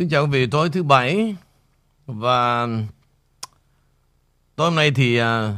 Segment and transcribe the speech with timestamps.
[0.00, 1.36] Kính chào quý vị tối thứ bảy
[2.06, 2.68] và
[4.56, 5.56] tối hôm nay thì à,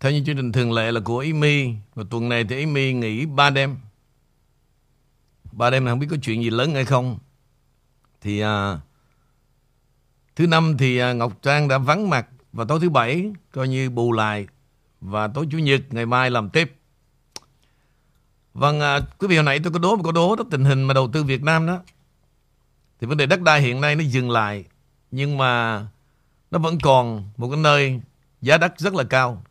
[0.00, 3.26] theo như chương trình thường lệ là của Amy và tuần này thì Amy nghỉ
[3.26, 3.76] 3 đêm.
[5.52, 7.18] Ba đêm này không biết có chuyện gì lớn hay không.
[8.20, 8.78] Thì à,
[10.36, 13.90] thứ năm thì à, Ngọc Trang đã vắng mặt và tối thứ bảy coi như
[13.90, 14.46] bù lại
[15.00, 16.76] và tối chủ nhật ngày mai làm tiếp.
[18.54, 20.82] Vâng, à, quý vị hồi nãy tôi có đố một câu đố đó tình hình
[20.82, 21.80] mà đầu tư Việt Nam đó
[23.00, 24.64] thì vấn đề đất đai hiện nay nó dừng lại
[25.10, 25.86] nhưng mà
[26.50, 28.00] nó vẫn còn một cái nơi
[28.42, 29.42] giá đất rất là cao.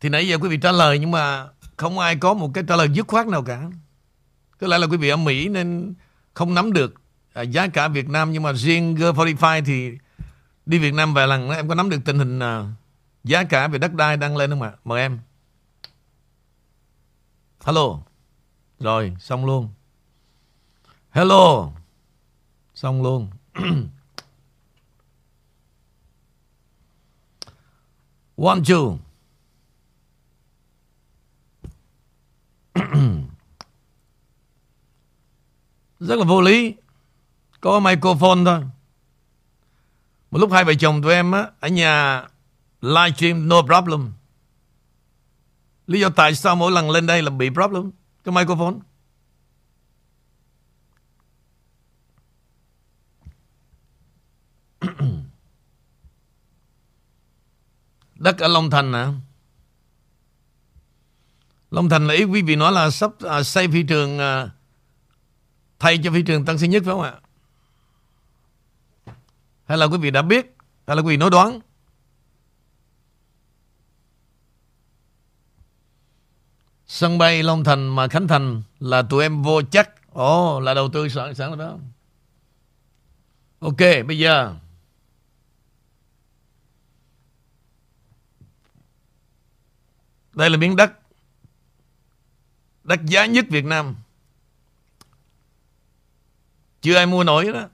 [0.00, 2.76] Thì nãy giờ quý vị trả lời nhưng mà không ai có một cái trả
[2.76, 3.70] lời dứt khoát nào cả.
[4.60, 5.94] Có lẽ là quý vị ở Mỹ nên
[6.34, 6.94] không nắm được
[7.32, 9.98] à, giá cả Việt Nam nhưng mà riêng G45 thì
[10.66, 12.64] đi Việt Nam vài lần em có nắm được tình hình à,
[13.24, 14.72] giá cả về đất đai đang lên không ạ?
[14.84, 15.18] Mời em.
[17.64, 17.98] Hello.
[18.80, 19.68] Rồi, xong luôn.
[21.14, 21.72] Hello.
[22.74, 23.30] Xong luôn.
[28.36, 28.98] One, two.
[36.00, 36.74] Rất là vô lý.
[37.60, 38.60] Có microphone thôi.
[40.30, 42.24] Một lúc hai vợ chồng tụi em á, ở nhà
[42.80, 44.12] livestream no problem.
[45.86, 47.90] Lý do tại sao mỗi lần lên đây là bị problem
[48.24, 48.74] cái microphone?
[58.14, 59.06] Đất ở Long Thành nè.
[61.70, 64.50] Long Thành là ý quý vị nói là sắp à, xây phi trường à,
[65.78, 67.14] thay cho phi trường Tân Sơn Nhất phải không ạ?
[69.64, 70.56] Hay là quý vị đã biết?
[70.86, 71.60] Hay là quý vị nói đoán?
[76.86, 80.12] Sân bay Long Thành mà Khánh Thành là tụi em vô chắc.
[80.12, 81.78] Ồ, là đầu tư sẵn sẵn rồi đó.
[83.58, 84.54] Ok, bây giờ
[90.34, 90.92] Đây là miếng đất.
[92.84, 93.96] Đất giá nhất Việt Nam.
[96.80, 97.68] Chưa ai mua nổi đó.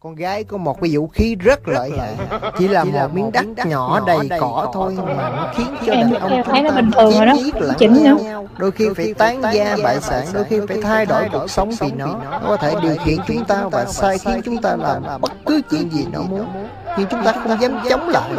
[0.00, 2.16] Con gái có một cái vũ khí rất lợi hại.
[2.58, 6.30] Chỉ là một miếng đất nhỏ đầy cỏ thôi Mà nó khiến cho đàn ông
[6.30, 7.34] chúng thấy nó bình thường rồi đó,
[7.78, 8.00] chỉnh nữa.
[8.00, 8.48] nhau.
[8.58, 11.90] Đôi khi phải tán gia bại sản Đôi khi phải thay đổi cuộc sống vì
[11.92, 12.06] nó.
[12.06, 12.40] Nó.
[12.44, 15.90] Có thể điều khiển chúng ta và sai khiến chúng ta làm bất cứ chuyện
[15.92, 16.67] gì nó muốn
[16.98, 18.30] nhưng chúng ta không dám chống lại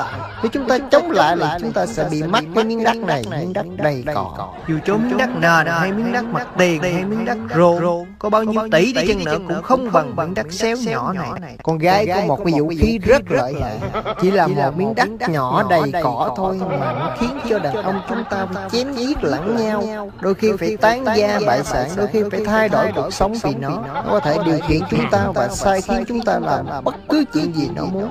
[0.43, 3.23] Nếu chúng ta chống lại là chúng ta sẽ bị mất cái miếng đất này
[3.31, 4.49] Miếng đất đầy cỏ.
[4.67, 8.29] Dù cho miếng đất nền hay miếng đất mặt tiền hay miếng đất rồ Có
[8.29, 11.57] bao nhiêu tỷ đi chăng nữa cũng không bằng miếng đất xéo nhỏ này.
[11.63, 13.79] Con gái có một cái vũ khí rất lợi hại.
[14.21, 18.01] Chỉ là một miếng đất nhỏ đầy cỏ thôi Mà nó khiến cho đàn ông
[18.09, 20.11] chúng ta chém giết lẫn nhau.
[20.21, 23.55] Đôi khi phải tán gia bại sản Đôi khi phải thay đổi cuộc sống vì
[23.59, 23.69] nó.
[23.93, 27.23] Nó có thể điều khiển chúng ta và sai khiến chúng ta làm bất cứ
[27.33, 28.09] chuyện gì nó muốn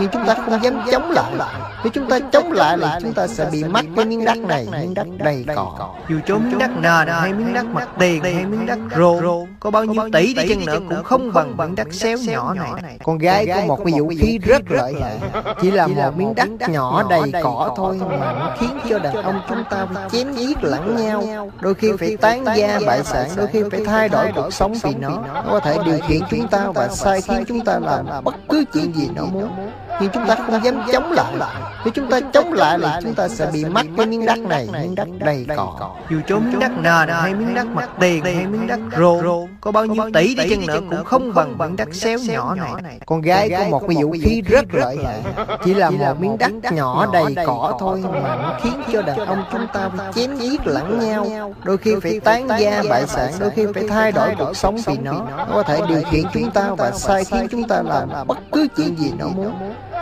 [0.00, 1.32] nhưng chúng ta không dám chống lại.
[1.84, 4.66] Nếu chúng ta chống lại là chúng ta sẽ bị mất cái miếng đất này
[4.72, 5.94] Miếng đất đầy cỏ.
[6.08, 9.70] Dù cho miếng đất nền hay miếng đất mặt tiền hay miếng đất rồ Có
[9.70, 12.98] bao nhiêu tỷ đi chăng nữa cũng không bằng miếng đất xéo nhỏ này.
[13.04, 15.18] Con gái có một cái vũ khí rất lợi hại.
[15.60, 19.40] Chỉ là một miếng đất nhỏ đầy cỏ thôi Mà nó khiến cho đàn ông
[19.48, 21.50] chúng ta phải chém giết lẫn nhau.
[21.60, 24.94] Đôi khi phải tán gia bại sản Đôi khi phải thay đổi cuộc sống vì
[24.94, 25.08] nó.
[25.08, 25.42] Nó.
[25.50, 28.92] Có thể điều khiển chúng ta và sai khiến chúng ta làm bất cứ chuyện
[28.94, 29.50] gì nó muốn
[30.00, 31.34] nhưng chúng ta không dám chống lại.
[31.84, 34.68] Nếu chúng ta chống lại là chúng ta sẽ bị mất cái miếng đất này
[34.72, 35.90] Miếng đất đầy cỏ.
[36.10, 39.72] Dù cho miếng đất nền hay miếng đất mặt tiền hay miếng đất rồ Có
[39.72, 42.98] bao nhiêu tỷ đi chăng nữa cũng không bằng miếng đất xéo nhỏ này.
[43.06, 45.22] Con gái có một cái vũ khí rất lợi hại.
[45.64, 49.44] Chỉ là một miếng đất nhỏ đầy cỏ thôi Mà nó khiến cho đàn ông
[49.52, 51.54] chúng ta phải chém giết lẫn nhau.
[51.64, 54.98] Đôi khi phải tán gia bại sản Đôi khi phải thay đổi cuộc sống vì
[54.98, 55.12] nó.
[55.36, 58.66] Nó có thể điều khiển chúng ta và sai khiến chúng ta làm bất cứ
[58.76, 59.52] chuyện gì nó muốn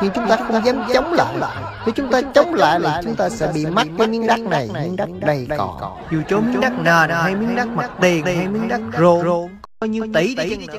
[0.03, 1.37] nhưng chúng ta không dám chống lại
[1.87, 4.69] Nếu chúng ta chống lại là chúng ta sẽ bị mất cái miếng đất này
[4.75, 8.49] Miếng đất đầy cỏ Dù cho miếng đất nền hay miếng đất mặt tiền hay
[8.49, 9.49] miếng đất Có
[9.81, 10.79] bao nhiêu tỷ đi chăng nữa.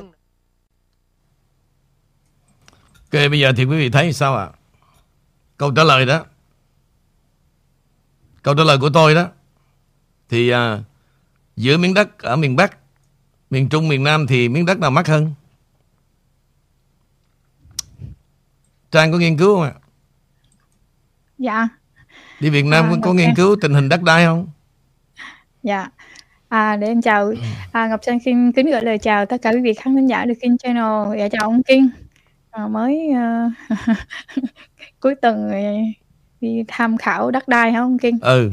[3.12, 4.48] Ok bây giờ thì quý vị thấy sao ạ?
[5.56, 6.24] Câu trả lời đó.
[8.42, 9.26] Câu trả lời của tôi đó.
[10.28, 10.78] Thì à,
[11.56, 12.76] Giữa miếng đất ở miền Bắc
[13.50, 15.32] Miền Trung, miền Nam thì miếng đất nào mắc hơn
[18.90, 19.72] Trang có nghiên cứu không ạ?
[21.38, 21.68] Dạ,
[22.40, 24.48] Đi Việt Nam À, có, nghiên cứu tình hình đất đai không?
[25.62, 25.88] dạ.
[26.48, 27.32] À, để em chào
[27.72, 30.24] à, Ngọc Trang xin kính gửi lời chào tất cả quý vị khán thính giả
[30.24, 31.18] được King Channel.
[31.18, 31.90] Dạ chào ông Kiên.
[32.50, 33.50] À, mới ờ,
[35.00, 35.50] cuối tuần
[36.40, 38.18] đi tham khảo đất đai hả ông Kiên?
[38.20, 38.50] Ừ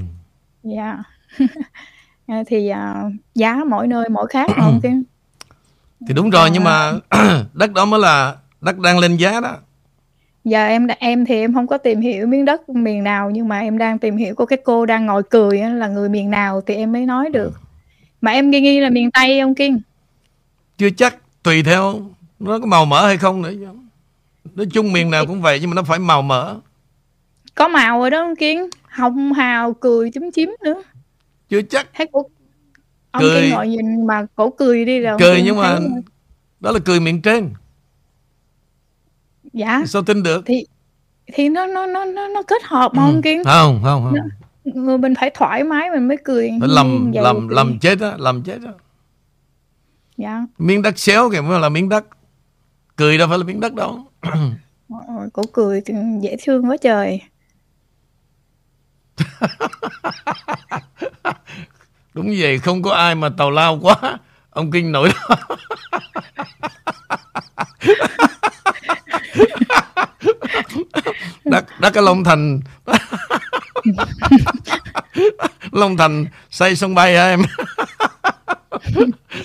[0.63, 0.97] Dạ.
[2.27, 3.03] À, thì à,
[3.35, 5.03] giá mỗi nơi mỗi khác mà ông Kiên.
[6.07, 6.91] Thì đúng rồi nhưng mà
[7.53, 9.57] đất đó mới là đất đang lên giá đó.
[10.45, 13.59] Giờ em em thì em không có tìm hiểu miếng đất miền nào nhưng mà
[13.59, 16.75] em đang tìm hiểu của cái cô đang ngồi cười là người miền nào thì
[16.75, 17.53] em mới nói được.
[18.21, 19.81] Mà em nghi nghi là miền Tây ông Kiên.
[20.77, 22.01] Chưa chắc, tùy theo
[22.39, 23.51] nó có màu mỡ hay không nữa.
[24.55, 26.55] Nói chung miền nào cũng vậy nhưng mà nó phải màu mỡ.
[27.55, 30.83] Có màu rồi đó ông Kiên, hồng hào cười chúm chím nữa.
[31.49, 31.87] Chưa chắc.
[31.93, 32.23] Thấy cổ
[33.11, 33.41] ông Cười.
[33.41, 35.17] Kiên ngồi nhìn mà cổ cười đi rồi.
[35.19, 35.79] Cười nhưng mà
[36.59, 37.49] đó là cười miệng trên.
[39.55, 40.43] Dạ Sao tin được?
[40.45, 40.65] thì
[41.33, 42.97] thì nó nó nó nó nó kết hợp Ừ.
[42.99, 43.43] ông Kiên.
[43.43, 44.13] Không, không, không.
[44.85, 46.51] Người mình phải thoải mái mình mới cười.
[46.59, 48.71] Phải lầm lầm thì- lầm chết á, lầm chết á.
[50.17, 50.41] Dạ.
[50.57, 52.05] Miếng đất xéo kìa mới là miếng đất.
[52.95, 53.99] Cười đâu phải là miếng đất đâu.
[54.89, 55.81] Ôi, cổ cười
[56.21, 57.21] dễ thương quá trời.
[62.13, 63.95] Đúng vậy, không có ai mà tào lao quá.
[64.49, 65.35] Ông Kinh nổi đó.
[71.45, 72.59] đất đất cái Long Thành.
[75.71, 77.41] Long Thành xây sân bay hả em?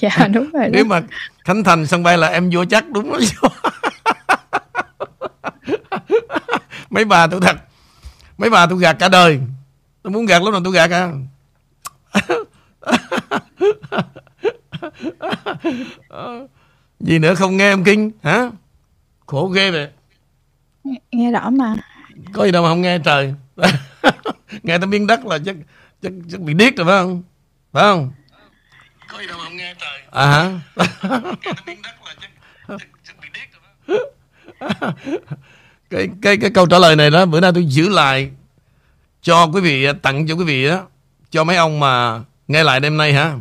[0.01, 0.69] Dạ đúng rồi đó.
[0.73, 1.01] nếu mà
[1.45, 3.21] Khánh Thành sân bay là em vô chắc đúng rồi
[6.91, 7.57] mấy bà tôi thật
[8.39, 9.41] mấy bà tôi gạt cả đời.
[10.03, 11.11] Tôi muốn gạt lúc nào tôi gạt à?
[17.01, 18.51] Gì nữa không nghe em kinh hả
[19.31, 19.89] khổ ghê vậy.
[21.13, 21.77] Nghe rõ mà.
[22.33, 23.35] có gì đâu mà không nghe trời.
[24.63, 25.57] Nghe tới miếng đất là chắc
[26.03, 27.23] chắc, chắc bị điếc rồi phải không?
[27.73, 28.13] Phải không?
[29.09, 30.01] Có gì đâu mà không nghe trời.
[30.11, 30.61] À hả?
[31.21, 32.31] Nghe tới miếng đất là chắc,
[32.69, 33.63] chắc, chắc bị điếc rồi
[34.59, 34.95] phải không?
[35.91, 38.31] cái cái cái câu trả lời này đó bữa nay tôi giữ lại
[39.23, 40.87] cho quý vị tặng cho quý vị đó
[41.31, 43.35] cho mấy ông mà nghe lại đêm nay hả?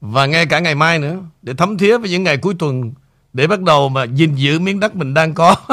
[0.00, 2.92] Và nghe cả ngày mai nữa để thấm thía với những ngày cuối tuần
[3.36, 5.56] để bắt đầu mà gìn giữ miếng đất mình đang có.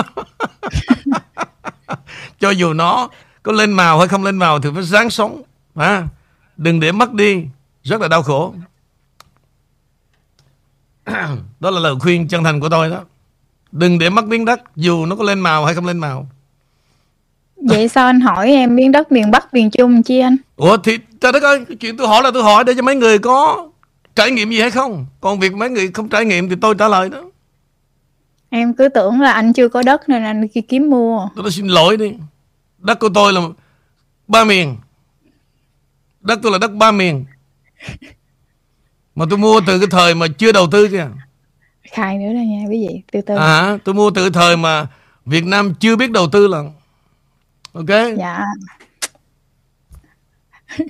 [2.40, 3.10] Cho dù nó
[3.44, 5.42] có lên màu hay không lên màu thì phải ráng sống
[5.76, 6.08] à,
[6.58, 7.46] đừng để mất đi
[7.84, 8.54] rất là đau khổ.
[11.60, 13.02] Đó là lời khuyên chân thành của tôi đó.
[13.72, 16.28] Đừng để mất miếng đất dù nó có lên màu hay không lên màu.
[17.56, 20.38] Vậy sao anh hỏi em miếng đất miền Bắc, miền Trung chi anh?
[20.56, 22.96] ủa thì trời đất ơi cái chuyện tôi hỏi là tôi hỏi để cho mấy
[22.96, 23.70] người có
[24.16, 25.06] trải nghiệm gì hay không?
[25.22, 27.24] Còn việc mấy người không trải nghiệm thì tôi trả lời đó
[28.56, 31.30] Em cứ tưởng là anh chưa có đất nên anh đi kiếm mua.
[31.36, 32.14] tôi xin lỗi đi
[32.78, 33.42] đất của tôi là
[34.28, 34.76] ba miền
[36.22, 37.26] đất tôi là đất ba miền
[39.16, 41.08] mà tôi mua từ cái thời mà chưa đầu tư kìa
[41.92, 43.36] Khai nữa đó nha quý vị, từ từ.
[43.36, 44.88] à tôi mua từ thời mà
[45.26, 46.72] Việt Nam chưa biết đầu tư lần
[47.74, 48.40] ok Dạ.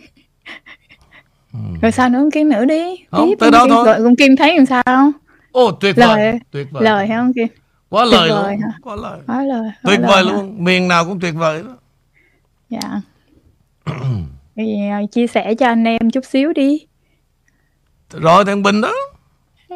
[1.82, 2.84] Rồi sao nữa Kim nữa đi.
[3.12, 3.86] Không, Tiếp, tới đó Kim- thôi.
[4.00, 5.12] Rồi Kim thấy làm sao?
[5.54, 7.48] Ô tuyệt Lời- vời tuyệt vời Lời hả ông Kim?
[7.90, 8.78] quá tuyệt lời vời luôn hả?
[8.82, 9.62] quá lời Nói lời.
[9.62, 10.32] nói tuyệt lời vời hả?
[10.32, 11.78] luôn miền nào cũng tuyệt vời đó
[12.70, 13.02] Dạ.
[14.56, 16.86] Thì à, chia sẻ cho anh em chút xíu đi.
[18.12, 18.94] rồi thằng Bình đó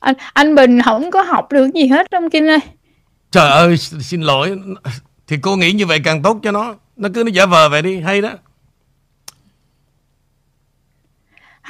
[0.00, 2.58] Anh anh Bình không có học được gì hết ông Kim ơi.
[3.30, 4.58] trời ơi xin xin lỗi
[5.26, 7.82] thì cô nghĩ như vậy càng tốt cho nó nó cứ nó giả vờ vậy
[7.82, 8.30] đi hay đó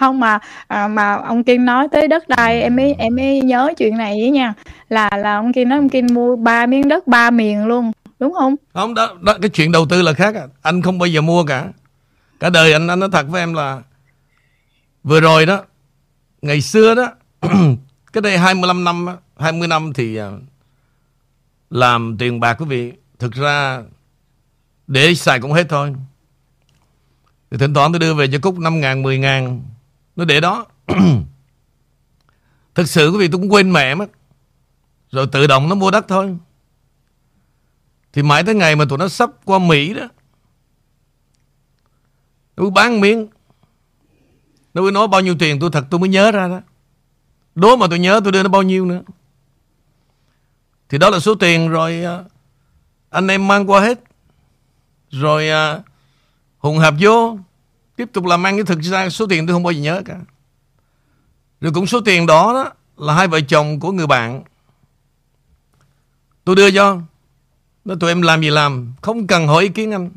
[0.00, 3.72] không mà à, mà ông Kim nói tới đất đai em mới em mới nhớ
[3.78, 4.54] chuyện này với nha.
[4.88, 8.32] Là là ông Kim nói ông Kim mua ba miếng đất ba miền luôn đúng
[8.32, 8.56] không?
[8.74, 10.46] Không đó, đó cái chuyện đầu tư là khác à.
[10.62, 11.66] anh không bao giờ mua cả.
[12.40, 13.80] Cả đời anh anh nói thật với em là
[15.04, 15.62] vừa rồi đó
[16.42, 17.12] ngày xưa đó
[18.12, 19.06] cái đây 25 năm
[19.38, 20.30] 20 năm thì à,
[21.70, 22.92] làm tiền bạc quý vị.
[23.18, 23.82] Thực ra
[24.86, 25.94] để xài cũng hết thôi.
[27.50, 29.62] Thì thỉnh thoảng tôi đưa về cho Cúc 5 ngàn 10 ngàn
[30.16, 30.66] nó để đó.
[32.74, 34.10] Thực sự quý vị tôi cũng quên mẹ mất.
[35.10, 36.36] Rồi tự động nó mua đất thôi.
[38.12, 40.08] Thì mãi tới ngày mà tụi nó sắp qua Mỹ đó,
[42.56, 43.28] Nó bán miếng.
[44.74, 46.60] Nó mới nói bao nhiêu tiền tôi thật tôi mới nhớ ra đó.
[47.54, 49.02] Đố mà tôi nhớ tôi đưa nó bao nhiêu nữa.
[50.88, 52.24] Thì đó là số tiền rồi à,
[53.10, 54.00] Anh em mang qua hết.
[55.10, 55.80] Rồi à,
[56.58, 57.38] Hùng hạp vô.
[57.96, 60.20] Tiếp tục làm ăn cái thực ra số tiền tôi không bao giờ nhớ cả.
[61.60, 62.72] Rồi cũng số tiền đó, đó
[63.06, 64.42] Là hai vợ chồng của người bạn.
[66.44, 67.00] Tôi đưa cho.
[67.84, 70.10] Nó tụi em làm gì làm Không cần hỏi ý kiến anh.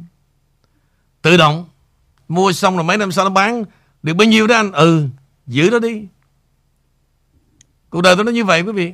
[1.21, 1.65] Tự động
[2.27, 3.63] Mua xong rồi mấy năm sau nó bán
[4.03, 4.71] Được bao nhiêu đó anh?
[4.71, 5.07] Ừ
[5.47, 6.07] giữ nó đi.
[7.89, 8.93] Cuộc đời tôi nó như vậy quý vị.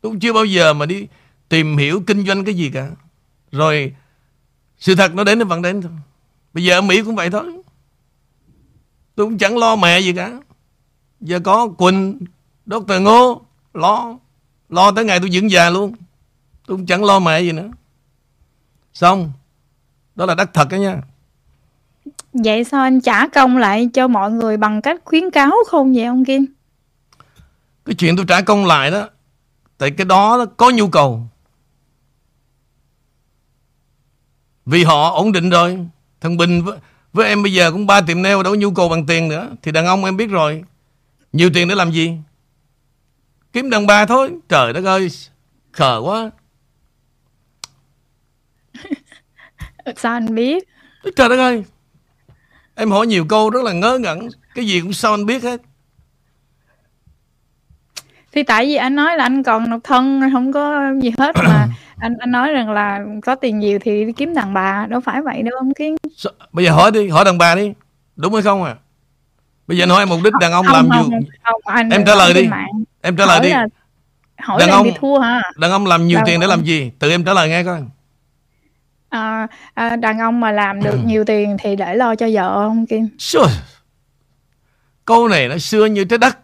[0.00, 1.06] Tôi cũng chưa bao giờ mà đi
[1.48, 2.90] Tìm hiểu kinh doanh cái gì cả.
[3.52, 3.94] Rồi
[4.78, 5.92] Sự thật nó đến nó vẫn đến thôi.
[6.52, 7.63] Bây giờ ở Mỹ cũng vậy thôi.
[9.14, 10.32] Tôi cũng chẳng lo mẹ gì cả
[11.20, 12.18] Giờ có Quỳnh
[12.66, 12.92] Dr.
[13.00, 13.42] Ngô
[13.74, 14.18] Lo
[14.68, 15.94] Lo tới ngày tôi dưỡng già luôn
[16.66, 17.68] Tôi cũng chẳng lo mẹ gì nữa
[18.94, 19.32] Xong
[20.14, 21.00] Đó là đắc thật đó nha
[22.32, 26.04] Vậy sao anh trả công lại cho mọi người bằng cách khuyến cáo không vậy
[26.04, 26.46] ông Kim?
[27.84, 29.08] Cái chuyện tôi trả công lại đó
[29.78, 31.26] Tại cái đó, đó có nhu cầu
[34.66, 35.86] Vì họ ổn định rồi
[36.20, 36.62] Thằng Bình
[37.14, 39.50] với, em bây giờ cũng ba tiệm nail đâu nhu cầu bằng tiền nữa.
[39.62, 40.64] Thì đàn ông em biết rồi.
[41.32, 42.12] Nhiều tiền để làm gì?
[43.52, 44.30] Kiếm đàn bà thôi.
[44.48, 45.08] Trời đất ơi
[45.72, 46.30] Khờ quá.
[49.96, 50.68] Sao anh biết?
[51.16, 51.64] Trời đất ơi.
[52.74, 54.28] Em hỏi nhiều câu rất là ngớ ngẩn.
[54.54, 55.60] Cái gì cũng sao anh biết hết.
[58.32, 61.68] Thì tại vì anh nói là anh còn độc thân không có gì hết mà
[61.98, 65.22] anh anh nói rằng là có tiền nhiều thì đi kiếm đàn bà đâu phải
[65.22, 65.96] vậy đâu ông Kiên.
[66.16, 67.72] Sao- Bây giờ hỏi đi Hỏi đàn bà đi
[68.16, 68.74] Đúng hay không à
[69.66, 72.04] Bây giờ anh hỏi mục đích đàn ông Không, làm không, nhiều không, anh Em
[72.06, 72.46] trả lời đi.
[72.48, 72.84] mạng.
[73.02, 73.66] Em trả lời hỏi đi là,
[74.42, 75.42] hỏi Đàn ông- bị thua hả?
[75.56, 77.64] Đàn ông làm nhiều Đàn tiền để ông- làm gì Tự em trả lời nghe
[77.64, 77.80] coi
[79.08, 82.86] À, à, đàn ông mà làm được nhiều tiền thì để lo cho vợ ông
[82.86, 83.08] Kim.
[83.18, 83.46] Xui.
[85.04, 86.38] Câu này nó xưa như trái đất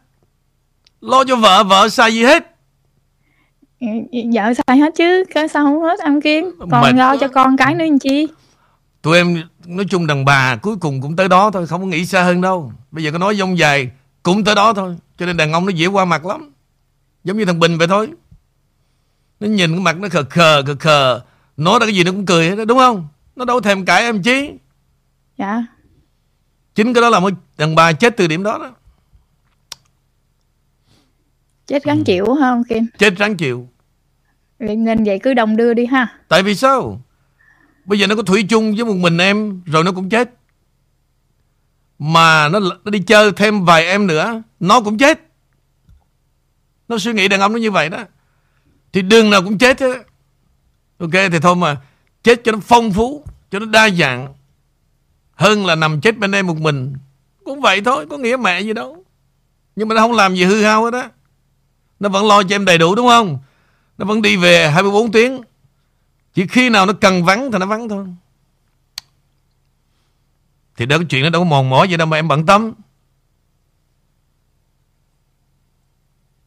[1.01, 2.57] Lo cho vợ Vợ sai gì hết
[4.33, 6.51] Vợ sai hết chứ, cái sao không hết ông Kim.
[6.71, 8.29] Còn Mệt lo cho con cái nữa làm chi?
[9.03, 12.07] Tụi em nói chung đàn bà Cuối cùng cũng tới đó thôi Không có nghĩ
[12.07, 12.73] xa hơn đâu.
[12.91, 13.91] Bây giờ có nói dông dài
[14.23, 14.97] Cũng tới đó thôi.
[15.19, 16.51] Cho nên đàn ông nó dễ qua mặt lắm.
[17.25, 18.09] Giống như thằng Bình vậy thôi.
[19.41, 21.21] Nó nhìn cái mặt nó khờ khờ khờ khờ.
[21.57, 23.09] Nói ra cái gì nó cũng cười hết đó, đúng không?
[23.37, 24.51] Nó đâu thèm cãi em chí
[25.39, 25.65] Dạ.
[26.75, 28.71] Chính cái đó là một đàn bà chết từ điểm đó đó.
[31.67, 32.87] Chết gắn chịu hả ông Kim?
[32.99, 33.69] Chết ráng chịu
[34.61, 36.09] Vậy Nên vậy cứ đồng đưa đi ha.
[36.29, 37.01] Tại vì sao?
[37.85, 40.31] Bây giờ nó có thủy chung với một mình em Rồi nó cũng chết.
[41.99, 45.21] Mà nó, nó đi chơi thêm vài em nữa Nó cũng chết.
[46.89, 47.99] Nó suy nghĩ đàn ông nó như vậy đó.
[48.93, 49.95] Thì đường nào cũng chết đó.
[50.99, 51.77] Ok thì thôi mà
[52.23, 54.35] Chết cho nó phong phú Cho nó đa dạng.
[55.35, 56.95] Hơn là nằm chết bên em một mình.
[57.45, 59.05] Cũng vậy thôi Có nghĩa mẹ gì đâu.
[59.77, 61.09] Nhưng mà nó không làm gì hư hao hết á.
[62.01, 63.39] Nó vẫn lo cho em đầy đủ đúng không?
[64.01, 65.41] Nó vẫn đi về 24 tiếng.
[66.35, 68.05] Chỉ khi nào nó cần vắng thì nó vắng thôi.
[70.77, 72.73] Thì đó cái chuyện nó đâu có mòn mỏi gì đâu mà em bận tâm.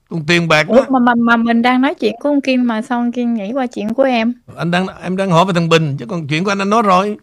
[0.10, 2.68] Còn tiền bạc Ủa, đó mà, mà mà mình đang nói chuyện của ông Kim
[2.68, 4.34] mà sao ông Kim nhảy qua chuyện của em?
[4.58, 6.82] anh đang em đang hỏi về thằng Bình chứ còn chuyện của anh anh nói
[6.82, 7.18] rồi.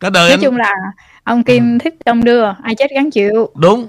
[0.00, 0.72] Cả đời Nói anh chung là
[1.24, 3.50] ông Kim thích đông đưa, ai chết gắn chịu.
[3.54, 3.88] đúng.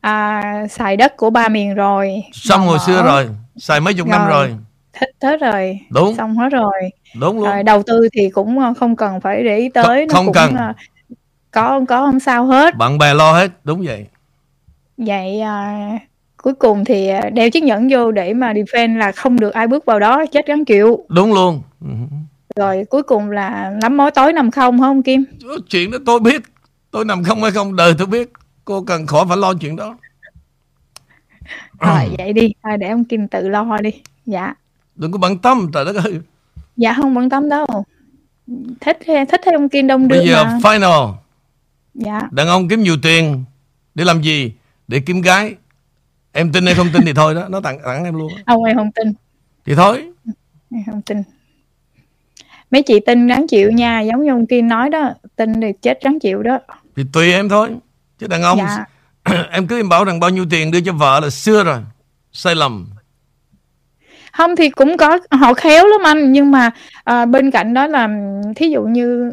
[0.00, 2.22] À, xài đất của ba miền rồi.
[2.32, 3.28] xong hồi xưa rồi
[3.62, 4.48] xài mấy chục năm Rồi.
[4.48, 4.56] rồi
[5.00, 5.78] Thích hết rồi.
[5.90, 6.72] đúng Xong hết rồi.
[7.20, 10.06] đúng luôn Rồi đầu tư thì cũng ờ, không cần phải để ý tới.
[10.08, 10.56] Không- không cũng, cần.
[10.56, 10.72] ờ,
[11.50, 12.76] Có có không sao hết.
[12.76, 14.06] bạn bè lo hết đúng vậy
[14.96, 15.88] Vậy à,
[16.42, 19.84] cuối cùng thì đeo chiếc nhẫn vô để mà defend là không được ai bước
[19.84, 21.04] vào đó chết gắn chịu.
[21.08, 21.62] đúng luôn.
[22.56, 25.24] Rồi cuối cùng là lắm mối tối nằm không hả ông Kim?
[25.70, 26.42] chuyện đó tôi biết
[26.90, 28.32] tôi nằm không hay không đời tôi biết
[28.64, 29.96] cô cần khỏi phải lo chuyện đó
[31.80, 33.90] Rồi vậy đi, à, để ông Kim tự lo đi.
[34.26, 34.54] Dạ.
[34.96, 36.20] đừng có bận tâm trời đất ơi
[36.76, 37.66] Dạ không bận tâm đâu.
[38.80, 40.58] Thích thích theo ông Kim đông đưa bây giờ mà.
[40.62, 41.12] final
[41.94, 42.20] Dạ.
[42.30, 43.44] đàn ông kiếm nhiều tiền
[43.94, 44.52] để làm gì
[44.88, 45.54] để kiếm gái
[46.32, 48.76] em tin hay không tin thì thôi đó nó tặng tặng em luôn Ông em
[48.76, 49.12] không tin,
[49.66, 50.04] thì thôi
[50.70, 51.22] em không tin.
[52.70, 55.98] Mấy chị tin đáng chịu nha, giống như ông Kim nói đó, tin thì chết
[56.04, 56.58] đáng chịu đó.
[56.96, 57.70] thì tùy em thôi
[58.18, 58.84] chứ đàn ông Dạ.
[59.50, 61.78] em cứ em bảo rằng bao nhiêu tiền đưa cho vợ là xưa rồi
[62.32, 62.88] sai lầm.
[64.32, 66.32] Không thì cũng có họ khéo lắm anh.
[66.32, 66.70] Nhưng mà
[67.04, 68.08] à, bên cạnh đó là
[68.56, 69.32] thí dụ như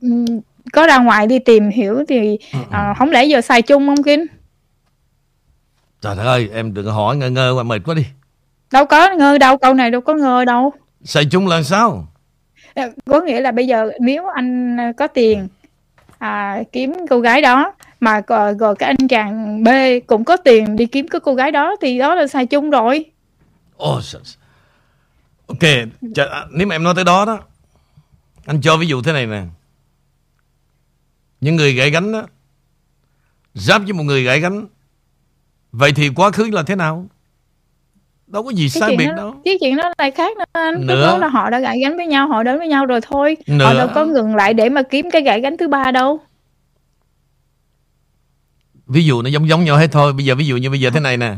[0.00, 0.26] ừm,
[0.72, 2.38] có ra ngoài đi tìm hiểu thì
[2.70, 4.26] à, không lẽ giờ xài chung không Kim?
[6.00, 8.06] trời ơi em đừng hỏi ngơ ngơ mà mệt quá đi.
[8.72, 10.72] Đâu có ngờ đâu câu này đâu có ngờ đâu.
[11.04, 12.06] xài chung là sao?
[13.06, 15.48] Có nghĩa là bây giờ nếu anh có tiền
[16.18, 19.68] à, kiếm cô gái đó mà rồi, rồi cái anh chàng B
[20.06, 23.04] cũng có tiền đi kiếm cái cô gái đó thì đó là xài chung rồi.
[24.02, 24.20] Sợ.
[25.46, 25.58] ok
[26.14, 27.38] chà, à, nếu mà em nói tới đó đó
[28.46, 29.42] anh cho ví dụ thế này nè
[31.40, 32.22] những người gãy gánh đó
[33.54, 34.66] giáp với một người gãy gánh
[35.72, 37.06] vậy thì quá khứ là thế nào
[38.26, 40.74] đâu có gì Cái sai biệt đó, đâu cái chuyện đó lại khác nữa anh.
[40.74, 41.06] Cái Nữa.
[41.06, 43.36] đó là họ đã gãi gánh với nhau, họ đến với nhau rồi thôi.
[43.48, 43.78] Họ Nữa.
[43.78, 46.20] đâu có ngừng lại để mà kiếm cái gãi gánh thứ ba đâu.
[48.86, 50.12] Ví dụ nó giống giống nhau hết thôi.
[50.12, 51.34] Bây giờ ví dụ như bây giờ thế này nè.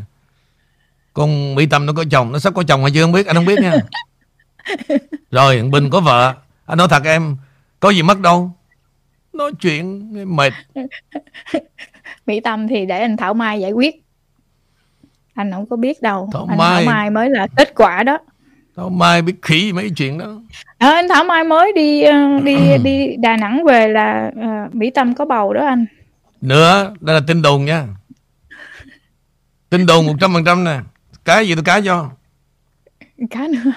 [1.15, 3.37] Con mỹ tâm nó có chồng nó sắp có chồng hay chưa không biết anh
[3.37, 3.73] không biết nha.
[5.31, 6.35] Rồi thằng bình có vợ.
[6.67, 7.37] Anh nói thật em
[7.81, 8.50] có gì mất đâu.
[9.33, 10.53] Nói chuyện mệt.
[12.26, 13.95] Mỹ Tâm thì để anh Thảo Mai giải quyết.
[15.35, 16.31] Anh không có biết đâu.
[16.33, 16.85] Thảo anh Mai.
[16.85, 17.11] Thảo Mai.
[17.11, 18.19] Mới là kết quả đó.
[18.76, 20.41] Tao mai biết khỉ mấy chuyện đó.
[20.79, 24.91] Ờ, anh Thảo Mai mới đi ờ, đi đi Đà Nẵng về là ờ, Mỹ
[24.91, 25.87] Tâm có bầu đó anh
[26.40, 27.87] nữa đây là tin đồn nha.
[29.71, 30.81] Tin đồn 100% nè.
[31.25, 32.11] Cái gì tôi cái cho?
[33.31, 33.73] Cá nữa.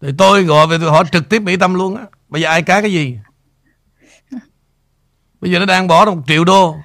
[0.00, 2.04] Thì tôi gọi về tôi hỏi trực tiếp Mỹ Tâm luôn á.
[2.28, 3.18] Bây giờ ai cá cái gì?
[5.40, 6.76] Bây giờ nó đang bỏ ra một triệu đô.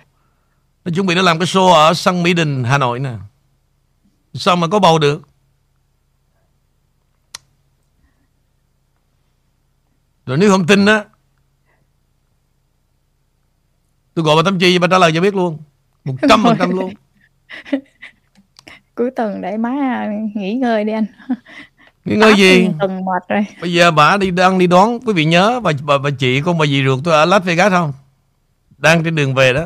[0.85, 3.13] Nó chuẩn bị nó làm cái show ở sân Mỹ Đình Hà Nội nè.
[4.33, 5.21] Sao mà có bầu được?
[10.25, 11.05] Rồi nếu không tin á
[14.15, 15.57] tôi gọi bà Tâm Chi bà trả lời cho biết luôn
[16.03, 16.93] một trăm phần trăm luôn
[18.95, 20.05] cuối tuần để má
[20.35, 21.05] nghỉ ngơi đi anh
[22.05, 25.25] nghỉ ngơi gì tuần mệt rồi Bây giờ bà đi đang đi đón quý vị
[25.25, 27.93] nhớ bà, bà, bà chị con bà dì ruột tôi ở Las Vegas không?
[28.77, 29.65] Đang trên đường về đó.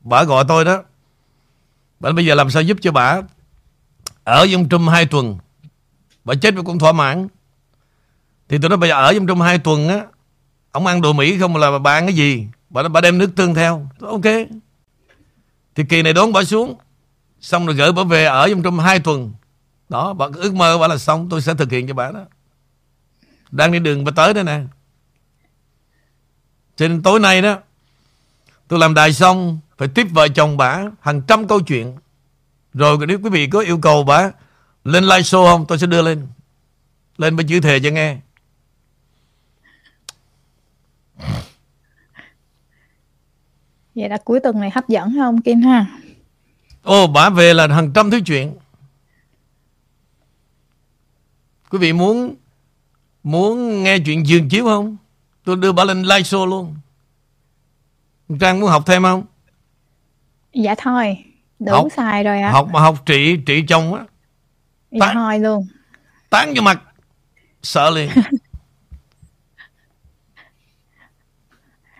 [0.00, 0.82] Bà gọi tôi đó.
[2.00, 3.20] Bà bây giờ làm sao giúp cho bà
[4.24, 5.38] ở trong trung hai tuần.
[6.24, 7.28] Bà chết mà cũng thỏa mãn.
[8.48, 10.04] Thì tôi nói bây giờ ở trong trung hai tuần á.
[10.70, 12.46] Ông ăn đồ Mỹ không là bà ăn cái gì?
[12.72, 13.86] Bà, bà đem nước tương theo.
[14.00, 14.24] Ok.
[15.74, 16.76] Thì kỳ này đón bà xuống.
[17.40, 19.32] Xong rồi gửi bà về ở trong trong hai tuần.
[19.88, 21.28] Đó, bà ước mơ bà là xong.
[21.28, 22.24] Tôi sẽ thực hiện cho bà đó
[23.52, 24.60] đang đi đường bà tới đây nè
[26.76, 27.58] cho nên tối nay đó
[28.68, 31.96] tôi làm đài xong phải tiếp vợ chồng bà hàng trăm câu chuyện
[32.74, 34.30] rồi nếu quý vị có yêu cầu bà
[34.84, 36.26] lên live show không tôi sẽ đưa lên
[37.18, 38.16] lên bà chữ thề cho nghe
[43.94, 45.86] vậy là cuối tuần này hấp dẫn không Kim ha?
[46.82, 48.54] Ô bà về là hàng trăm thứ chuyện.
[51.70, 52.34] Quý vị muốn
[53.22, 54.96] muốn nghe chuyện giường chiếu không?
[55.44, 56.76] Tôi đưa bà lên live show luôn.
[58.40, 59.24] Trang muốn học thêm không?
[60.54, 61.24] Dạ thôi
[61.58, 61.86] đủ Học.
[61.96, 62.50] xài rồi ạ.
[62.52, 64.04] Học mà học trị trị chồng á.
[64.90, 65.66] Dạ Tán- thôi luôn.
[66.30, 66.82] tán vô mặt.
[67.62, 68.10] Sợ liền.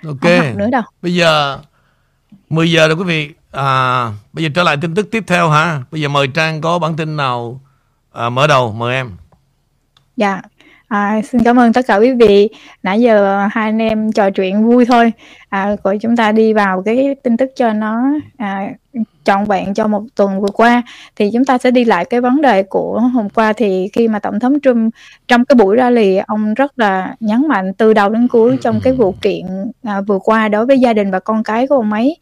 [0.05, 0.21] Ok.
[0.21, 0.83] không học nữa đâu.
[1.03, 1.61] Bây giờ
[2.53, 3.35] 10 giờ rồi quý vị.
[3.51, 6.79] À, bây giờ trở lại tin tức tiếp theo hả bây giờ mời trang có
[6.79, 7.61] bản tin nào
[8.13, 9.11] à, mở đầu mời em.
[10.17, 10.43] Dạ,
[10.93, 12.49] à, xin cảm ơn tất cả quý vị.
[12.83, 15.13] Nãy giờ hai anh em trò chuyện vui thôi.
[15.49, 18.03] À, rồi chúng ta đi vào cái tin tức cho nó
[18.37, 18.73] à,
[19.25, 20.83] trọn vẹn cho một tuần vừa qua.
[21.17, 24.19] Thì chúng ta sẽ đi lại cái vấn đề của hôm qua thì khi mà
[24.19, 24.95] Tổng thống Trump
[25.29, 28.81] trong cái buổi ra lì ông rất là nhấn mạnh từ đầu đến cuối trong
[28.85, 29.47] cái vụ kiện
[29.83, 32.17] à, vừa qua đối với gia đình và con cái của ông ấy.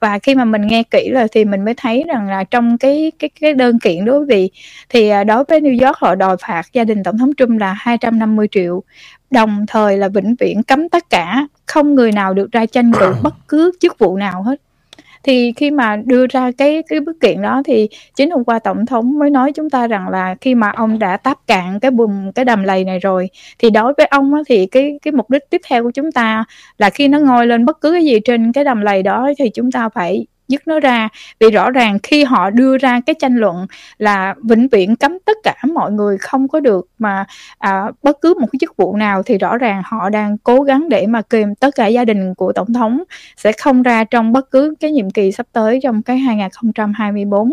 [0.00, 3.12] Và khi mà mình nghe kỹ rồi thì mình mới thấy rằng là trong cái
[3.18, 4.50] cái cái đơn kiện đối với vị
[4.88, 7.72] thì à, đối với New York họ đòi phạt gia đình tổng thống Trump là
[7.72, 8.82] 250 triệu
[9.30, 13.14] đồng thời là vĩnh viễn cấm tất cả, không người nào được ra tranh cử
[13.22, 14.60] bất cứ chức vụ nào hết
[15.26, 18.86] thì khi mà đưa ra cái cái bức kiện đó thì chính hôm qua tổng
[18.86, 22.32] thống mới nói chúng ta rằng là khi mà ông đã táp cạn cái bùm
[22.32, 25.42] cái đầm lầy này rồi thì đối với ông á, thì cái cái mục đích
[25.50, 26.44] tiếp theo của chúng ta
[26.78, 29.50] là khi nó ngồi lên bất cứ cái gì trên cái đầm lầy đó thì
[29.54, 31.08] chúng ta phải dứt nó ra.
[31.40, 33.66] Vì rõ ràng khi họ đưa ra cái tranh luận
[33.98, 37.24] là vĩnh viễn cấm tất cả mọi người không có được mà
[37.58, 40.88] à, bất cứ một cái chức vụ nào thì rõ ràng họ đang cố gắng
[40.88, 43.02] để mà kìm tất cả gia đình của tổng thống
[43.36, 47.50] sẽ không ra trong bất cứ cái nhiệm kỳ sắp tới trong cái 2024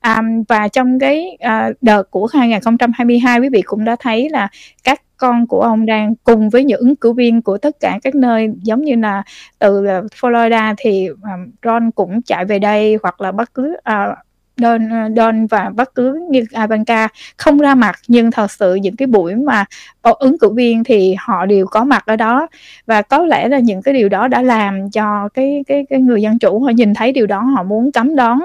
[0.00, 4.48] à, và trong cái à, đợt của 2022 quý vị cũng đã thấy là
[4.84, 8.14] các con của ông đang cùng với những ứng cử viên của tất cả các
[8.14, 9.22] nơi giống như là
[9.58, 14.18] từ à, Florida thì um, Ron cũng chạy về đây hoặc là bất cứ uh,
[14.56, 19.06] Don, Don và bất cứ như Ivanka không ra mặt nhưng thật sự những cái
[19.06, 19.64] buổi mà
[20.00, 22.46] ờ, ứng cử viên thì họ đều có mặt ở đó.
[22.86, 26.22] Và có lẽ là những cái điều đó đã làm cho cái cái cái người
[26.22, 28.38] dân chủ họ nhìn thấy điều đó họ muốn cấm đón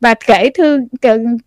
[0.00, 0.80] và kể thư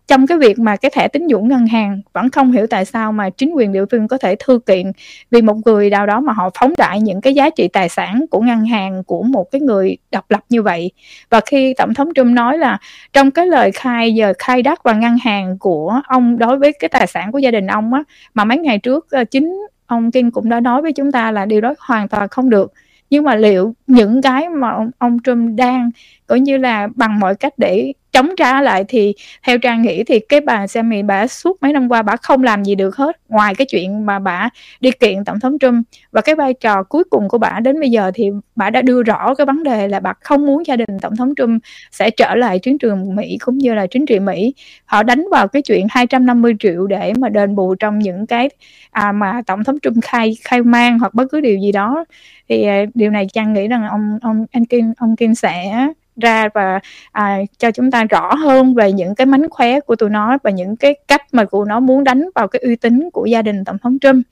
[0.06, 3.12] trong cái việc mà cái thẻ tín dụng ngân hàng vẫn không hiểu tại sao
[3.12, 4.92] mà chính quyền địa phương có thể thư kiện
[5.30, 8.24] vì một người nào đó mà họ phóng đại những cái giá trị tài sản
[8.30, 10.90] của ngân hàng của một cái người độc lập như vậy.
[11.30, 12.78] Và khi tổng thống Trump nói là
[13.12, 16.88] trong cái lời khai giờ khai đất và ngân hàng của ông đối với cái
[16.88, 18.02] tài sản của gia đình ông á
[18.34, 21.46] mà mấy ngày trước ờ, chính ông Kim cũng đã nói với chúng ta là
[21.46, 22.72] điều đó hoàn toàn không được.
[23.10, 25.90] Nhưng mà liệu những cái mà ông, ông Trump đang
[26.26, 30.20] coi như là bằng mọi cách để chống trả lại thì theo trang nghĩ thì
[30.20, 33.16] cái bà Sammy bà suốt mấy năm qua bà không làm gì được hết.
[33.28, 34.48] Ngoài cái chuyện mà bà
[34.80, 37.90] đi kiện tổng thống Trump và cái vai trò cuối cùng của bà đến bây
[37.90, 40.98] giờ thì bà đã đưa rõ cái vấn đề là bà không muốn gia đình
[41.02, 44.54] tổng thống Trump sẽ trở lại chiến trường Mỹ cũng như là chính trị Mỹ.
[44.84, 48.48] Họ đánh vào cái chuyện 250 triệu để mà đền bù trong những cái
[48.90, 52.04] à, mà tổng thống Trump khai khai mang hoặc bất cứ điều gì đó.
[52.48, 56.48] Thì à, điều này trang nghĩ rằng ông ông anh Kim ông Kim sẽ ra
[56.54, 56.80] và
[57.12, 60.50] à, cho chúng ta rõ hơn về những cái mánh khóe của tụi nó và
[60.50, 63.64] những cái cách mà tụi nó muốn đánh vào cái uy tín của gia đình
[63.64, 64.26] tổng thống Trump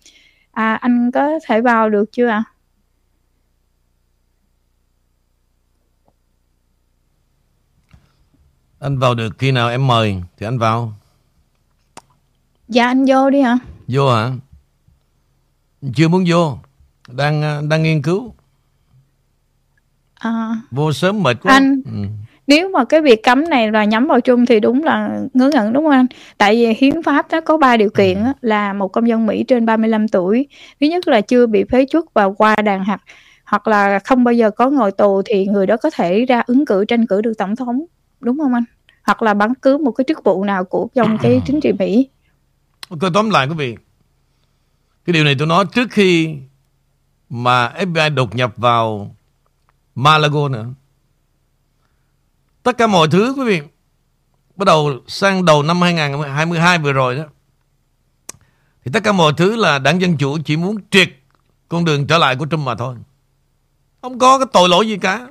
[0.51, 2.42] à, anh có thể vào được chưa ạ?
[2.47, 2.51] À?
[8.85, 10.92] Anh vào được khi nào em mời thì anh vào.
[12.68, 13.59] Dạ anh vô đi hả?
[13.88, 14.31] Vô hả?
[15.94, 16.59] Chưa muốn vô.
[17.09, 18.35] Đang à, đang nghiên cứu.
[20.25, 21.53] À, vô sớm mệt quá.
[21.53, 22.09] Anh ừ.
[22.47, 25.73] nếu mà cái việc cấm này là nhắm vào chung thì đúng là ngớ ngẩn
[25.73, 26.07] đúng không anh?
[26.39, 28.33] Tại vì hiến pháp nó có ba điều kiện ừ.
[28.41, 30.47] là một công dân Mỹ trên 35 tuổi,
[30.81, 32.99] thứ nhất là chưa bị phế truất và qua đàn hạt
[33.45, 36.67] hoặc là không bao giờ có ngồi tù thì người đó có thể ra ứng
[36.67, 37.85] cử tranh cử được tổng thống,
[38.21, 38.65] đúng không anh?
[39.05, 42.09] hoặc là bất cứ một cái chức vụ nào của trong cái chính trị Mỹ.
[42.89, 43.77] Ok, tóm lại quý vị.
[45.05, 46.37] Cái điều này tôi nói trước khi
[47.31, 49.15] mà FBI đột nhập vào
[49.95, 50.67] Malago nữa.
[52.63, 53.61] Tất cả mọi thứ quý vị
[54.57, 57.25] bắt đầu sang đầu năm 2022 vừa rồi đó
[58.85, 61.11] thì tất cả mọi thứ là đảng Dân Chủ chỉ muốn triệt
[61.69, 62.97] con đường trở lại của Trump mà thôi.
[64.03, 65.29] Không có cái tội lỗi gì cả.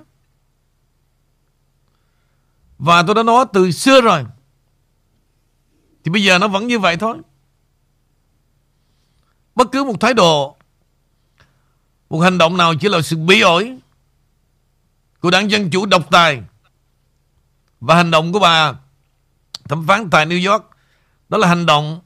[2.78, 4.26] Và tôi đã nói từ xưa rồi.
[6.04, 7.18] Thì bây giờ nó vẫn như vậy thôi.
[9.56, 10.56] Bất cứ một thái độ,
[12.10, 13.78] một hành động nào chỉ là sự bí ổi
[15.24, 16.42] của đảng Dân Chủ độc tài
[17.80, 18.74] và hành động của bà
[19.64, 20.70] thẩm phán tại New York.
[21.30, 22.02] Đó là hành động,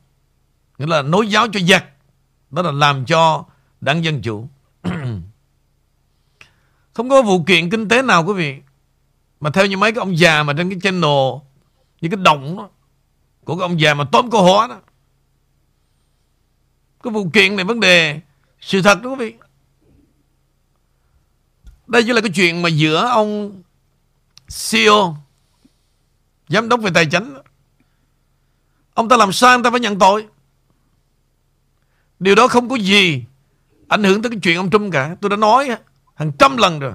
[0.77, 1.85] nghĩa là nối giáo cho giặc.
[2.49, 3.45] Đó là làm cho
[3.81, 4.47] đảng Dân Chủ.
[6.93, 8.55] Không có vụ kiện kinh tế nào, quý vị.
[9.39, 11.41] Mà theo như mấy cái ông già mà trên cái channel
[12.01, 12.69] Như cái động đó,
[13.43, 14.79] Của cái ông già mà tóm câu hóa đó.
[17.03, 18.21] Cái vụ kiện này vấn đề
[18.61, 19.33] Sự thật đó, quý vị.
[21.87, 23.61] Đây chỉ là cái chuyện mà giữa ông
[24.71, 25.17] CEO
[26.47, 27.33] Giám đốc về tài chính.
[28.93, 30.27] Ông ta làm sai, ông ta phải nhận tội.
[32.19, 33.23] Điều đó không có gì
[33.87, 35.15] Ảnh hưởng tới cái chuyện ông Trump cả.
[35.21, 35.69] Tôi đã nói
[36.15, 36.93] hàng trăm lần rồi.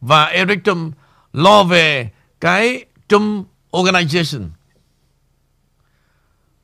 [0.00, 0.94] Và Eric Trump,
[1.32, 4.48] Lo về cái Trump Organization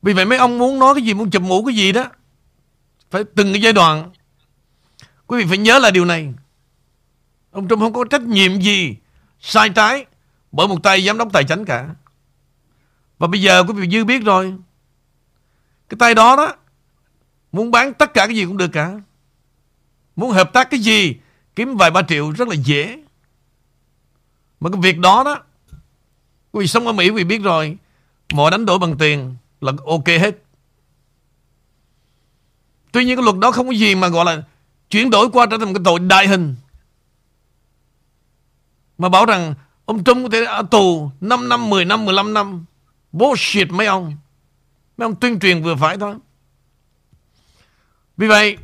[0.01, 2.05] Vì vậy mấy ông muốn nói cái gì, Muốn chụp mũ cái gì đó,
[3.11, 4.11] Phải từng cái giai đoạn
[5.27, 6.33] Quý vị phải nhớ là điều này.
[7.51, 8.95] Ông Trump không có trách nhiệm gì
[9.39, 10.05] sai trái
[10.51, 11.89] bởi một tay giám đốc tài chính cả.
[13.19, 14.53] Và bây giờ quý vị dư biết rồi.
[15.89, 16.53] Cái tay đó đó
[17.51, 19.01] muốn bán tất cả cái gì cũng được cả.
[20.15, 21.15] Muốn hợp tác cái gì
[21.55, 23.03] kiếm vài ba triệu rất là dễ.
[24.59, 25.43] Mà cái việc đó đó
[26.51, 27.77] quý vị sống ở Mỹ quý vị biết rồi
[28.33, 30.37] mọi đánh đổi bằng tiền là ok hết.
[32.91, 34.43] Tuy nhiên cái luật đó không có gì mà gọi là
[34.89, 36.55] chuyển đổi qua trở thành một cái tội đại hình
[38.97, 39.53] mà bảo rằng
[39.85, 42.65] ông Trump có thể ở tù 5 năm, 10 năm, 15 năm.
[43.11, 44.17] Bullshit mấy ông.
[44.97, 46.15] Mấy ông tuyên truyền vừa phải thôi.
[48.17, 48.57] Vì vậy,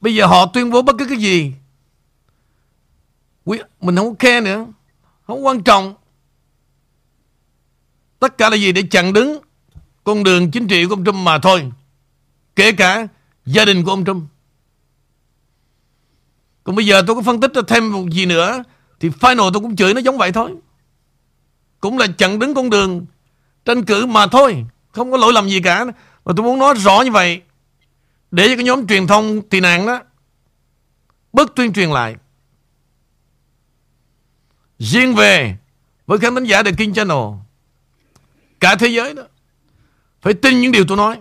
[0.00, 1.52] bây giờ họ tuyên bố bất cứ cái gì.
[3.80, 4.66] Mình không khe nữa.
[5.26, 5.94] Không quan trọng.
[8.18, 9.40] Tất cả là gì để chặn đứng
[10.04, 11.72] con đường chính trị của ông Trump mà thôi.
[12.56, 13.06] Kể cả
[13.46, 14.24] gia đình của ông Trump.
[16.64, 18.62] Còn bây giờ tôi có phân tích thêm một gì nữa
[19.00, 20.54] Thì final tôi cũng chửi nó giống vậy thôi
[21.80, 23.06] Cũng là chặn đứng con đường
[23.64, 25.84] Tranh cử mà thôi không có lỗi lầm gì cả.
[26.24, 27.42] Và tôi muốn nói rõ như vậy.
[28.30, 30.02] Để cho cái nhóm truyền thông tị nạn đó
[31.32, 32.16] Bớt tuyên truyền lại.
[34.78, 35.56] Riêng về
[36.06, 37.18] Với khán thính giả The King Channel,
[38.60, 39.22] Cả thế giới đó,
[40.22, 41.20] Phải tin những điều tôi nói.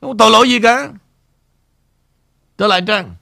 [0.00, 0.88] Không có tội lỗi gì cả.
[2.58, 3.14] Trở lại Trang.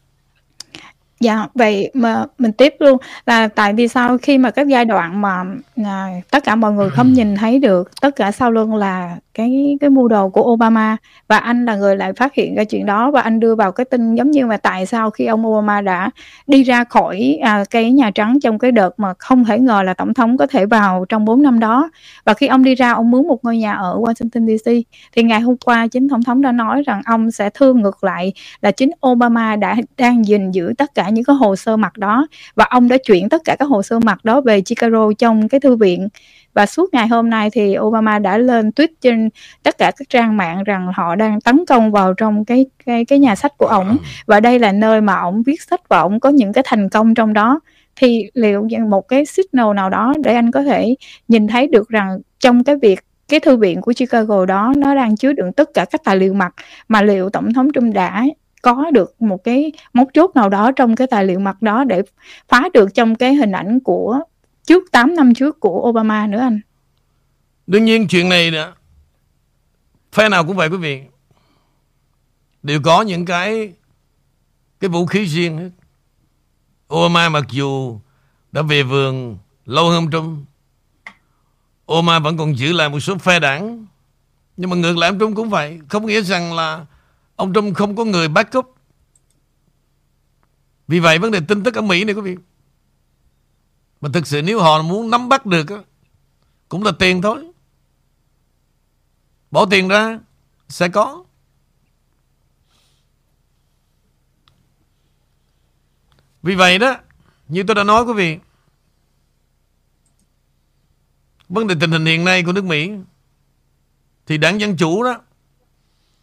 [1.23, 2.99] Dạ, vậy mà mình tiếp luôn.
[3.27, 5.45] Là tại vì sao khi mà các giai đoạn mà,
[5.85, 9.77] à, tất cả mọi người không nhìn thấy được, tất cả sau lưng là cái
[9.81, 10.97] cái mưu đồ của Obama.
[11.29, 13.85] Và anh là người lại phát hiện ra chuyện đó và anh đưa vào cái
[13.85, 16.11] tin giống như mà tại sao khi ông Obama đã
[16.47, 19.95] đi ra khỏi à, cái Nhà Trắng trong cái đợt mà không thể ngờ là
[19.95, 21.91] tổng thống có thể vào trong 4 năm đó.
[22.25, 24.71] Và khi ông đi ra ông mướn một ngôi nhà ở Washington DC
[25.13, 28.33] thì ngày hôm qua chính tổng thống đã nói rằng ông sẽ thương ngược lại
[28.63, 32.27] là chính Obama đã đang gìn giữ tất cả những cái hồ sơ mặt đó.
[32.55, 35.61] Và ông đã chuyển tất cả các hồ sơ mặt đó về Chicago trong cái
[35.61, 36.09] thư viện
[36.55, 39.29] và suốt ngày hôm nay thì Obama đã lên tweet trên
[39.63, 43.19] tất cả các trang mạng rằng họ đang tấn công vào trong cái cái cái
[43.19, 43.97] nhà sách của ổng.
[44.27, 47.15] Và đây là nơi mà ổng viết sách và ổng có những cái thành công
[47.15, 47.61] trong đó.
[47.97, 50.95] Thì liệu một cái signal nào đó để anh có thể
[51.29, 55.17] nhìn thấy được rằng trong cái việc cái thư viện của Chicago đó nó đang
[55.17, 56.53] chứa đựng tất cả các tài liệu mật
[56.89, 58.25] mà liệu tổng thống Trump đã
[58.63, 62.03] có được một cái mấu chốt nào đó trong cái tài liệu mật đó để
[62.49, 64.21] phá được trong cái hình ảnh của
[64.67, 66.61] trước 8 năm trước của Obama nữa anh.
[67.67, 68.73] Đương nhiên chuyện này đó
[70.13, 71.03] phe nào cũng vậy quý vị.
[72.63, 73.73] Đều có những cái
[74.81, 75.71] cái vũ khí riêng hết.
[76.95, 78.01] Obama mặc dù
[78.53, 80.47] đã về vườn lâu hơn Trump,
[81.93, 83.87] Obama vẫn còn giữ lại một số phe đảng
[84.57, 86.87] Nhưng mà ngược lại ông Trump cũng vậy, Không nghĩa rằng là
[87.37, 88.75] Ông Trump không có người backup
[90.89, 92.37] Vì vậy vấn đề tin tức ở Mỹ này quý vị
[94.03, 95.67] mà thực sự nếu họ muốn nắm bắt được
[96.69, 97.51] Cũng là tiền thôi.
[99.51, 100.19] Bỏ tiền ra,
[100.69, 101.25] Sẽ có.
[106.43, 106.97] Vì vậy đó,
[107.49, 108.39] Như tôi đã nói quý vị,
[111.49, 112.91] Vấn đề tình hình hiện nay của nước Mỹ
[114.27, 115.21] Thì đảng Dân Chủ đó,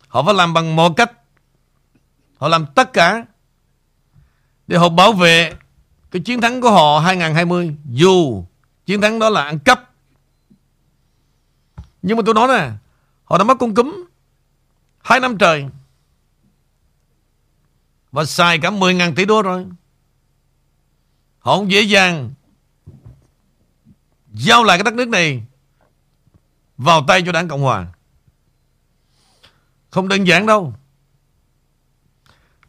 [0.08, 1.12] Họ phải làm bằng mọi cách.
[2.38, 3.26] Họ làm tất cả
[4.68, 5.54] Để họ bảo vệ
[6.12, 8.44] cái chiến thắng của họ 2020 dù
[8.86, 9.92] chiến thắng đó là ăn cắp.
[12.02, 12.72] Nhưng mà tôi nói nè,
[13.24, 14.06] họ đã mất con cúm
[15.04, 15.66] hai năm trời
[18.12, 19.66] và xài cả 10.000 tỷ đô rồi.
[21.40, 22.32] Họ không dễ dàng
[24.34, 25.44] giao lại cái đất nước này
[26.78, 27.88] vào tay cho đảng Cộng Hòa.
[29.90, 30.74] Không đơn giản đâu.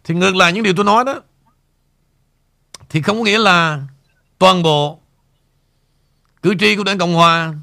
[0.05, 1.21] Thì ngược lại những điều tôi nói đó
[2.91, 3.83] thì không có nghĩa là
[4.39, 5.01] toàn bộ
[6.43, 7.55] cử tri của Đảng Cộng Hòa,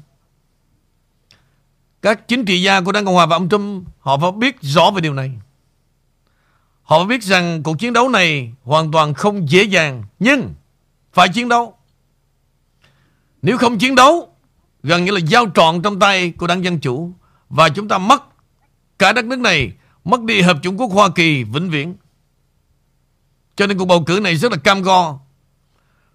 [2.02, 4.90] các chính trị gia của Đảng Cộng Hòa và ông Trump, họ phải biết rõ
[4.90, 5.32] về điều này.
[6.82, 10.54] Họ biết rằng cuộc chiến đấu này hoàn toàn không dễ dàng, nhưng
[11.12, 11.78] phải chiến đấu.
[13.42, 14.34] Nếu không chiến đấu,
[14.82, 17.12] gần như là giao trọn trong tay của Đảng Dân Chủ
[17.48, 18.22] và chúng ta mất
[18.98, 19.72] cả đất nước này,
[20.04, 21.96] mất đi Hợp chủng quốc Hoa Kỳ vĩnh viễn.
[23.58, 25.18] Cho nên cuộc bầu cử này rất là cam go.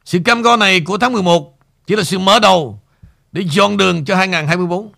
[0.06, 2.82] Sự cam go này của tháng 11 chỉ là sự mở đầu
[3.32, 4.92] để dọn đường cho 2024.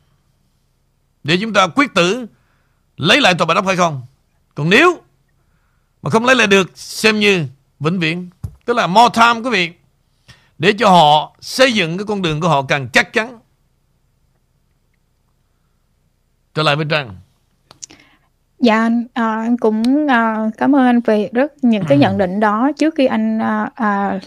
[1.24, 2.26] Để chúng ta quyết tử
[2.98, 4.02] lấy lại tòa bạch ốc hay không.
[4.56, 5.02] Còn nếu
[6.02, 7.46] mà không lấy lại được, xem như
[7.80, 8.30] vĩnh viễn.
[8.66, 9.72] Tức là more time, quý vị.
[10.58, 13.40] Để cho họ xây dựng cái con đường của họ càng chắc chắn.
[16.54, 17.20] Trở lại với Trang.
[18.66, 22.40] Dạ anh, à, anh cũng à, cảm ơn anh về rất những cái nhận định
[22.40, 24.20] đó trước khi anh à, à,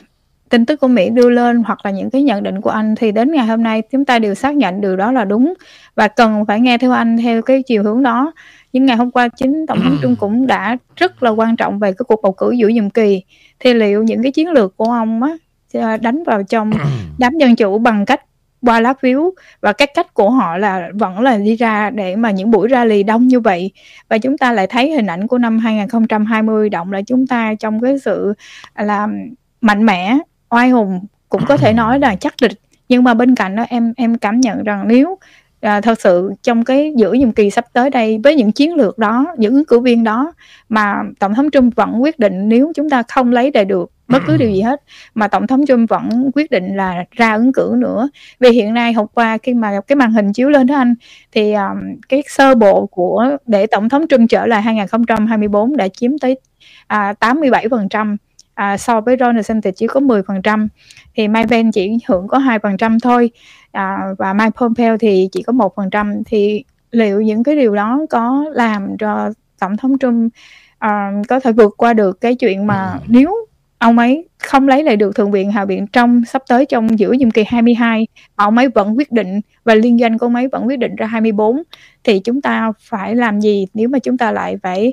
[0.48, 3.12] tin tức của Mỹ đưa lên hoặc là những cái nhận định của anh thì
[3.12, 5.54] đến ngày hôm nay chúng ta đều xác nhận điều đó là đúng
[5.94, 8.32] và cần phải nghe theo anh theo cái chiều hướng đó.
[8.72, 11.92] Nhưng ngày hôm qua chính tổng thống Trung cũng đã rất là quan trọng về
[11.92, 13.22] cái cuộc bầu cử giữa nhiệm kỳ.
[13.60, 15.36] Thì liệu những cái chiến lược của ông á
[15.96, 16.70] đánh vào trong
[17.18, 18.20] đám dân chủ bằng cách
[18.62, 19.32] qua lá phiếu.
[19.60, 23.02] Và cái cách của họ là vẫn là đi ra để mà những buổi rally
[23.02, 23.70] đông như vậy.
[24.08, 27.80] Và chúng ta lại thấy hình ảnh của năm 2020 động lại chúng ta trong
[27.80, 28.34] cái sự
[28.78, 29.08] là
[29.60, 30.18] mạnh mẽ
[30.50, 32.60] oai hùng cũng có thể nói là chắc địch.
[32.88, 35.18] Nhưng mà bên cạnh đó em em cảm nhận rằng nếu
[35.60, 38.98] à, thật sự trong cái giữa nhiệm kỳ sắp tới đây với những chiến lược
[38.98, 40.32] đó những ứng cử viên đó
[40.68, 44.22] mà tổng thống Trump vẫn quyết định nếu chúng ta không lấy lại được bất
[44.26, 44.82] cứ điều gì hết.
[45.14, 48.08] Mà tổng thống Trump vẫn quyết định là ra ứng cử nữa.
[48.40, 50.94] Vì hiện nay hôm qua khi mà cái màn hình chiếu lên đó anh
[51.32, 56.18] thì um, cái sơ bộ của để tổng thống Trump trở lại 2024 đã chiếm
[56.18, 56.40] tới
[56.86, 58.16] à, 87%
[58.54, 60.68] à, so với Ron DeSantis chỉ có 10%
[61.14, 63.30] thì Mike Pence chỉ hưởng có 2% thôi
[63.72, 68.44] à, và Mike Pompeo thì chỉ có 1% thì liệu những cái điều đó có
[68.52, 70.32] làm cho tổng thống Trump
[70.84, 72.98] uh, có thể vượt qua được cái chuyện mà ừ.
[73.08, 73.47] nếu
[73.78, 77.12] ông ấy không lấy lại được thượng viện hạ viện trong sắp tới trong giữa
[77.12, 80.48] nhiệm kỳ 22 mà ông ấy vẫn quyết định và liên doanh của ông ấy
[80.48, 81.62] vẫn quyết định ra 24
[82.04, 84.92] thì chúng ta phải làm gì nếu mà chúng ta lại phải,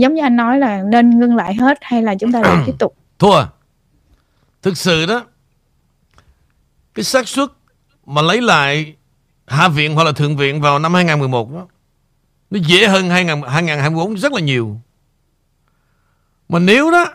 [0.00, 2.74] giống như anh nói là nên ngưng lại hết hay là chúng ta lại tiếp
[2.78, 2.96] tục?
[3.18, 3.44] Thua.
[4.62, 5.24] Thực sự đó,
[6.94, 7.48] cái xác suất
[8.06, 8.94] mà lấy lại
[9.46, 11.66] hạ viện hoặc là thượng viện vào năm 2011 đó,
[12.50, 14.80] Nó dễ hơn 2024 rất là nhiều.
[16.48, 17.06] Mà nếu đó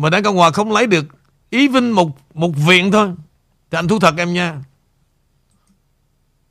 [0.00, 1.06] mà Đảng Cộng Hòa không lấy được
[1.50, 3.12] ý vinh một một viện thôi
[3.70, 4.62] thì anh thú thật em nha.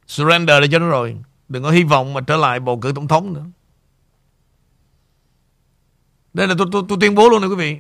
[0.07, 1.17] Surrender để cho nó rồi.
[1.49, 3.45] Đừng có hy vọng mà trở lại bầu cử tổng thống nữa.
[6.33, 7.77] Đây là tôi, tôi, tôi tuyên bố luôn này quý vị.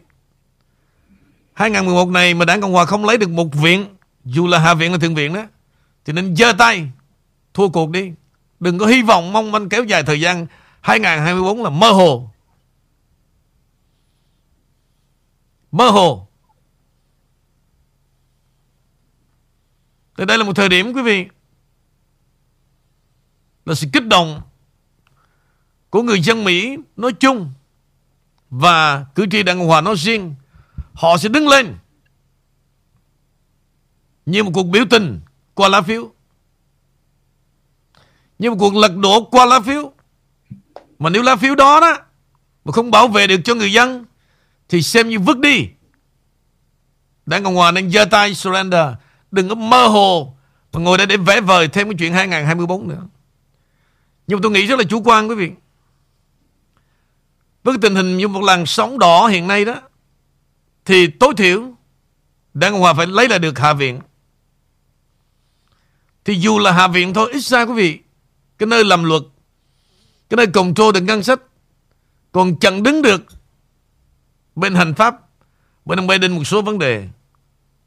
[1.53, 3.85] 2011 này mà đảng Cộng Hòa không lấy được một viện,
[4.25, 5.45] dù là Hạ viện hay Thượng viện đó,
[6.05, 6.91] thì nên giơ tay,
[7.53, 8.11] thua cuộc đi.
[8.59, 10.47] Đừng có hy vọng mong manh kéo dài thời gian
[10.81, 12.31] 2024 là mơ hồ.
[15.71, 16.27] Mơ hồ.
[20.17, 21.25] Thì đây là một thời điểm, quý vị,
[23.65, 24.41] là sự kích động
[25.89, 27.51] của người dân Mỹ nói chung
[28.49, 30.35] và cử tri Đảng Cộng Hòa nói riêng
[30.93, 31.77] họ sẽ đứng lên
[34.25, 35.21] như một cuộc biểu tình
[35.53, 36.11] qua lá phiếu,
[38.39, 39.91] như một cuộc lật đổ qua lá phiếu
[40.99, 41.97] mà nếu lá phiếu đó đó
[42.65, 44.05] mà không bảo vệ được cho người dân
[44.69, 45.67] thì xem như vứt đi.
[47.25, 48.87] Đảng Cộng Hòa nên giơ tay surrender.
[49.31, 50.37] Đừng có mơ hồ
[50.73, 53.07] mà ngồi đây để vẽ vời thêm cái chuyện 2024 nữa.
[54.27, 55.51] Nhưng mà tôi nghĩ rất là chủ quan quý vị.
[57.63, 59.75] Với cái tình hình như một làn sóng đỏ hiện nay đó
[60.85, 61.73] thì tối thiểu
[62.53, 63.99] Đảng Cộng Hòa phải lấy lại được Hạ viện.
[66.25, 67.99] Thì dù là Hạ viện thôi, ít ra quý vị,
[68.57, 69.21] cái nơi làm luật,
[70.29, 71.39] cái nơi control được ngân sách,
[72.31, 73.25] còn chẳng đứng được
[74.59, 75.15] bên hành pháp,
[75.85, 77.07] bên ông Biden một số vấn đề.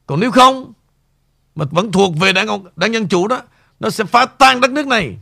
[0.06, 0.72] Còn nếu không,
[1.54, 3.42] mà vẫn thuộc về đảng, đảng Dân Chủ đó,
[3.80, 5.18] nó sẽ phá tan đất nước này.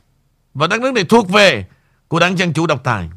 [0.54, 1.66] Và đất nước này thuộc về
[2.08, 3.08] của đảng Dân Chủ độc tài.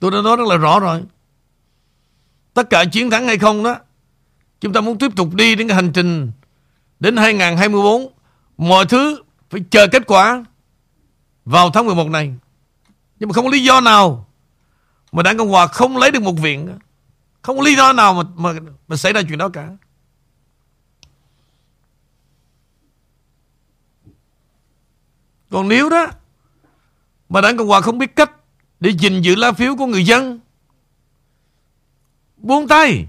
[0.00, 1.02] Tôi đã nói rất là rõ rồi.
[2.54, 3.76] Tất cả chiến thắng hay không đó,
[4.60, 6.30] chúng ta muốn tiếp tục đi đến cái hành trình
[7.00, 8.12] đến 2024,
[8.56, 10.44] mọi thứ phải chờ kết quả
[11.44, 12.34] vào tháng 11 này.
[13.18, 14.26] Nhưng mà không có lý do nào
[15.12, 16.78] mà Đảng Cộng Hòa không lấy được một viện.
[17.42, 19.68] Không có lý do nào mà, mà, mà xảy ra chuyện đó cả.
[25.50, 26.06] Còn nếu đó
[27.28, 28.30] mà Đảng Cộng Hòa không biết cách
[28.80, 30.40] để gìn giữ lá phiếu của người dân.
[32.36, 33.06] Buông tay.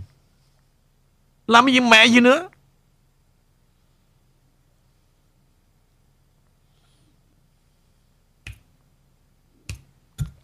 [1.48, 2.48] Làm cái gì mẹ gì nữa.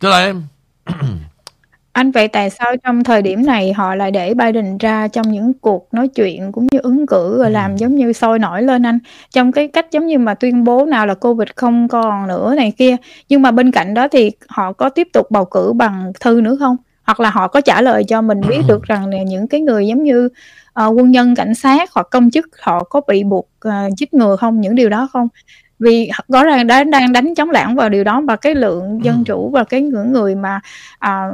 [0.04, 0.44] Trở lại em.
[1.92, 5.54] Anh vậy tại sao trong thời điểm này họ lại để Biden ra trong những
[5.54, 9.00] cuộc nói chuyện cũng như ứng cử rồi làm giống như sôi nổi lên anh?
[9.32, 12.74] Trong cái cách giống như mà tuyên bố nào là Covid không còn nữa này
[12.78, 12.96] kia.
[13.30, 16.56] Nhưng mà bên cạnh đó thì họ có tiếp tục bầu cử bằng thư nữa
[16.60, 16.78] không?
[17.04, 19.88] Hoặc là họ có trả lời cho mình biết được rằng là những cái người
[19.88, 23.98] giống như uh, quân nhân, cảnh sát hoặc công chức họ có bị buộc uh,
[23.98, 24.62] giết người không?
[24.62, 25.28] Những điều đó không?
[25.80, 29.16] Vì rõ ràng đã đang đánh chống lãng vào điều đó và cái lượng dân
[29.16, 29.24] ừ.
[29.26, 30.60] chủ và cái những người mà
[31.00, 31.30] à,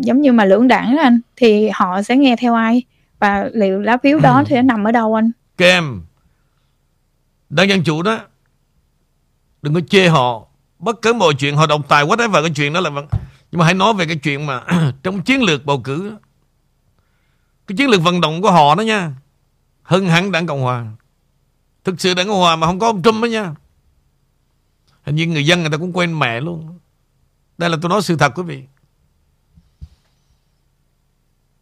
[0.00, 2.82] giống như mà lưỡng đảng anh thì họ sẽ nghe theo ai?
[3.18, 4.44] Và liệu lá phiếu đó ừ.
[4.46, 5.30] thì nó nằm ở đâu anh?
[5.56, 6.02] Kem
[7.50, 8.18] đảng dân chủ đó
[9.62, 10.46] đừng có chê họ.
[10.78, 12.90] Bất cứ mọi chuyện họ độc tài quá đấy vào cái chuyện đó là
[13.52, 14.62] nhưng mà hãy nói về cái chuyện mà
[15.02, 16.12] trong chiến lược bầu cử
[17.66, 19.12] cái chiến lược vận động của họ đó nha.
[19.82, 20.86] Hơn hẳn đảng cộng hòa.
[21.84, 23.54] Thực sự đảng cộng hòa mà không có ông trump đó nha
[25.02, 26.78] Hình như người dân người ta cũng quên mẹ luôn.
[27.58, 28.62] Đây là tôi nói sự thật quý vị.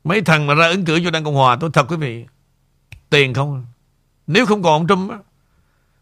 [0.04, 2.24] Mấy thằng mà ra ứng cử cho Đảng Cộng Hòa, Tôi thật quý vị,
[3.10, 3.66] Tiền không?
[4.26, 5.12] Nếu không còn ông Trump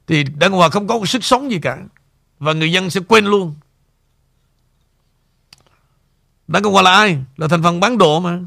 [0.07, 1.79] Thì Đảng Cộng Hòa không có sức sống gì cả,
[2.39, 3.55] Và người dân sẽ quên luôn.
[6.49, 7.19] Đảng Cộng Hòa là ai?
[7.37, 8.41] Là thành phần bán độ mà.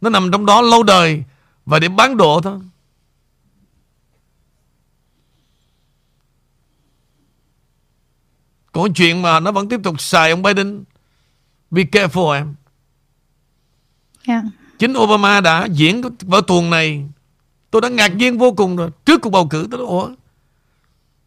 [0.00, 1.24] Nó nằm trong đó lâu đời,
[1.66, 2.60] Và để bán độ thôi.
[8.74, 10.84] Còn chuyện mà nó vẫn tiếp tục xài ông Biden.
[11.70, 12.54] Be careful em.
[14.26, 14.44] Yeah.
[14.78, 17.08] Chính Obama đã diễn vở tuồng này.
[17.70, 18.90] Tôi đã ngạc nhiên vô cùng rồi.
[19.04, 20.10] Trước cuộc bầu cử tôi nói Ủa?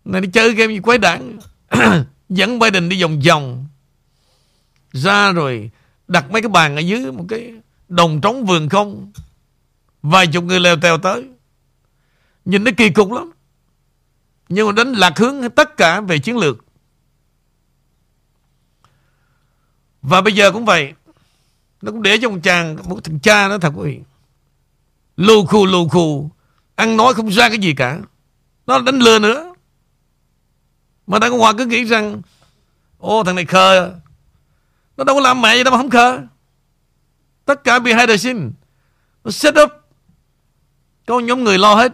[0.05, 1.37] Này đi chơi game gì quái đảng
[2.29, 3.67] Dẫn Biden đi vòng vòng.
[4.91, 5.71] Ra rồi
[6.07, 7.53] Đặt mấy cái bàn ở dưới Một cái
[7.87, 9.11] đồng trống vườn không.
[10.01, 11.25] Vài chục người leo tèo tới.
[12.45, 13.31] Nhìn nó kỳ cục lắm.
[14.49, 16.66] Nhưng mà đánh lạc hướng tất cả về chiến lược
[20.01, 20.93] Và bây giờ cũng vậy
[21.81, 23.99] Nó cũng để cho một chàng, Một thằng cha nó thật quý vị
[25.17, 26.29] Lù khù lù khù
[26.75, 27.99] Ăn nói không ra cái gì cả
[28.67, 29.53] Nó đánh lừa nữa
[31.07, 32.21] Mà Đảng Cộng Hòa cứ nghĩ rằng,
[32.97, 33.93] Ô, thằng này khờ
[34.97, 36.21] Nó đâu có làm mẹ gì đâu mà không khờ
[37.47, 38.49] Tất cả behind the scene.
[39.23, 39.71] Nó set up.
[41.05, 41.93] Có nhóm người lo hết.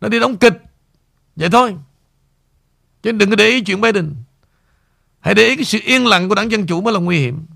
[0.00, 0.54] Nó đi đóng kịch.
[1.36, 1.76] Vậy thôi.
[3.02, 4.14] Chứ đừng có để ý chuyện Biden.
[5.26, 7.46] Hãy để ý cái sự yên lặng của đảng Dân Chủ mới là nguy hiểm.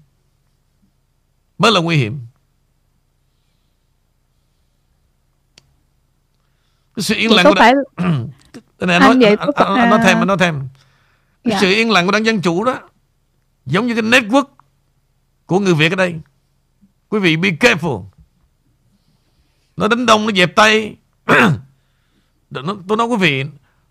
[1.58, 2.18] Mới là nguy hiểm.
[6.96, 7.74] Cái sự yên lặng của phải...
[7.96, 8.28] đảng...
[8.78, 10.68] này, anh, nói, anh, anh, anh, nói thêm, anh nói thêm.
[11.44, 11.58] Cái dạ.
[11.60, 12.80] sự yên lặng của đảng Dân Chủ đó
[13.66, 14.44] giống như cái network
[15.46, 16.14] của người Việt ở đây.
[17.08, 18.04] Quý vị be careful.
[19.76, 20.96] Nó đánh đông, nó dẹp tay.
[22.50, 23.44] nó, tôi nói quý vị,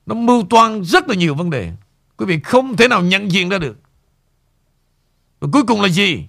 [0.05, 1.71] nó mưu toan rất là nhiều vấn đề.
[2.20, 3.78] Quý vị không thể nào nhận diện ra được.
[5.39, 6.26] Và cuối cùng là gì?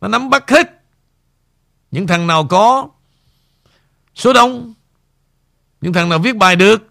[0.00, 0.82] Nó nắm bắt hết.
[1.90, 2.88] Những thằng nào có
[4.14, 4.74] số đông.
[5.80, 6.88] Những thằng nào viết bài được.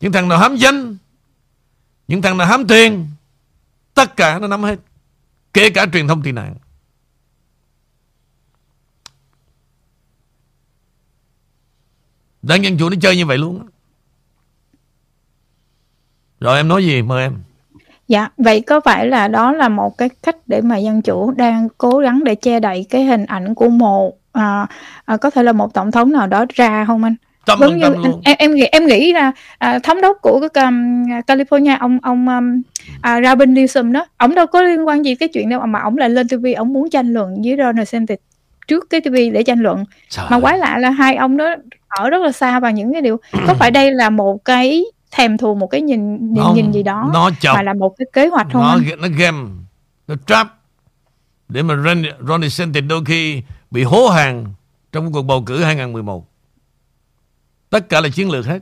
[0.00, 0.96] Những thằng nào hám danh.
[2.08, 3.08] Những thằng nào hám tiền.
[3.94, 4.78] Tất cả nó nắm hết.
[5.52, 6.54] Kể cả truyền thông tị nạn.
[12.42, 13.68] Đảng Dân Chủ nó chơi như vậy luôn
[16.42, 17.02] rồi em nói gì?
[17.02, 17.32] Mời em.
[18.08, 21.68] Dạ, vậy có phải là đó là một cái cách để mà dân chủ đang
[21.78, 24.66] cố gắng để che đậy cái hình ảnh của một à,
[25.04, 27.14] à, có thể là một tổng thống nào đó ra không anh?
[27.46, 30.64] Trăm Giống như anh, em em nghĩ em nghĩ là à, thống đốc của cái
[30.64, 32.62] um, California ông ông um,
[33.00, 35.98] à, Robin Newsom đó, ông đâu có liên quan gì cái chuyện đâu mà ông
[35.98, 38.18] lại lên TV ông muốn tranh luận với Ron DeSantis
[38.68, 39.84] trước cái TV để tranh luận.
[40.08, 41.54] Trời mà quái lạ là hai ông đó
[41.88, 43.16] ở rất là xa và những cái điều.
[43.46, 47.10] Có phải đây là một cái thèm thù một cái nhìn nhìn, nhìn gì đó
[47.14, 49.00] nó chọc, mà là một cái kế hoạch không nó anh?
[49.00, 49.48] nó game
[50.08, 50.48] nó trap.
[51.48, 54.46] Để mà Ron, Ron DeSantis đôi khi bị hố hàng
[54.92, 56.32] trong cuộc bầu cử 2011
[57.72, 58.58] tất cả là chiến lược hết.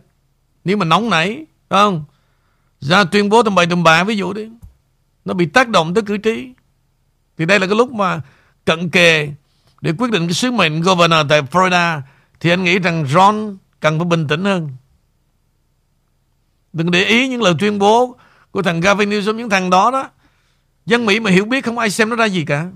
[0.64, 2.04] Nếu mà nóng nảy không?
[2.80, 4.48] Ra tuyên bố tầm bậy tầm bạ ví dụ đi.
[5.24, 6.48] Nó bị tác động tới cử tri.
[7.38, 8.20] Thì đây là cái lúc mà
[8.64, 9.32] cận kề
[9.80, 12.00] để quyết định cái sứ mệnh governor tại Florida.
[12.40, 14.70] Thì anh nghĩ rằng Ron cần phải bình tĩnh hơn.
[16.72, 18.16] Đừng để ý những lời tuyên bố
[18.50, 20.10] của thằng Gavin Newsom, những thằng đó đó.
[20.86, 22.70] Dân Mỹ mà hiểu biết không ai xem nó ra gì cả.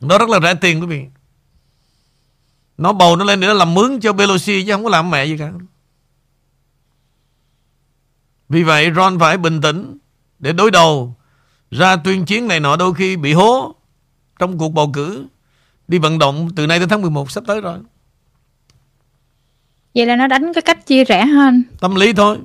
[0.00, 1.04] Nó rất là rẻ tiền quý vị.
[2.78, 5.24] Nó bầu nó lên để nó làm mướn cho Pelosi chứ không có làm mẹ
[5.24, 5.52] gì cả.
[8.48, 9.98] Vì vậy Ron phải bình tĩnh
[10.38, 11.16] để đối đầu
[11.70, 13.74] ra tuyên chiến này nọ đôi khi bị hố
[14.38, 15.26] trong cuộc bầu cử
[15.88, 17.78] đi vận động từ nay tới tháng 11 sắp tới rồi.
[19.94, 21.62] Vậy là nó đánh cái cách chia rẽ hơn.
[21.80, 22.38] Tâm lý thôi.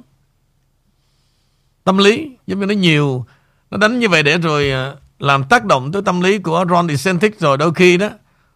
[1.83, 3.25] Tâm lý, giống như nó nhiều.
[3.71, 6.87] Nó đánh như vậy để rồi à, làm tác động tới tâm lý của Ron
[6.87, 8.09] DeSantis rồi đôi khi đó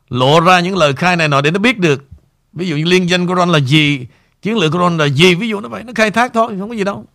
[0.10, 2.10] lộ ra những lời khai này nọ để nó biết được.
[2.54, 4.08] Ví dụ như liên danh của Ron là gì,
[4.42, 6.70] chiến lược của Ron là gì, ví dụ nó vậy, nó khai thác thôi, không
[6.70, 7.06] có gì đâu.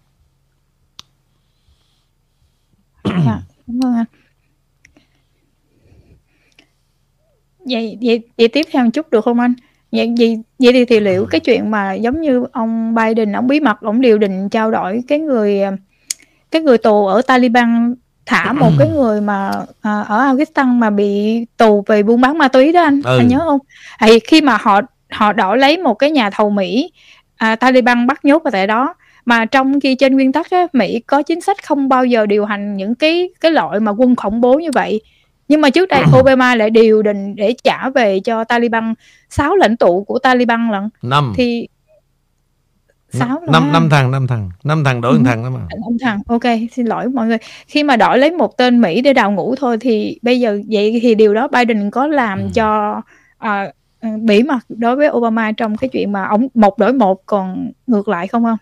[3.05, 4.07] Dạ, cảm ơn anh.
[7.67, 9.55] Vậy vậy vậy tiếp theo một chút được không anh?
[9.95, 13.61] Vậy vậy vậy thì thì liệu cái chuyện mà giống như ông Biden ông bí
[13.61, 15.61] mật ông điều định trao đổi cái người
[16.51, 17.95] cái người tù ở Taliban
[18.27, 22.49] thả một cái người mà à, ở Afghanistan mà bị tù về buôn bán ma
[22.49, 23.19] túy đó anh, Ừ.
[23.19, 23.59] anh nhớ không?
[24.01, 24.81] Thì khi mà họ
[25.11, 26.91] họ đổi lấy một cái nhà thầu Mỹ
[27.37, 31.01] à, Taliban bắt nhốt ở tại đó mà trong khi trên nguyên tắc á, Mỹ
[31.07, 34.41] có chính sách không bao giờ điều hành những cái cái loại mà quân khủng
[34.41, 35.01] bố như vậy
[35.49, 38.95] nhưng mà trước đây Obama lại điều định để trả về cho Taliban
[39.31, 41.33] 6 lãnh tụ của Taliban lận Năm.
[41.37, 41.69] thì
[43.13, 44.51] sáu năm năm thằng, năm thằng.
[44.65, 45.23] Năm thằng đổi Ừ.
[45.25, 45.61] thằng đó mà.
[45.85, 46.43] ông thằng ok
[46.73, 49.77] xin lỗi mọi người khi mà đổi lấy một tên Mỹ để đào ngũ thôi
[49.81, 52.47] thì bây giờ vậy thì điều đó Biden có làm Ừ.
[52.55, 53.01] cho
[54.01, 57.71] ừ, bỉ mặt đối với Obama trong cái chuyện mà ông một đổi một còn
[57.87, 58.57] ngược lại không không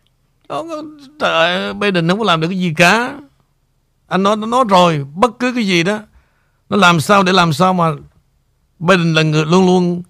[0.48, 0.64] Đó,
[1.20, 3.14] trời Biden không có làm được cái gì cả.
[4.08, 5.98] Anh nói, nó nói rồi, bất cứ cái gì đó,
[6.72, 7.92] nó làm sao để làm sao mà
[8.78, 10.02] Biden là người luôn luôn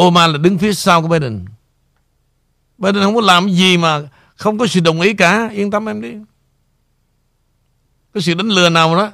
[0.00, 1.44] Obama là đứng phía sau của Biden.
[2.78, 4.02] Biden không có làm gì mà
[4.36, 6.12] không có sự đồng ý cả, yên tâm em đi.
[8.14, 9.10] Cái sự đánh lừa nào đó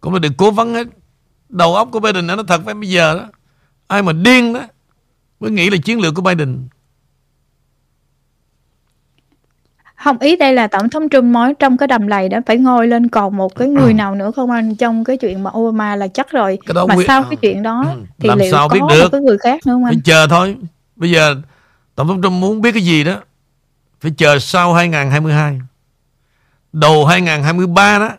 [0.00, 0.86] cũng phải được cố vấn hết.
[1.48, 3.26] Đầu óc của Biden nó thật với bây giờ đó.
[3.86, 4.62] Ai mà điên đó
[5.40, 6.68] mới nghĩ là chiến lược của Biden.
[10.06, 12.88] Không ý đây là tổng thống Trump nói trong cái đầm lầy đó phải ngồi
[12.88, 16.08] lên còn một cái người nào nữa không anh trong cái chuyện mà Obama là
[16.08, 18.68] chắc rồi Cái đó mà quy- sau cái chuyện đó Ừ, thì làm liệu sao
[18.68, 19.08] có biết một được?
[19.12, 20.56] cái người khác nữa không anh Phải chờ thôi.
[20.96, 21.34] Bây giờ
[21.94, 23.16] Tổng thống Trump muốn biết cái gì đó
[24.00, 25.60] phải chờ sau 2022.
[26.72, 28.10] Đầu 2023 đó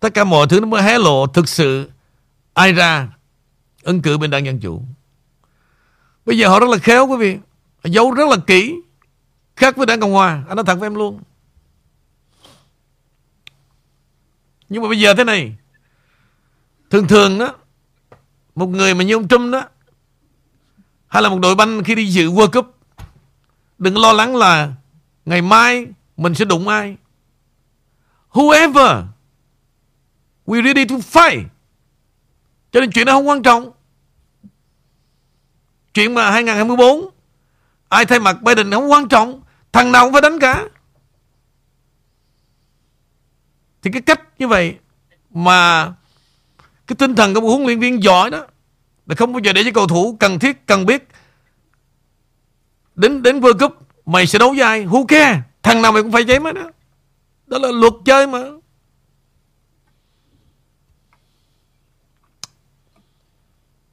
[0.00, 1.90] tất cả mọi thứ nó mới hé lộ thực sự
[2.54, 3.08] ai ra
[3.82, 4.82] ứng cử bên đảng Dân Chủ.
[6.26, 7.34] Bây giờ họ rất là khéo quý vị.
[7.84, 8.74] Họ giấu rất là kỹ.
[9.58, 10.44] Khác với đảng Cộng Hòa.
[10.48, 11.20] Anh nói thật với em luôn.
[14.68, 15.56] Nhưng mà bây giờ thế này.
[16.90, 17.54] Thường thường đó
[18.54, 19.64] Một người mà như ông Trump đó,
[21.08, 22.78] Hay là một đội banh khi đi dự World Cup,
[23.78, 24.72] Đừng lo lắng là
[25.24, 25.86] Ngày mai
[26.16, 26.96] mình sẽ đụng ai
[28.32, 29.04] Whoever
[30.46, 31.44] We ready to fight
[32.72, 33.70] Cho nên chuyện đó không quan trọng
[35.94, 37.10] Chuyện mà 2024
[37.88, 39.40] Ai thay mặt Biden không quan trọng
[39.78, 40.68] Thằng nào cũng phải đánh cả
[43.82, 44.78] Thì cái cách như vậy
[45.30, 45.92] Mà
[46.86, 48.46] Cái tinh thần của một huấn luyện viên giỏi đó,
[49.06, 51.08] Là không bao giờ để cho cầu thủ cần thiết, Cần biết
[52.94, 56.12] Đến đến World Cup, Mày sẽ đấu với ai, Who care, Thằng nào mày cũng
[56.12, 56.70] phải chém hết đó
[57.46, 58.38] Đó là luật chơi mà.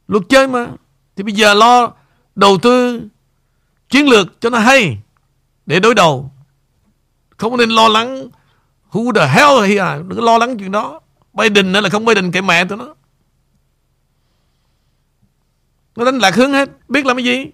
[0.07, 0.67] Luật chơi mà.
[1.15, 1.93] Thì bây giờ lo
[2.35, 3.01] đầu tư
[3.89, 4.97] chiến lược cho nó hay
[5.65, 6.31] để đối đầu.
[7.37, 8.27] Không nên lo lắng
[8.91, 10.03] who the hell he are.
[10.07, 11.01] Đừng lo lắng chuyện đó.
[11.33, 12.95] Biden nữa là không Biden kệ mẹ tụi nó.
[15.95, 16.69] Nó đánh lạc hướng hết.
[16.89, 17.45] Biết làm cái gì.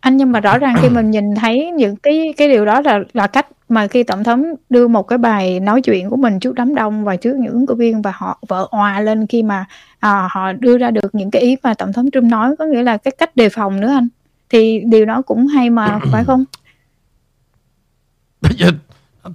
[0.00, 2.98] Anh, nhưng mà rõ ràng khi mình nhìn thấy những cái cái điều đó là
[3.12, 6.54] là cách mà khi tổng thống đưa một cái bài nói chuyện của mình trước
[6.54, 9.64] đám đông và trước những ứng cử viên và họ vỡ òa lên khi mà
[9.98, 12.82] à, họ đưa ra được những cái ý mà tổng thống Trump nói có nghĩa
[12.82, 14.08] là cái cách đề phòng nữa anh
[14.48, 16.44] thì điều đó cũng hay mà phải không?
[18.40, 18.70] Bây giờ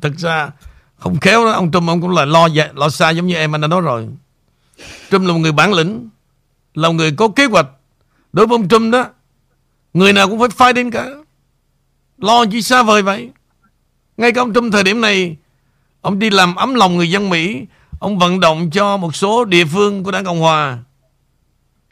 [0.02, 0.50] thực ra
[0.98, 3.56] không khéo đó, ông Trump ông cũng là lo dạ, lo xa giống như em
[3.56, 4.08] anh đã nói rồi.
[5.12, 6.10] Trump là một người bản lĩnh,
[6.74, 7.68] là một người có kế hoạch.
[8.34, 9.06] Đối với ông Trump đó,
[9.94, 11.08] người nào cũng phải fight đến cả.
[12.18, 13.30] Lo chỉ xa vời vậy.
[14.20, 15.38] Ngay cả ông Trump thời điểm này,
[16.02, 17.66] ông đi làm ấm lòng người dân Mỹ,
[18.00, 20.80] ông vận động cho một số địa phương của đảng Cộng Hòa.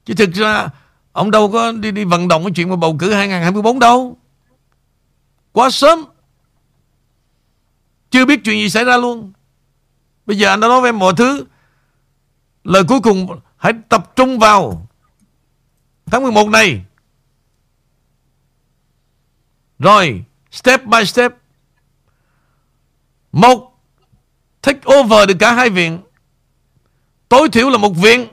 [0.06, 0.70] Chứ thực ra,
[1.12, 4.18] ông đâu có đi, đi vận động cái chuyện mà bầu cử 2024 đâu.
[5.52, 6.06] Quá sớm.
[8.12, 9.34] Chưa biết chuyện gì xảy ra luôn.
[10.26, 11.46] Bây giờ anh đã nói với em mọi thứ.
[12.64, 14.88] Lời cuối cùng hãy tập trung vào
[16.06, 16.82] tháng 11 này.
[19.80, 21.34] Rồi, step by step.
[23.32, 23.80] Một,
[24.62, 26.00] take over được cả hai viện.
[27.30, 28.28] Tối thiểu là một viện.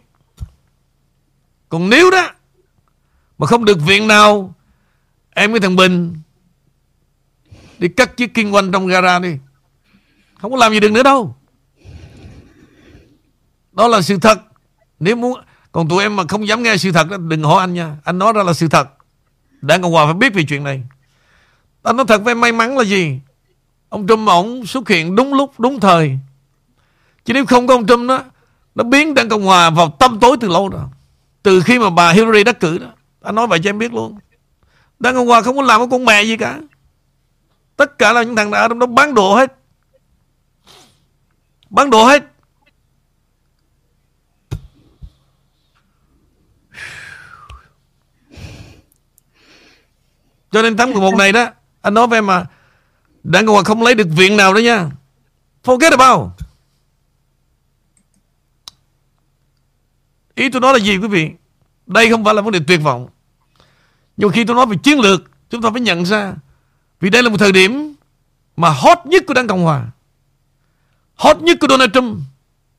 [1.69, 2.31] Còn nếu đó,
[3.39, 4.55] mà không được viện nào,
[5.31, 6.15] em với thằng Bình
[7.79, 9.37] đi cắt chiếc kinh quanh trong gara đi.
[10.41, 11.37] Không có làm gì được nữa đâu.
[13.73, 14.39] Đó là sự thật.
[15.01, 15.41] Nếu muốn
[15.73, 17.97] còn tụi em mà không dám nghe sự thật đó, đừng hỏi anh nha.
[18.05, 18.89] Anh nói ra là sự thật.
[19.61, 20.83] Đảng Cộng Hòa phải biết về chuyện này.
[21.83, 23.21] Anh nói thật với em may mắn là gì?
[23.95, 26.19] Ông Trump ổng xuất hiện đúng lúc, đúng thời.
[27.25, 28.25] Chứ nếu không có ông Trump đó,
[28.75, 30.83] nó biến Đảng Cộng Hòa vào tâm tối từ lâu rồi.
[31.43, 32.87] Từ khi mà bà Hillary đắc cử đó.
[33.23, 34.19] Anh nói vậy cho em biết luôn.
[34.99, 36.59] Đảng Cộng Hòa không có làm cái con mẹ gì cả.
[37.77, 39.59] Tất cả là những thằng ở trong đó bán đồ hết.
[41.71, 42.25] Bán đồ hết.
[50.51, 51.47] Cho nên tháng 11 này đó
[51.83, 52.47] Anh nói với em mà
[53.25, 54.91] Đảng Cộng Hòa không lấy được viện nào đó nha.
[55.64, 56.31] Forget about.
[60.35, 61.31] Ý tôi nói là gì quý vị?
[61.87, 63.09] Đây không phải là vấn đề tuyệt vọng.
[64.16, 65.22] Nhưng khi tôi nói về chiến lược,
[65.55, 66.35] Chúng ta phải nhận ra
[67.01, 67.95] Vì đây là một thời điểm
[68.57, 69.87] Mà hot nhất của Đảng Cộng Hòa,
[71.14, 72.18] Hot nhất của Donald Trump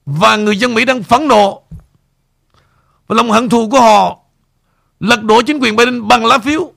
[0.06, 1.62] Và người dân Mỹ đang phẫn nộ.
[3.08, 4.20] Và lòng hận thù của họ
[5.00, 6.74] Lật đổ chính quyền Biden bằng lá phiếu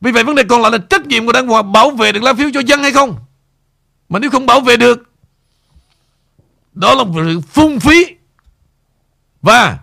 [0.00, 2.22] vì vậy vấn đề còn lại là trách nhiệm của Đảng Hòa bảo vệ được
[2.22, 3.18] lá phiếu cho dân hay không.
[4.08, 5.10] Mà nếu không bảo vệ được,
[6.72, 8.06] đó là một sự phung phí.
[9.42, 9.78] Và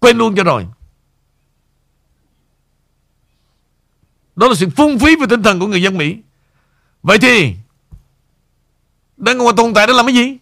[0.00, 0.66] quên luôn cho rồi.
[4.36, 6.16] Đó là sự phung phí về tinh thần của người dân Mỹ.
[7.02, 7.54] Vậy thì
[9.16, 10.36] Đảng Hòa tồn tại để làm cái gì?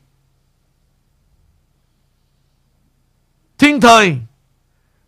[3.59, 4.16] Thiên thời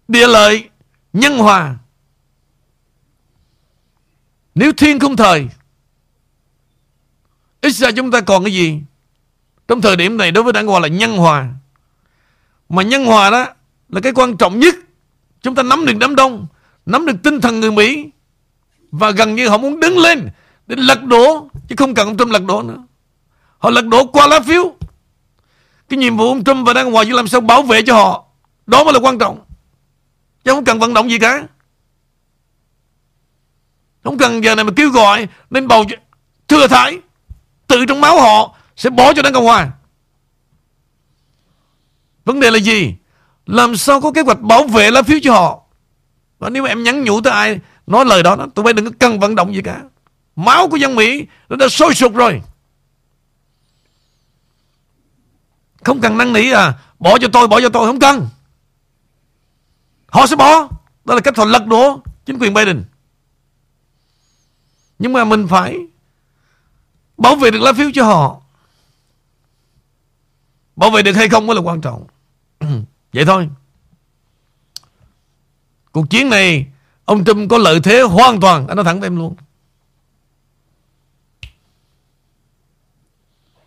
[0.09, 0.69] Địa lợi
[1.13, 1.77] Nhân hòa
[4.55, 5.49] nếu thiên không thời,
[7.63, 8.81] Ít ra chúng ta còn cái gì?
[9.69, 11.49] Trong thời điểm này đối với đảng hòa là nhân hòa.
[12.69, 13.47] Mà nhân hòa đó
[13.89, 14.75] Là cái quan trọng nhất.
[15.43, 16.47] Chúng ta nắm được đám đông,
[16.87, 18.07] Nắm được tinh thần người Mỹ,
[18.91, 20.29] Và gần như họ muốn đứng lên
[20.67, 22.85] Để lật đổ, Chứ không cần ông Trump lật đổ nữa.
[23.59, 24.75] Họ lật đổ qua lá phiếu.
[25.89, 28.25] Cái nhiệm vụ ông Trump và đảng hòa Chỉ làm sao bảo vệ cho họ.
[28.67, 29.45] Đó mới là quan trọng.
[30.45, 31.43] Chứ không cần vận động gì cả
[34.05, 35.85] không cần giờ này mà kêu gọi nên bầu
[36.49, 36.99] thừa thải
[37.67, 39.71] tự trong máu họ sẽ bỏ cho đảng cộng hòa.
[42.25, 42.95] Vấn đề là gì?
[43.47, 45.63] Làm sao có kế hoạch bảo vệ lá phiếu cho họ?
[46.39, 48.85] Và nếu mà em nhắn nhủ tới ai nói lời đó, đó tụi bay đừng
[48.85, 49.83] có cần vận động gì cả.
[50.37, 52.43] Máu của dân Mỹ nó đã sôi sục rồi.
[55.85, 58.29] Không cần năn nỉ à Bỏ cho tôi, bỏ cho tôi, không cần.
[60.07, 60.69] Họ sẽ bỏ.
[61.05, 62.85] Đó là cách họ lật đổ chính quyền Biden.
[65.03, 65.79] Nhưng mà mình phải
[67.17, 68.41] Bảo vệ được lá phiếu cho họ.
[70.77, 72.07] Bảo vệ được hay không mới là quan trọng.
[73.13, 73.49] Vậy thôi.
[75.93, 76.67] Cuộc chiến này
[77.05, 78.67] Ông Trump có lợi thế hoàn toàn.
[78.67, 79.35] Anh nói thẳng với em luôn.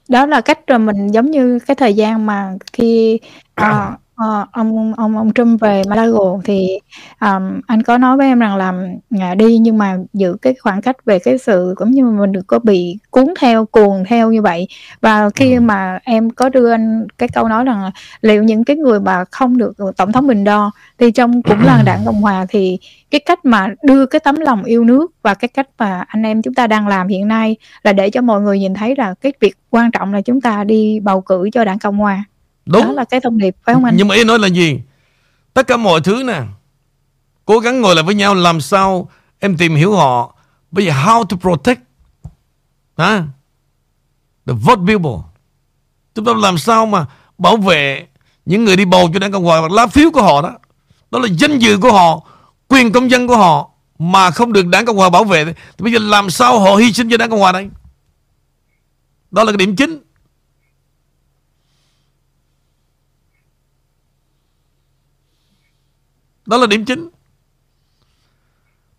[0.07, 3.19] Đó là cách rồi mình giống như cái thời gian mà khi
[3.61, 3.67] uh,
[4.21, 6.79] uh, ông ông ông Trump về Malago thì
[7.21, 8.73] um, anh có nói với em rằng là
[9.15, 12.43] uh, đi nhưng mà giữ cái khoảng cách về cái sự cũng như mình đừng
[12.43, 14.67] có bị cuốn theo cuồng theo như vậy
[15.01, 15.61] và khi ừ.
[15.61, 17.91] mà em có đưa anh cái câu nói rằng là
[18.21, 21.83] liệu những cái người mà không được tổng thống bình đo thì trong cũng là
[21.85, 22.77] đảng cộng hòa thì
[23.11, 26.41] cái cách mà đưa cái tấm lòng yêu nước và cái cách mà anh em
[26.41, 29.33] chúng ta đang làm hiện nay là để cho mọi người nhìn thấy là cái
[29.39, 32.23] việc quan trọng là chúng ta đi bầu cử cho đảng cộng hòa
[32.65, 32.85] Đúng.
[32.85, 33.95] Đó là cái thông điệp phải không anh?
[33.97, 34.81] Nhưng mà ý nói là gì?
[35.53, 36.41] Tất cả mọi thứ nè.
[37.45, 39.09] Cố gắng ngồi lại với nhau làm sao
[39.39, 40.35] em tìm hiểu họ.
[40.71, 41.81] Bây giờ how to protect
[42.95, 43.23] à,
[44.45, 45.29] the vote people.
[46.15, 47.05] Chúng ta làm sao mà
[47.37, 48.07] bảo vệ
[48.45, 50.57] những người đi bầu cho đảng Cộng Hòa và lá phiếu của họ đó.
[51.11, 52.21] Đó là danh dự của họ,
[52.67, 55.45] quyền công dân của họ mà không được đảng Cộng Hòa bảo vệ.
[55.45, 57.69] Thì bây giờ làm sao họ hy sinh cho đảng Cộng Hòa đây?
[59.31, 60.04] Đó là cái điểm chính.
[66.45, 67.09] Đó là điểm chính.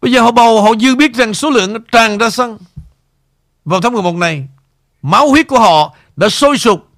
[0.00, 2.58] Bây giờ họ bầu họ dư biết rằng số lượng tràn ra sân
[3.64, 4.48] Vào tháng 11 này
[5.02, 6.88] Máu huyết của họ đã sôi sục.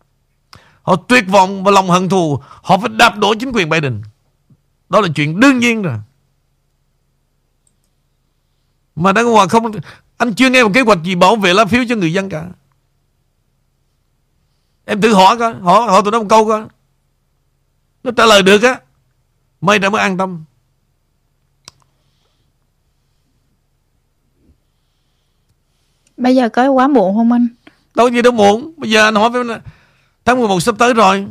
[0.82, 2.38] Họ tuyệt vọng và lòng hận thù.
[2.62, 4.02] Họ phải đạp đổ chính quyền Biden.
[4.88, 5.98] Đó là chuyện đương nhiên rồi.
[8.96, 9.72] Mà đang Cộng Hòa không
[10.16, 12.46] Anh chưa nghe một kế hoạch gì bảo vệ lá phiếu cho người dân cả.
[14.84, 16.62] Em thử hỏi coi Hỏi, hỏi tụi nó một câu coi.
[18.04, 18.80] Nó trả lời được á.
[19.60, 20.44] May ra mới an tâm.
[26.16, 27.48] Bây giờ có quá muộn không anh?
[27.94, 28.72] Đâu gì đâu muộn.
[28.76, 29.44] Bây giờ anh hỏi với
[30.24, 31.26] Tháng 11 sắp tới rồi.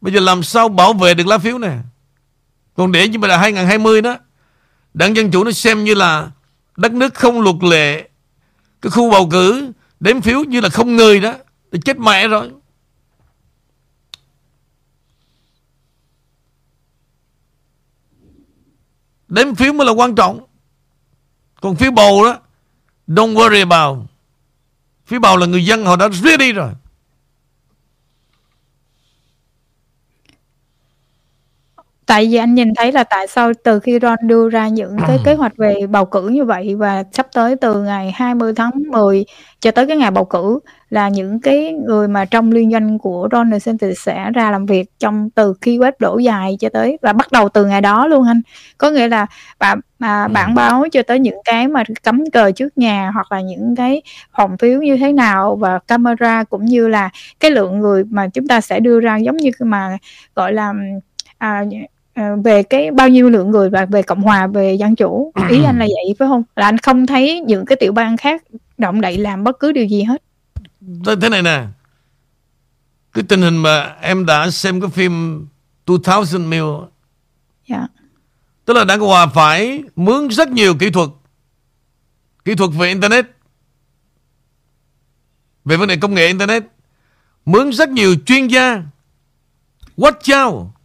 [0.00, 1.72] Bây giờ làm sao bảo vệ được lá phiếu nè?
[2.74, 4.18] Còn để như là 2020 đó
[4.94, 6.30] Đảng Dân Chủ nó xem như là
[6.76, 8.08] Đất nước không luật lệ
[8.82, 11.34] Cái khu bầu cử Đếm phiếu như là không người đó
[11.72, 12.50] Thì chết mẹ rồi
[19.28, 20.40] Đếm phiếu mới là quan trọng.
[21.60, 22.38] Còn phiếu bầu đó,
[23.06, 24.06] Don't worry about.
[25.06, 26.70] Phiếu bầu là người dân họ đã ready rồi.
[32.06, 35.18] Tại vì anh nhìn thấy là tại sao từ khi Ron đưa ra những cái
[35.24, 39.24] kế hoạch về bầu cử như vậy và sắp tới từ ngày 20 tháng 10
[39.60, 43.28] cho tới cái ngày bầu cử là những cái người mà trong liên doanh của
[43.32, 47.12] Ron DeSantis sẽ ra làm việc trong từ khi web đổ dài cho tới và
[47.12, 48.42] bắt đầu từ ngày đó luôn anh.
[48.78, 49.26] Có nghĩa là
[49.58, 53.40] bạn à, bản báo cho tới những cái mà cấm cờ trước nhà hoặc là
[53.40, 54.02] những cái
[54.36, 58.46] phòng phiếu như thế nào và camera cũng như là cái lượng người mà chúng
[58.46, 59.96] ta sẽ đưa ra giống như mà
[60.34, 60.72] gọi là
[61.38, 61.64] À,
[62.44, 65.78] về cái bao nhiêu lượng người và về cộng hòa về dân chủ ý anh
[65.78, 66.42] là vậy phải không?
[66.56, 68.42] Là anh không thấy những cái tiểu bang khác
[68.78, 70.22] động đậy làm bất cứ điều gì hết?
[71.20, 71.64] Thế này nè.
[73.12, 75.46] Cái tình hình mà em đã xem cái phim
[76.04, 76.64] 2000 Mil
[77.68, 77.86] dạ.
[78.64, 81.08] Tức là đảng cộng hòa phải mướn rất nhiều kỹ thuật.
[82.44, 83.26] Kỹ thuật về internet.
[85.64, 86.62] Về vấn đề công nghệ internet.
[87.46, 88.82] Mướn rất nhiều chuyên gia.
[89.96, 90.75] Watch out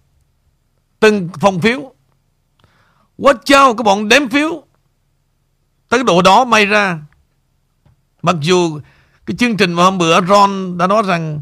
[1.01, 1.93] từng phòng phiếu.
[3.17, 4.63] Watch trao cái bọn đếm phiếu.
[5.89, 6.99] Tới độ đó may ra.
[8.21, 8.79] Mặc dù
[9.25, 11.41] cái chương trình mà hôm bữa Ron đã nói rằng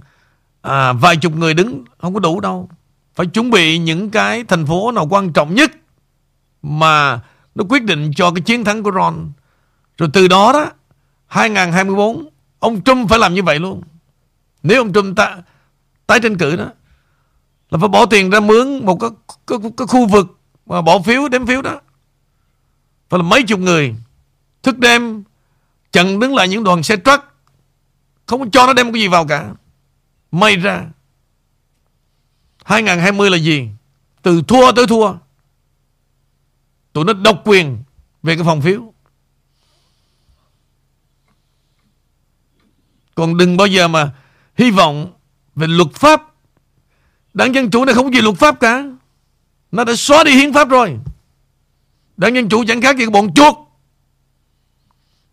[0.62, 2.70] à, vài chục người đứng không có đủ đâu.
[3.16, 5.72] Phải chuẩn bị những cái thành phố nào quan trọng nhất
[6.62, 7.20] mà
[7.56, 9.32] nó quyết định cho cái chiến thắng của Ron.
[9.98, 10.66] Rồi từ đó đó
[11.28, 12.30] 2024
[12.60, 13.82] ông Trump phải làm như vậy luôn.
[14.64, 15.38] Nếu ông Trump ta,
[16.08, 16.66] tái tranh cử đó
[17.70, 19.10] là phải bỏ tiền ra mướn một cái,
[19.48, 21.82] cái, cái khu vực mà bỏ phiếu đếm phiếu đó.
[23.10, 23.96] Phải là mấy chục người.
[24.64, 25.24] Thức đêm
[25.92, 27.24] chặn đứng lại những đoàn xe truck.
[28.26, 29.54] Không cho nó đem cái gì vào cả.
[30.32, 30.86] May ra.
[32.66, 33.70] 2020 là gì?
[34.22, 35.14] Từ thua tới thua.
[36.94, 37.84] Tụi nó độc quyền
[38.24, 38.94] về cái phòng phiếu.
[43.16, 44.12] Còn đừng bao giờ mà
[44.58, 45.14] hy vọng
[45.56, 46.29] về luật pháp
[47.34, 48.84] Đảng Dân Chủ này không có gì luật pháp cả.
[49.72, 50.98] Nó đã xóa đi hiến pháp rồi.
[52.18, 53.56] Đảng Dân Chủ chẳng khác gì bọn chuột.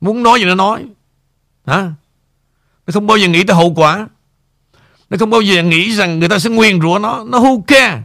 [0.00, 0.86] Muốn nói gì nó nói.
[1.66, 1.82] Hả?
[2.86, 4.08] Nó không bao giờ nghĩ tới hậu quả.
[5.10, 7.24] Nó không bao giờ nghĩ rằng người ta sẽ nguyên rủa nó.
[7.24, 8.02] Nó who care.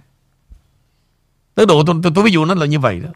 [1.56, 3.10] Tới độ tôi, tôi, tôi ví dụ nó là như vậy đó.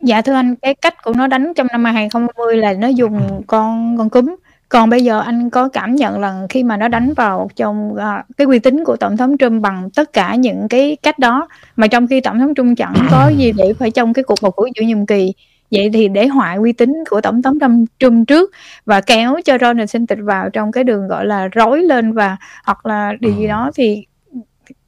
[0.00, 3.98] Dạ thưa anh, cái cách của nó đánh trong năm 2020 là nó dùng con
[3.98, 4.36] con cúm.
[4.68, 8.24] Còn bây giờ anh có cảm nhận là khi mà nó đánh vào trong, à,
[8.36, 11.86] cái uy tín của Tổng thống Trump bằng tất cả những cái cách đó, mà
[11.86, 14.64] trong khi Tổng thống Trump chẳng có gì để phải trong cái cuộc bầu cử
[14.76, 15.32] giữa nhiệm kỳ.
[15.70, 18.50] Vậy thì để hoại uy tín của Tổng thống Trump Trump trước
[18.84, 22.86] và kéo cho Ron DeSantis vào trong cái đường, gọi là, rối lên và hoặc
[22.86, 24.04] là điều gì đó thì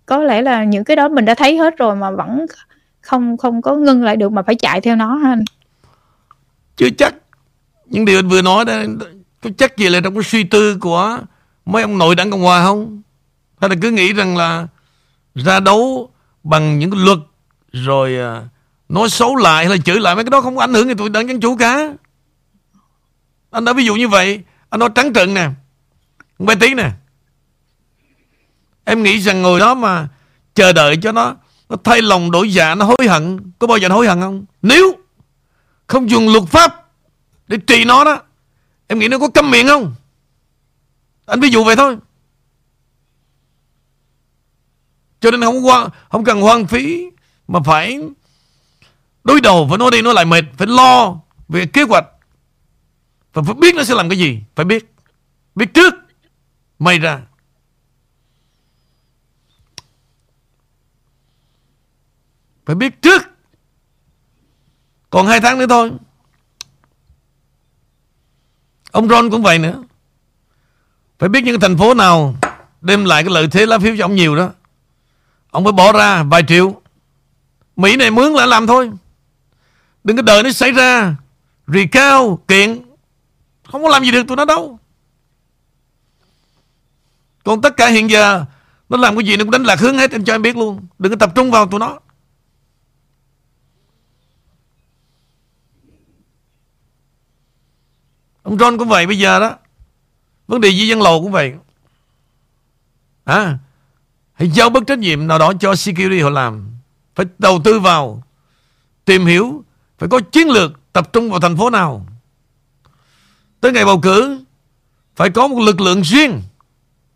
[0.06, 2.46] có lẽ là những cái đó mình đã thấy hết rồi mà vẫn
[3.00, 5.44] không không có ngưng lại được mà phải chạy theo nó ha anh.
[6.76, 7.14] Chưa chắc.
[7.86, 8.72] Những điều anh vừa nói đó
[9.43, 11.18] có chắc gì là trong cái suy tư của
[11.66, 13.03] mấy ông nội đảng Cộng Hòa không?
[13.61, 14.66] Hay là cứ nghĩ rằng là
[15.34, 16.11] ra đấu
[16.43, 17.18] bằng những cái luật
[17.72, 18.43] rồi à,
[18.88, 20.95] nói xấu lại hay là chửi lại, mấy cái đó không có ảnh hưởng gì
[20.95, 21.93] tụi đảng Dân Chủ cả.
[23.51, 24.41] Anh đã ví dụ như vậy.
[24.70, 25.51] Anh nói trắng trợn nè.
[26.38, 26.91] Bé tí nè.
[28.84, 30.09] Em nghĩ rằng ngồi đó mà
[30.55, 31.36] chờ đợi cho nó
[31.68, 34.45] nó thay lòng đổi dạ Nó hối hận, Có bao giờ nó hối hận không
[34.62, 34.93] Nếu
[35.86, 36.88] không dùng luật pháp
[37.49, 38.22] Để trị nó đó
[38.91, 39.95] Em nghĩ nó có câm miệng không?
[41.26, 41.97] Anh ví dụ vậy thôi.
[45.20, 47.11] Cho nên không qua, không cần hoang phí
[47.49, 48.01] Mà phải
[49.24, 52.05] Đối đầu phải nói đi nói lại mệt Phải lo về kế hoạch.
[53.32, 54.95] Và phải biết nó sẽ làm cái gì Phải biết.
[55.55, 55.95] Biết trước
[56.78, 57.20] May ra.
[62.66, 63.22] Phải biết trước.
[65.11, 65.91] Còn hai tháng nữa thôi.
[68.91, 69.82] Ông Ron cũng vậy nữa.
[71.18, 72.34] Phải biết những thành phố nào
[72.80, 74.51] Đem lại cái lợi thế lá phiếu cho ông nhiều đó.
[75.51, 76.80] Ông phải bỏ ra vài triệu.
[77.76, 78.91] Mỹ này mướn lại làm thôi.
[80.05, 81.16] Đừng có đợi nó xảy ra.
[81.66, 82.82] Rì cao, kiện.
[83.72, 84.78] Không có làm gì được tụi nó đâu.
[87.45, 88.45] Còn tất cả hiện giờ
[88.88, 90.86] Nó làm cái gì nó cũng đánh lạc hướng hết Em cho em biết luôn.
[90.99, 91.99] Đừng có tập trung vào tụi nó.
[98.43, 99.57] Ông John cũng vậy bây giờ đó.
[100.47, 101.55] Vấn đề di dân lầu cũng vậy.
[103.24, 103.59] À
[104.32, 106.70] Hãy giao bất trách nhiệm nào đó cho security họ làm.
[107.14, 108.22] Phải đầu tư vào,
[109.05, 109.64] Tìm hiểu,
[109.99, 112.07] Phải có chiến lược tập trung vào thành phố nào.
[113.61, 114.45] Tới ngày bầu cử,
[115.16, 116.43] Phải có một lực lượng riêng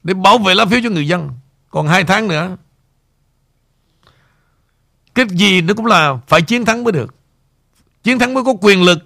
[0.03, 1.31] Để bảo vệ lá phiếu cho người dân.
[1.70, 2.57] Còn hai tháng nữa,
[5.14, 7.14] Cái gì nó cũng là Phải chiến thắng mới được.
[8.03, 8.99] Chiến thắng mới có quyền lực.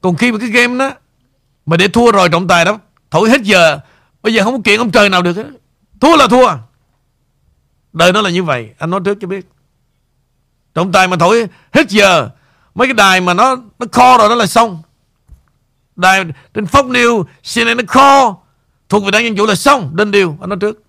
[0.00, 0.94] Còn khi mà cái game đó
[1.66, 2.78] mà để thua rồi trọng tài đó,
[3.10, 3.78] Thổi hết giờ,
[4.22, 5.36] Bây giờ không có kiện ông trời nào được
[6.00, 6.48] Thua là thua.
[7.92, 9.46] Đời nó là như vậy, Anh nói trước cho biết.
[10.74, 12.30] Trọng tài mà thổi hết giờ,
[12.74, 14.82] Mấy cái đài mà nó nó kho rồi đó là xong.
[15.96, 18.36] Đài trên Fox News CNN nó kho,
[18.88, 20.85] Thuộc về đảng Dân Chủ là xong, Đơn điều, Anh nói trước.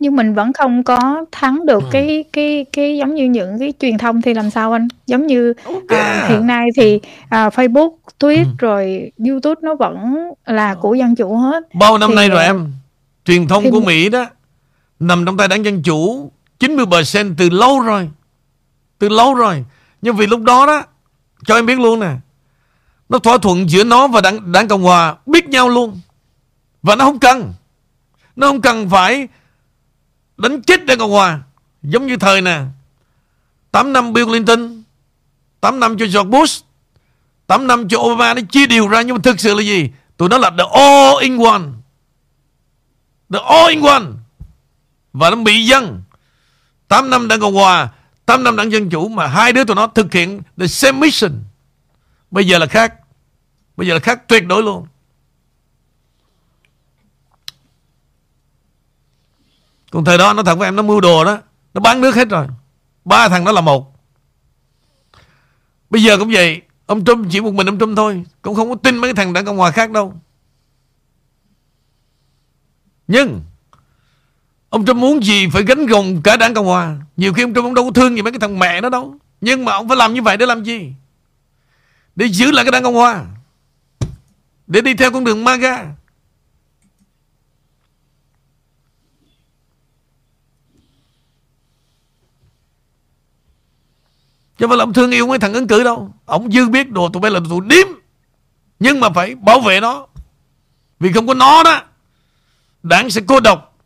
[0.00, 1.90] Nhưng mình vẫn không có thắng được Ừm.
[1.92, 4.88] cái cái cái giống như những cái truyền thông thì làm sao anh?
[5.06, 5.54] Giống như,
[5.88, 7.90] à, hiện nay thì, à, Facebook,
[8.20, 8.56] Tweet Ừm.
[8.58, 10.14] rồi YouTube nó vẫn
[10.46, 11.64] là của Dân Chủ hết.
[11.74, 12.72] Bao năm Thì, nay rồi à em,
[13.24, 14.26] truyền thông thì của Mỹ đó
[15.00, 16.30] nằm trong tay đảng Dân Chủ
[16.60, 18.10] 90% từ lâu rồi.
[18.98, 19.64] Từ lâu rồi.
[20.02, 20.82] Nhưng vì lúc đó đó,
[21.46, 22.10] cho em biết luôn nè,
[23.08, 26.00] nó thỏa thuận giữa nó và đảng đảng Cộng hòa biết nhau luôn.
[26.82, 27.52] Và nó không cần.
[28.36, 29.28] Nó không cần phải
[30.38, 31.40] đánh chết để Cộng Hòa.
[31.82, 32.60] Giống như thời nè.
[33.70, 34.82] 8 năm Bill Clinton
[35.60, 36.64] 8 năm cho George Bush
[37.46, 39.02] 8 năm cho Obama nó chia điều ra.
[39.02, 39.90] Nhưng mà thực sự là gì?
[40.16, 41.62] Tụi nó là the all in one.
[43.32, 44.04] The all in one.
[45.12, 46.02] Và nó bị dân.
[46.88, 47.88] 8 năm đảng Cộng Hòa
[48.26, 51.32] 8 năm đảng Dân Chủ mà hai đứa tụi nó thực hiện the same mission.
[52.30, 52.94] Bây giờ là khác.
[53.76, 54.86] Bây giờ là khác tuyệt đối luôn.
[59.90, 61.38] Còn thời đó nó thật với em, nó mưu đồ đó,
[61.74, 62.46] Nó bán nước hết rồi.
[63.04, 63.94] Ba thằng đó là một.
[65.90, 68.24] Bây giờ cũng vậy, Ông Trump chỉ một mình ông Trump thôi.
[68.42, 70.14] Cũng không có tin mấy thằng đảng Cộng Hòa khác đâu.
[73.08, 73.42] Nhưng,
[74.70, 76.96] Ông Trump muốn gì phải gánh gồng cả đảng Cộng Hòa.
[77.16, 79.14] Nhiều khi ông Trump ông đâu có thương gì mấy cái thằng mẹ nó đâu.
[79.40, 80.92] Nhưng mà ông phải làm như vậy để làm gì?
[82.16, 83.24] Để giữ lại cái đảng Cộng Hòa.
[84.66, 85.86] Để đi theo con đường MAGA.
[94.58, 96.14] Chứ mà phải là ông thương yêu cái thằng ứng cử đâu.
[96.24, 97.86] Ông dư biết đồ tụi bay là tụi điếm.
[98.78, 100.06] Nhưng mà phải bảo vệ nó.
[101.00, 101.82] Vì không có nó đó,
[102.82, 103.78] Đảng sẽ cô độc.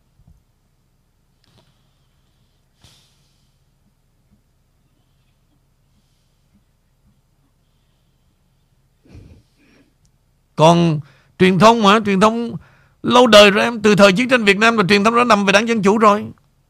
[10.56, 11.00] Còn
[11.38, 12.56] truyền thông mà Truyền thông
[13.02, 15.46] lâu đời rồi em, Từ thời chiến tranh Việt Nam là truyền thông đã nằm
[15.46, 16.24] về đảng Dân Chủ rồi.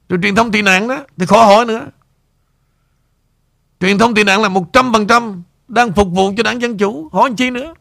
[0.09, 1.87] Rồi truyền thông tị nạn đó, Thì khó hỏi nữa.
[3.83, 7.09] Truyền thông tị nạn là 100% Đang phục vụ cho đảng Dân Chủ.
[7.13, 7.75] Hỏi chi nữa?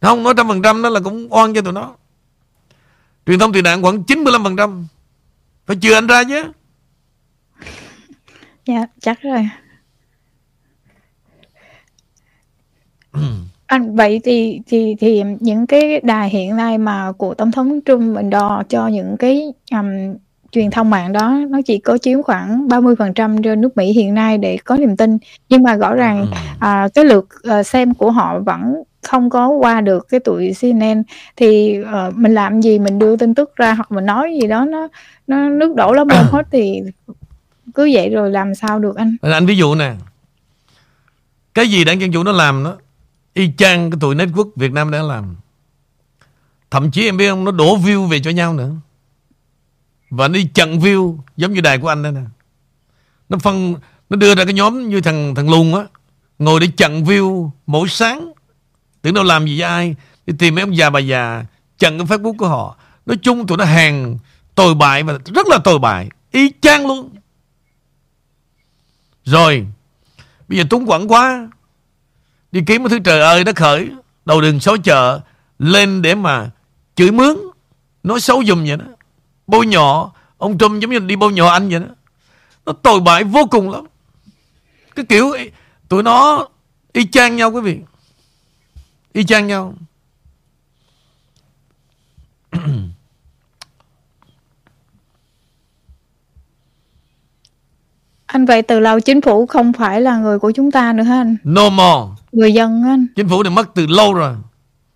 [0.00, 1.94] Không nói trăm phần trăm đó là cũng oan cho tụi nó.
[3.26, 4.84] Truyền thông tị nạn khoảng 95%
[5.66, 6.44] Phải chừa anh ra chứ.
[8.66, 9.48] Dạ chắc rồi.
[13.66, 18.16] Anh vậy thì thì thì những cái đài hiện nay mà của tổng thống Trump
[18.16, 20.16] mình đo cho những cái um,
[20.52, 24.38] truyền thông mạng đó nó chỉ có chiếm khoảng 30% trên nước Mỹ hiện nay
[24.38, 25.18] để có niềm tin.
[25.48, 26.26] Nhưng mà rõ ràng
[26.58, 27.28] à, cái lượt
[27.60, 31.02] uh, xem của họ vẫn không có qua được cái tụi CNN
[31.36, 34.64] thì uh, mình làm gì mình đưa tin tức ra hoặc mình nói gì đó
[34.64, 34.88] nó
[35.26, 36.80] nó nước đổ lắm lên hết thì
[37.74, 39.92] cứ vậy rồi làm sao được anh anh ví dụ nè
[41.54, 42.76] cái gì đảng dân chủ nó làm đó
[43.38, 45.36] y chang cái tụi network Việt Nam đang làm.
[46.70, 48.70] Thậm chí em biết không nó đổ view về cho nhau nữa
[50.10, 52.20] và nó đi chặn view, giống như đài của anh đây nè.
[53.28, 53.74] Nó phân,
[54.10, 55.80] nó đưa ra cái nhóm như thằng thằng lùn á,
[56.38, 58.32] ngồi để chặn view mỗi sáng.
[59.02, 59.96] Tưởng đâu làm gì với ai.
[60.26, 61.44] Đi tìm mấy ông già bà già,
[61.78, 62.76] chặn cái facebook của họ.
[63.06, 64.18] Nói chung tụi nó hàng
[64.54, 66.08] tồi bại và rất là tồi bại.
[66.32, 67.10] Y chang luôn.
[69.24, 69.66] Rồi,
[70.48, 71.48] bây giờ túng quẩn quá.
[72.52, 73.90] Đi kiếm một thứ trời ơi đất khởi,
[74.24, 75.20] Đầu đường xó chợ,
[75.58, 76.50] Lên để mà
[76.94, 77.36] chửi mướn,
[78.02, 78.84] Nói xấu dùm vậy đó.
[79.48, 81.86] Bôi nhọ Ông Trump giống như đi bôi nhọ anh vậy đó.
[82.66, 83.84] Nó tồi bại vô cùng lắm.
[84.94, 85.36] Cái kiểu
[85.88, 86.48] Tụi nó
[86.92, 87.78] y chang nhau quý vị.
[89.12, 89.74] Y chang nhau.
[98.26, 101.20] Anh vậy từ lâu chính phủ không phải là người của chúng ta nữa hả
[101.20, 101.36] anh?
[101.44, 102.22] No more.
[102.32, 103.06] Người dân anh.
[103.16, 104.34] Chính phủ này mất từ lâu rồi.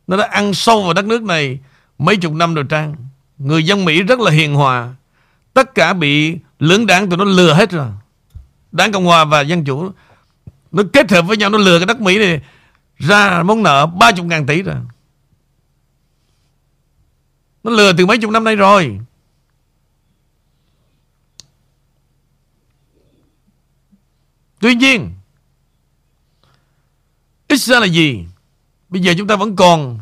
[0.07, 1.59] Nó đã ăn sâu vào đất nước này
[1.99, 2.95] Mấy chục năm rồi Trang
[3.45, 4.95] Người dân Mỹ rất là hiền hòa.
[5.55, 7.89] Tất cả bị lưỡng đảng tụi nó lừa hết rồi.
[8.73, 9.91] Đảng Cộng Hòa và Dân Chủ,
[10.73, 12.41] Nó kết hợp với nhau, Nó lừa cái đất Mỹ này
[12.99, 14.77] Ra món nợ 30 ngàn tỷ rồi.
[17.63, 19.01] Nó lừa từ mấy chục năm nay rồi.
[24.61, 25.13] Tuy nhiên,
[27.49, 28.25] Ít ra là gì?
[28.89, 29.99] Bây giờ chúng ta vẫn còn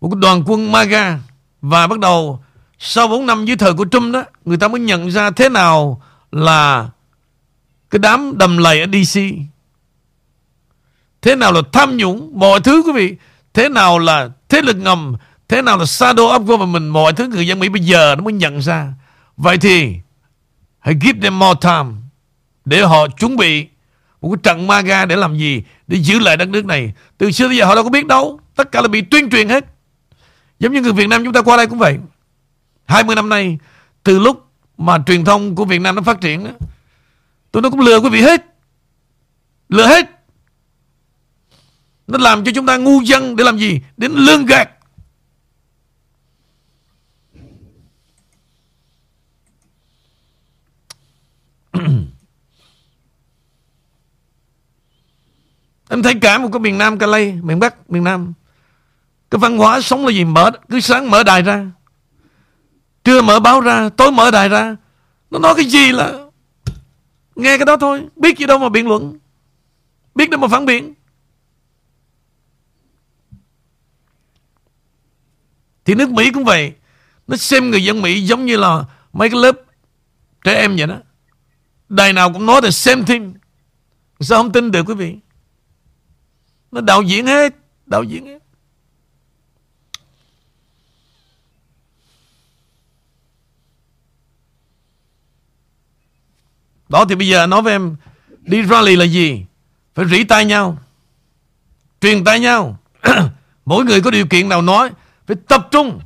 [0.00, 1.18] Một cái đoàn quân MAGA
[1.62, 2.40] và bắt đầu,
[2.78, 6.02] Sau 4 năm dưới thời của Trump đó, Người ta mới nhận ra thế nào
[6.32, 6.88] là
[7.90, 9.20] Cái đám đầm lầy ở DC
[11.22, 13.16] Thế nào là tham nhũng, Mọi thứ quý vị
[13.54, 15.16] Thế nào là thế lực ngầm,
[15.48, 18.32] Thế nào là shadow of government, Mọi thứ người dân Mỹ bây giờ nó mới
[18.32, 18.92] nhận ra
[19.36, 19.96] Vậy thì,
[20.78, 21.90] Hãy give them more time
[22.64, 23.66] Để họ chuẩn bị
[24.20, 26.92] Một cái trận MAGA để làm gì, để giữ lại đất nước này.
[27.18, 28.40] Từ xưa tới giờ họ đâu có biết đâu.
[28.56, 29.64] Tất cả là bị tuyên truyền hết.
[30.60, 31.98] Giống như người Việt Nam chúng ta qua đây cũng vậy.
[32.84, 33.58] 20 năm nay,
[34.02, 34.46] từ lúc
[34.78, 36.46] mà truyền thông của Việt Nam nó phát triển,
[37.52, 38.46] tụi nó cũng lừa quý vị hết.
[39.68, 40.06] Lừa hết.
[42.06, 43.80] Nó làm cho chúng ta ngu dân để làm gì?
[43.96, 44.70] Đến lương gạt.
[55.88, 58.32] Em thấy cả một cái miền Nam Calais Miền Bắc, miền Nam
[59.30, 60.24] cái văn hóa sống là gì?
[60.24, 61.66] Mở Cứ sáng mở đài ra.
[63.04, 64.76] Trưa mở báo ra, tối mở đài ra.
[65.30, 66.12] Nó nói cái gì là
[67.36, 68.06] Nghe cái đó thôi.
[68.16, 69.18] Biết gì đâu mà biện luận.
[70.14, 70.94] Biết đâu mà phản biện.
[75.84, 76.72] Thì nước Mỹ cũng vậy.
[77.26, 79.56] Nó xem người dân Mỹ giống như là Mấy cái lớp
[80.44, 80.96] trẻ em vậy đó.
[81.88, 83.34] Đài nào cũng nói là xem thing
[84.20, 85.16] Sao không tin được quý vị?
[86.70, 87.54] Nó đạo diễn hết.
[87.86, 88.39] Đạo diễn hết.
[96.90, 97.96] Đó, thì bây giờ nói với em,
[98.40, 99.44] Đi rally là gì
[99.94, 100.78] Phải rỉ tay nhau,
[102.00, 102.78] Truyền tay nhau
[103.64, 104.90] Mỗi người có điều kiện nào nói,
[105.26, 106.00] Phải tập trung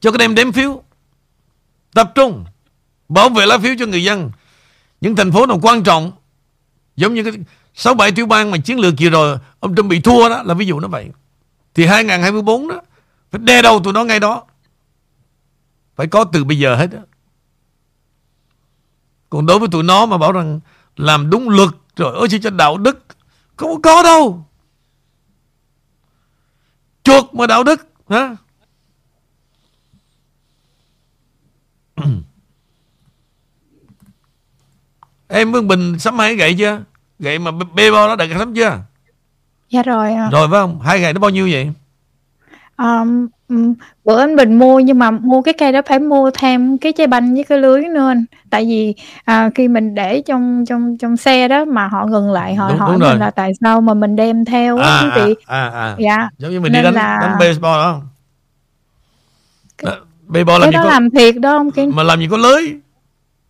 [0.00, 0.82] Cho các em đếm phiếu,
[1.94, 2.44] Tập trung,
[3.08, 4.30] Bảo vệ lá phiếu cho người dân
[5.00, 6.12] Những thành phố nào quan trọng,
[6.96, 7.32] Giống như cái
[7.74, 10.54] sáu bảy tiểu bang mà chiến lược kia rồi, ông Trump bị thua đó, là
[10.54, 11.10] ví dụ nó vậy.
[11.74, 12.80] Thì 2024 đó,
[13.30, 14.44] phải đe đầu tụi nó ngay đó.
[15.96, 16.98] Phải có từ bây giờ hết đó.
[19.30, 20.60] Còn đối với tụi nó mà bảo rằng
[20.96, 23.04] làm đúng luật rồi ôi cho đạo đức
[23.56, 24.46] không có đâu.
[27.04, 28.36] Chuột mà đạo đức hả?
[35.28, 36.82] Em Vương Bình sắm hai gậy chưa?
[37.18, 38.78] Gậy mà bê bao đó đặt sắm chưa?
[39.70, 40.28] Dạ rồi à.
[40.32, 40.80] rồi phải không?
[40.80, 41.72] Hai gậy nó bao nhiêu vậy
[42.84, 43.26] Um,
[44.04, 47.06] bữa anh Bình mua nhưng mà mua cái cây đó phải mua thêm cái chai
[47.06, 48.24] banh với cái lưới nữa anh.
[48.50, 52.54] Tại vì à, khi mình để trong trong trong xe đó mà họ ngừng lại
[52.54, 53.18] họ Đúng- hỏi đúng mình rồi.
[53.18, 55.34] là tại sao mà mình đem theo á à, quý vị.
[55.46, 55.96] à, à, à.
[55.98, 56.28] Dạ.
[56.38, 58.02] giống như mình đi Nên đánh là- đánh baseball đó không
[59.82, 61.92] Đó, baseball làm Cái gì đó có làm thiệt đó không Kiên?
[61.96, 62.62] mà làm gì có lưới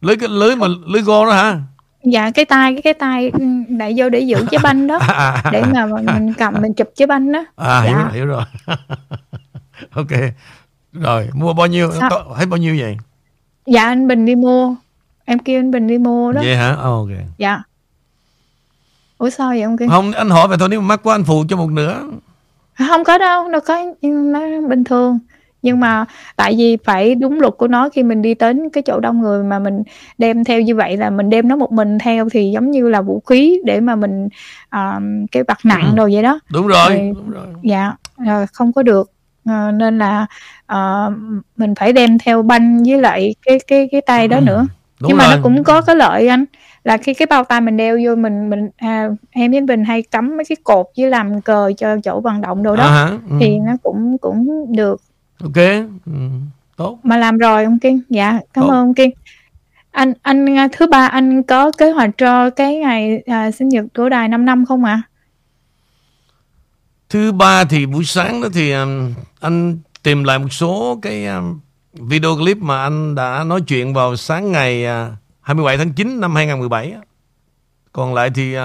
[0.00, 1.58] lưới cái lưới mà lưới gô đó hả
[2.04, 5.06] Dạ cái tay cái cái tay ừ, đẩy vô để giữ trái banh đó à,
[5.06, 7.44] à, à, để mà mình cầm mình chụp trái banh đó.
[7.56, 8.02] à hiểu Dạ.
[8.04, 8.44] rồi hiểu rồi
[9.94, 10.08] ok
[10.92, 12.10] rồi mua bao nhiêu Sao?
[12.34, 12.96] Hết bao nhiêu vậy
[13.66, 14.74] Dạ anh Bình đi mua.
[15.24, 16.40] Em kêu anh Bình đi mua đó.
[16.44, 17.62] vậy hả Ờ, ok Dạ.
[19.18, 19.88] Ủa sao vậy ông Kiên?
[19.88, 22.02] không anh hỏi vậy thôi nếu mà mắc quá anh phụ cho một nửa
[22.88, 25.18] không có đâu đâu có nó bình thường
[25.62, 26.04] nhưng mà
[26.36, 29.44] tại vì phải đúng luật của nó khi mình đi đến cái chỗ đông người
[29.44, 29.82] mà mình
[30.18, 33.02] đem theo như vậy là mình đem nó một mình theo thì giống như là
[33.02, 34.28] vũ khí để mà mình
[34.68, 35.00] à,
[35.32, 35.96] cái bạc nặng Ừ.
[35.96, 37.12] đồ vậy đó đúng rồi Rồi.
[37.16, 37.92] đúng rồi dạ
[38.26, 39.10] à, không có được
[39.44, 40.26] à, nên là
[40.66, 41.06] à,
[41.56, 44.66] mình phải đem theo banh với lại cái cái cái tay đó nữa Ừ.
[45.00, 46.44] đúng nhưng mà rồi nó cũng có cái lợi anh
[46.84, 49.84] là khi cái bao tay mình đeo vô mình mình à, em với anh Bình
[49.84, 53.06] hay cắm mấy cái cột với làm cờ cho chỗ vận động đồ đó à?
[53.30, 53.36] Ừ.
[53.40, 55.00] thì nó cũng cũng được
[55.42, 55.56] ok
[56.06, 56.12] ừ.
[56.76, 58.70] tốt mà làm rồi ông Kiên dạ cảm Tốt.
[58.70, 59.10] ơn ông Kiên
[59.90, 63.84] anh anh à, thứ ba anh có kế hoạch cho cái ngày à, sinh nhật
[63.94, 65.02] của đài 5 năm không ạ
[67.10, 71.60] Thứ ba thì buổi sáng đó thì um, anh tìm lại một số cái um,
[71.92, 76.34] video clip mà anh đã nói chuyện vào sáng ngày uh, 27 tháng 9 năm
[76.34, 76.90] 2017.
[76.90, 77.00] á.
[77.92, 78.62] Còn lại thì uh,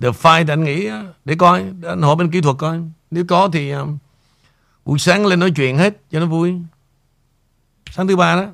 [0.00, 0.92] The Fight anh nghĩ uh,
[1.24, 2.78] để coi, để anh hỏi bên kỹ thuật coi.
[3.10, 3.98] Nếu có thì um,
[4.84, 6.54] buổi sáng lên nói chuyện hết cho nó vui.
[7.90, 8.46] Sáng thứ ba đó.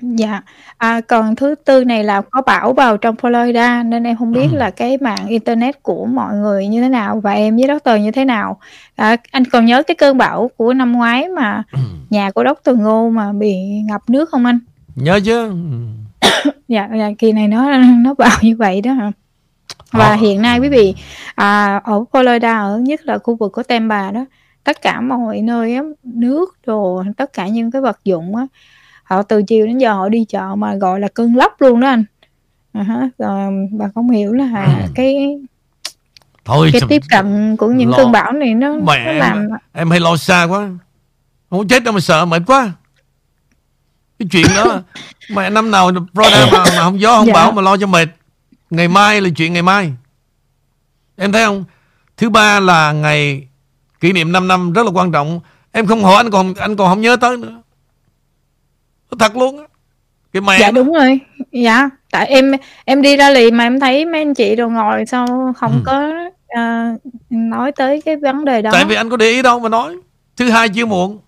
[0.00, 0.40] dạ
[0.78, 4.48] à, còn thứ tư này là có bão vào trong Florida nên em không biết
[4.52, 8.10] là cái mạng internet của mọi người như thế nào và em với Doctor như
[8.10, 8.58] thế nào
[8.96, 11.62] à, anh còn nhớ cái cơn bão của năm ngoái mà
[12.10, 14.58] nhà của Doctor Ngô mà bị ngập nước không anh
[14.96, 15.48] Nhớ chứ?
[15.48, 16.50] Ừ.
[16.68, 19.12] dạ, dạ kỳ này nó nó vào như vậy đó hả
[19.92, 20.94] và Họ- hiện nay quý vị
[21.34, 24.24] à, ở Florida ở nhất là khu vực của Tampa đó
[24.64, 28.46] tất cả mọi nơi á, nước đồ tất cả những cái vật dụng á
[29.04, 31.88] họ từ chiều đến giờ họ đi chợ mà gọi là cơn lốc luôn đó
[31.88, 32.04] anh.
[32.72, 35.38] À, hả, rồi bà không hiểu là cái
[36.44, 37.96] Thôi cái tiếp cận của những lo.
[37.96, 40.68] cơn bão này nó, Mẹ nó em, làm em hay lo xa quá.
[41.50, 42.72] Không chết đâu mà sợ mệt quá.
[44.18, 44.82] Cái chuyện đó
[45.30, 47.32] Mẹ năm nào Florida mà, mà không gió không Dạ.
[47.32, 48.08] bão mà lo cho mệt.
[48.70, 49.92] Ngày mai là chuyện ngày mai.
[51.16, 51.64] Em thấy không?
[52.16, 53.48] Thứ ba là ngày
[54.02, 55.40] kỷ niệm 5 năm rất là quan trọng.
[55.72, 57.62] Em không hỏi anh còn anh còn không nhớ tới nữa.
[59.18, 59.64] Thật luôn á.
[60.32, 61.20] Cái mẹ dạ đúng rồi.
[61.52, 62.52] Dạ tại em
[62.84, 65.80] em đi ra lì mà em thấy mấy anh chị đồ ngồi sao không Ừ.
[65.86, 66.12] có
[66.48, 66.94] à,
[67.30, 68.70] nói tới cái vấn đề đó.
[68.72, 69.96] Tại vì anh có để ý đâu mà nói.
[70.36, 71.18] Thứ hai chưa muộn.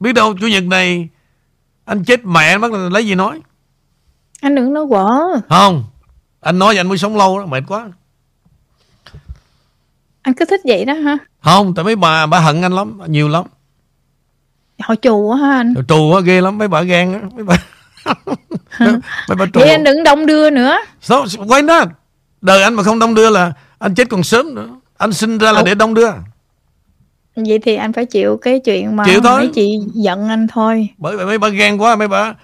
[0.00, 1.08] Biết đâu Chủ nhật này
[1.84, 3.40] Anh chết mẹ mất lấy gì nói?
[4.40, 5.08] Anh đừng nói quở.
[5.48, 5.84] Không.
[6.40, 7.88] Anh nói vậy anh mới sống lâu đó Mệt quá
[10.22, 11.18] anh cứ thích vậy đó hả?
[11.40, 13.44] Không Tại mấy bà bà hận anh lắm Nhiều lắm.
[14.82, 15.74] Họ quá ha anh.
[15.74, 17.56] Rồi Trù á ghê lắm Mấy bà ghen á Mấy bà
[19.28, 19.60] Mấy bà trù.
[19.60, 20.78] Vậy anh đừng đông đưa nữa.
[21.00, 21.84] So, Quay nó
[22.40, 24.68] Đời anh mà không đông đưa là Anh chết còn sớm nữa.
[24.98, 25.66] Anh sinh ra là Ủa?
[25.66, 26.10] để đông đưa.
[27.36, 29.38] Vậy thì anh phải chịu cái chuyện mà Chịu thôi.
[29.38, 30.88] mấy chị giận anh thôi.
[30.98, 32.34] Bởi vậy mấy bà ghen quá Mấy bà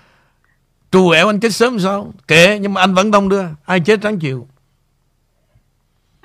[0.91, 2.13] Trù ẻo anh chết sớm sao?
[2.29, 3.43] Kệ nhưng mà anh vẫn đông đưa.
[3.65, 4.49] Ai chết ráng chịu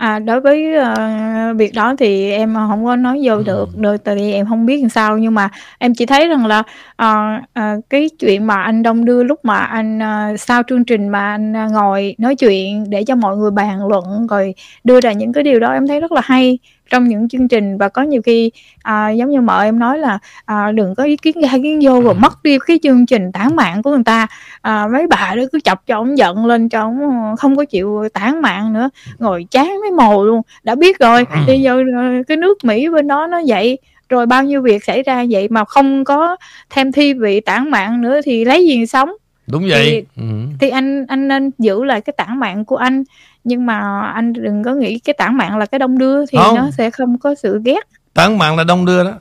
[0.04, 4.16] À, đối với ờ, việc đó thì em không có nói vô được được tại
[4.16, 5.18] vì em không biết làm sao.
[5.18, 5.50] Nhưng mà
[5.80, 6.64] em chỉ thấy rằng là
[6.96, 7.16] ờ,
[7.54, 11.20] ờ, cái chuyện mà anh đông đưa lúc mà anh ờ, sau chương trình mà
[11.32, 15.34] anh ờ, ngồi nói chuyện để cho mọi người bàn luận rồi đưa ra những
[15.34, 16.60] cái điều đó em thấy rất là hay
[16.90, 20.20] trong những chương trình và có nhiều khi à, giống như mợ em nói là
[20.46, 23.56] à, đừng có ý kiến ra kiến vô rồi mất đi cái chương trình tản
[23.56, 24.28] mạng của người ta.
[24.62, 28.10] À, mấy bà đó cứ chọc cho ông giận lên cho ông không có chịu
[28.14, 28.90] tản mạng nữa.
[29.20, 31.26] Ngồi chán mấy mồ luôn đã biết rồi.
[31.48, 33.78] Bây giờ ờ, cái nước Mỹ bên đó nó vậy
[34.10, 36.38] rồi bao nhiêu việc xảy ra vậy mà không có
[36.70, 39.12] thêm thi vị tản mạng nữa thì lấy gì sống?
[39.48, 40.06] Đúng vậy.
[40.18, 40.24] Ừ.
[40.60, 43.04] thì anh anh nên giữ lại cái tản mạng của anh
[43.44, 46.56] nhưng mà anh đừng có nghĩ cái tản mạng là cái đông đưa thì Không.
[46.56, 47.88] nó sẽ không có sự ghét.
[48.14, 49.14] Tán mạng là đông đưa đó.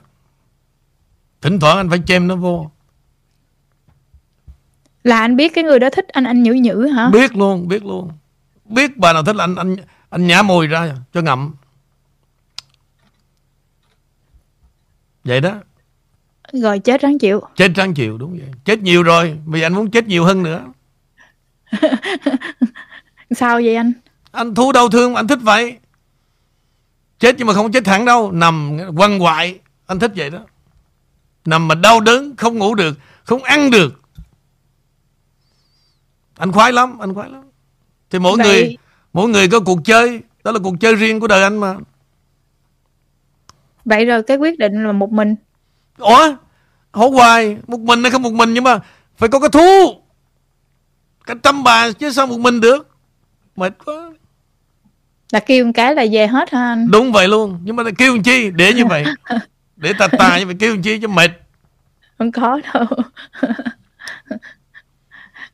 [1.41, 2.71] Thỉnh thoảng anh phải chêm nó vô.
[5.03, 7.09] Là anh biết cái người đó thích anh anh nhữ nhữ hả?
[7.09, 8.11] Biết luôn Biết luôn.
[8.65, 9.75] Biết bà nào thích là anh anh
[10.09, 11.55] anh nhả mùi ra cho ngậm.
[15.23, 15.55] Vậy đó.
[16.53, 17.41] Rồi chết ráng chịu.
[17.55, 18.51] Chết ráng chịu đúng vậy.
[18.65, 20.65] Chết nhiều rồi bây giờ anh muốn chết nhiều hơn nữa.
[23.31, 23.93] Sao vậy anh
[24.33, 25.77] anh thú đau thương anh thích vậy.
[27.19, 28.31] Chết nhưng mà không chết thẳng đâu.
[28.31, 30.39] Nằm quằn quại anh thích vậy đó.
[31.45, 34.01] Nằm mà đau đớn không ngủ được không ăn được.
[36.37, 37.43] Anh khoái lắm anh khoái lắm.
[38.09, 38.47] Thì mỗi vậy...
[38.47, 38.77] người
[39.13, 40.21] mỗi người có cuộc chơi.
[40.43, 41.75] Đó là cuộc chơi riêng của đời anh mà.
[43.85, 45.35] Vậy rồi cái quyết định là một mình.
[45.97, 46.35] Ủa?
[46.91, 48.79] Hỏi hoài một mình hay không một mình nhưng mà
[49.17, 50.01] phải có cái thú.
[51.25, 52.89] Cả trăm bà chứ sao một mình được?
[53.55, 54.12] Mệt quá
[55.33, 56.91] là kêu một cái là về hết hả anh?
[56.91, 57.59] Đúng vậy luôn.
[57.63, 58.51] Nhưng mà kêu làm chi?
[58.55, 59.05] Để như vậy.
[59.75, 61.31] Để tà tà như vậy kêu làm chi cho mệt.
[62.17, 62.85] Không có đâu.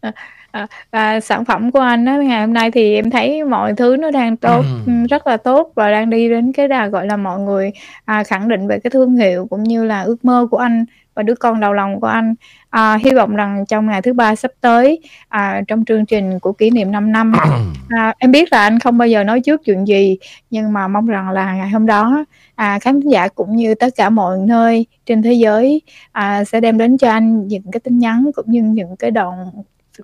[0.51, 3.97] À, à, sản phẩm của anh đó, ngày hôm nay thì em thấy mọi thứ
[3.99, 4.93] nó đang tốt ừ.
[5.09, 7.71] rất là tốt và đang đi đến cái đà gọi là mọi người
[8.05, 10.85] à, khẳng định về cái thương hiệu cũng như là ước mơ của anh
[11.19, 12.35] và đứa con đầu lòng của anh.
[12.69, 16.53] À, hy vọng rằng trong ngày thứ ba sắp tới à, trong chương trình của
[16.53, 17.33] kỷ niệm 5 năm
[17.89, 20.17] à, em biết là anh không bao giờ nói trước chuyện gì
[20.49, 24.09] nhưng mà mong rằng là ngày hôm đó à, khán giả cũng như tất cả
[24.09, 28.31] mọi nơi trên thế giới à, sẽ đem đến cho anh những cái tin nhắn
[28.35, 29.51] cũng như những cái đoạn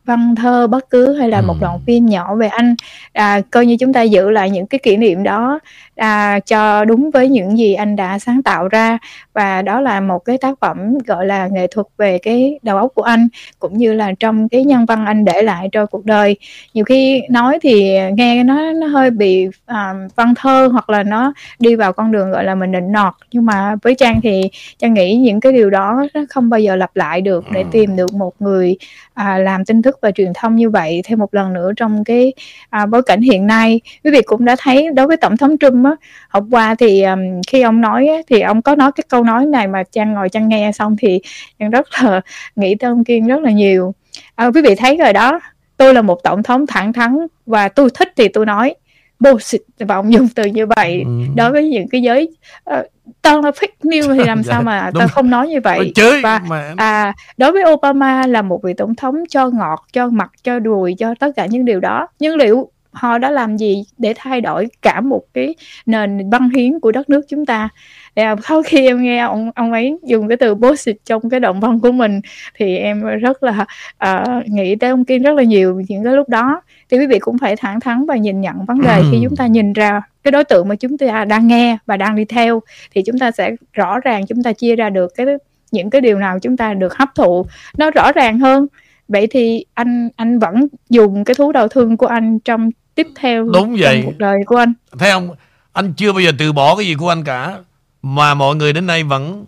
[0.05, 2.75] văn thơ bất cứ hay là một đoạn phim nhỏ về anh
[3.13, 5.59] à, coi như chúng ta giữ lại những cái kỷ niệm đó
[5.95, 8.97] à, cho đúng với những gì anh đã sáng tạo ra.
[9.33, 12.91] Và đó là một cái tác phẩm gọi là nghệ thuật về cái đầu óc
[12.95, 13.27] của anh
[13.59, 16.35] cũng như là trong cái nhân văn anh để lại cho cuộc đời.
[16.73, 21.33] Nhiều khi nói thì nghe nó nó hơi bị à, văn thơ hoặc là nó
[21.59, 23.13] đi vào con đường gọi là mình định nọt.
[23.31, 26.75] Nhưng mà với trang thì trang nghĩ những cái điều đó nó không bao giờ
[26.75, 28.77] lặp lại được để tìm được một người
[29.15, 32.33] à, làm tin tức và truyền thông như vậy thêm một lần nữa trong cái
[32.69, 33.81] à, bối cảnh hiện nay.
[34.03, 35.91] Quý vị cũng đã thấy đối với tổng thống Trump á
[36.29, 39.45] hôm qua thì um, khi ông nói á, thì ông có nói cái câu nói
[39.45, 41.19] này mà trang ngồi trang nghe xong thì
[41.59, 42.21] trang rất là
[42.55, 43.93] nghĩ tới ông kiên rất là nhiều.
[44.35, 45.39] À, quý vị thấy rồi đó
[45.77, 48.75] tôi là một tổng thống thẳng thắn và tôi thích thì tôi nói
[49.19, 51.01] bullshit và ông dùng từ như vậy.
[51.05, 51.11] Ừ.
[51.35, 52.29] đối với những cái giới
[52.73, 52.85] uh,
[53.21, 55.91] toàn là fake news thì làm dạ, sao mà ta không nói như vậy?
[55.95, 56.73] Chơi và mà...
[56.77, 60.95] à đối với Obama là một vị tổng thống cho ngọt cho mặt cho đùi
[60.99, 62.07] cho tất cả những điều đó.
[62.19, 65.55] Nhưng liệu họ đã làm gì để thay đổi cả một cái
[65.85, 67.69] nền văn hiến của đất nước chúng ta?
[68.15, 71.59] À, sau khi em nghe ông ông ấy dùng cái từ bullshit trong cái động
[71.59, 72.21] văn của mình
[72.55, 73.65] thì em rất là
[74.09, 77.19] uh, nghĩ tới ông Kim rất là nhiều những cái lúc đó thì quý vị
[77.19, 79.03] cũng phải thẳng thắn và nhìn nhận vấn đề.
[79.11, 82.15] Khi chúng ta nhìn ra cái đối tượng mà chúng ta đang nghe và đang
[82.15, 82.61] đi theo
[82.95, 85.25] thì chúng ta sẽ rõ ràng chúng ta chia ra được cái
[85.71, 87.45] những cái điều nào chúng ta được hấp thụ.
[87.77, 88.67] Nó rõ ràng hơn.
[89.07, 93.43] Vậy thì anh anh vẫn dùng cái thú đau thương của anh trong tiếp theo
[93.43, 94.01] đúng vậy.
[94.05, 94.73] cuộc đời của anh.
[94.99, 95.29] Thấy không?
[95.73, 97.57] Anh chưa bao giờ từ bỏ cái gì của anh cả.
[98.01, 99.45] Mà mọi người đến nay vẫn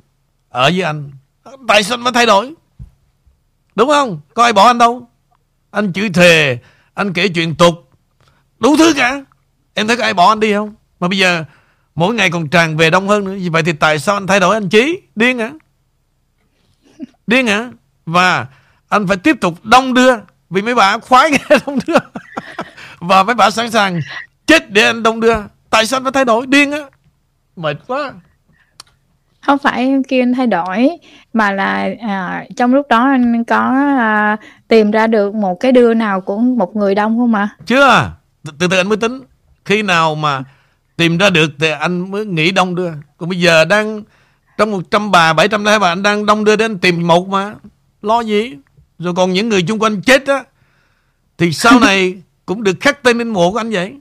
[0.49, 1.11] ở với anh.
[1.67, 2.53] Tại sao anh phải thay đổi?
[3.75, 4.19] Đúng không?
[4.33, 5.07] Có ai bỏ anh đâu?
[5.71, 6.57] Anh chửi thề
[6.97, 7.89] anh kể chuyện tục.
[8.59, 9.23] Đủ thứ cả.
[9.73, 10.75] Em thấy có ai bỏ anh đi không?
[10.99, 11.43] Mà bây giờ
[11.95, 13.35] mỗi ngày còn tràn về đông hơn nữa.
[13.39, 15.01] Vì vậy thì tại sao anh thay đổi anh chí?
[15.15, 15.51] Điên hả?
[17.27, 17.71] Điên hả?
[18.05, 18.47] Và
[18.89, 20.13] anh phải tiếp tục đông đưa.
[20.49, 21.97] Vì mấy bà khoái nghe đông đưa.
[22.99, 24.01] Và mấy bà sẵn sàng
[24.47, 25.37] chết để anh đông đưa.
[25.69, 26.47] Tại sao anh phải thay đổi?
[26.47, 26.79] Điên á.
[27.55, 28.13] Mệt quá
[29.41, 30.89] không phải kia anh thay đổi
[31.33, 33.59] mà là à, trong lúc đó anh có
[33.97, 38.11] à, tìm ra được một cái đưa nào của một người đông không mà chưa
[38.59, 39.21] từ từ anh mới tính.
[39.65, 40.43] Khi nào mà
[40.95, 42.91] tìm ra được thì anh mới nghĩ đông đưa.
[43.17, 44.03] Còn bây giờ đang
[44.57, 47.55] trong 100 bà 700 hai bà anh đang đông đưa đến tìm một mà.
[48.01, 48.55] Lo gì?
[48.99, 50.43] Rồi còn những người chung quanh chết á
[51.37, 53.93] thì sau này cũng được khắc tên lên mộ của anh vậy.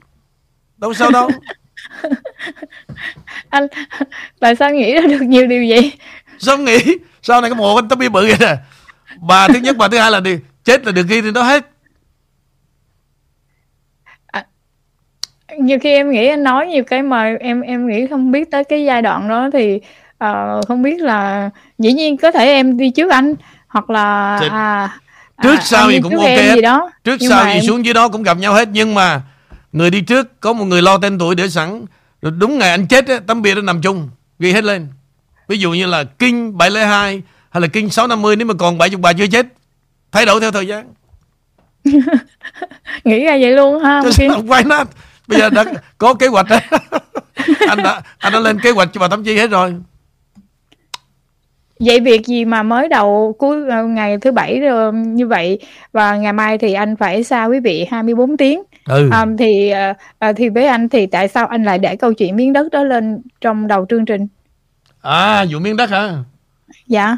[0.77, 1.29] Đâu sao đâu
[3.49, 3.67] anh
[4.39, 5.91] tại sao nghĩ ra được nhiều điều vậy?
[6.39, 6.79] Sao nghĩ?
[7.21, 8.55] Sau này cái mộ anh tấm bia bự vậy nè?
[9.21, 10.37] Bà thứ nhất bà thứ hai là đi.
[10.63, 11.65] Chết là được ghi trên đó hết.
[14.25, 14.45] À,
[15.59, 18.63] nhiều khi em nghĩ anh nói nhiều cái mà em em nghĩ không biết tới
[18.63, 19.79] cái giai đoạn đó thì
[20.23, 23.35] uh, không biết là dĩ nhiên có thể em đi trước anh
[23.67, 24.99] hoặc là thì, à,
[25.43, 26.55] trước à, sau gì cũng ok hết.
[26.55, 26.91] gì đó.
[27.03, 27.63] trước nhưng sau gì em...
[27.67, 29.21] xuống dưới đó cũng gặp nhau hết nhưng mà
[29.77, 31.85] người đi trước có một người lo tên tuổi để sẵn.
[32.21, 34.09] Rồi đúng ngày anh chết á, tấm bia nó nằm chung
[34.39, 34.87] ghi hết lên.
[35.47, 39.13] Ví dụ như là kinh 702 hay là kinh 650 nếu mà còn 70 bà
[39.13, 39.45] chưa chết
[40.11, 40.93] thay đổi theo thời gian.
[43.03, 44.83] Nghĩ ra vậy luôn ha ông quay nó
[45.27, 45.65] bây giờ đã
[45.97, 46.61] có kế hoạch đấy.
[47.67, 49.75] Anh đã anh đã lên kế hoạch cho bà tâm chi hết rồi
[51.79, 55.59] vậy việc gì mà mới đầu cuối ờ, ngày thứ bảy rồi như vậy?
[55.91, 58.63] Và ngày mai thì anh phải xa quý vị 24 tiếng.
[58.85, 59.09] Ừ.
[59.11, 59.69] À, thì
[60.19, 62.83] à, thì với anh thì tại sao anh lại để câu chuyện miếng đất đó
[62.83, 64.27] lên trong đầu chương trình?
[65.01, 66.13] À vụ miếng đất hả?
[66.87, 67.17] Dạ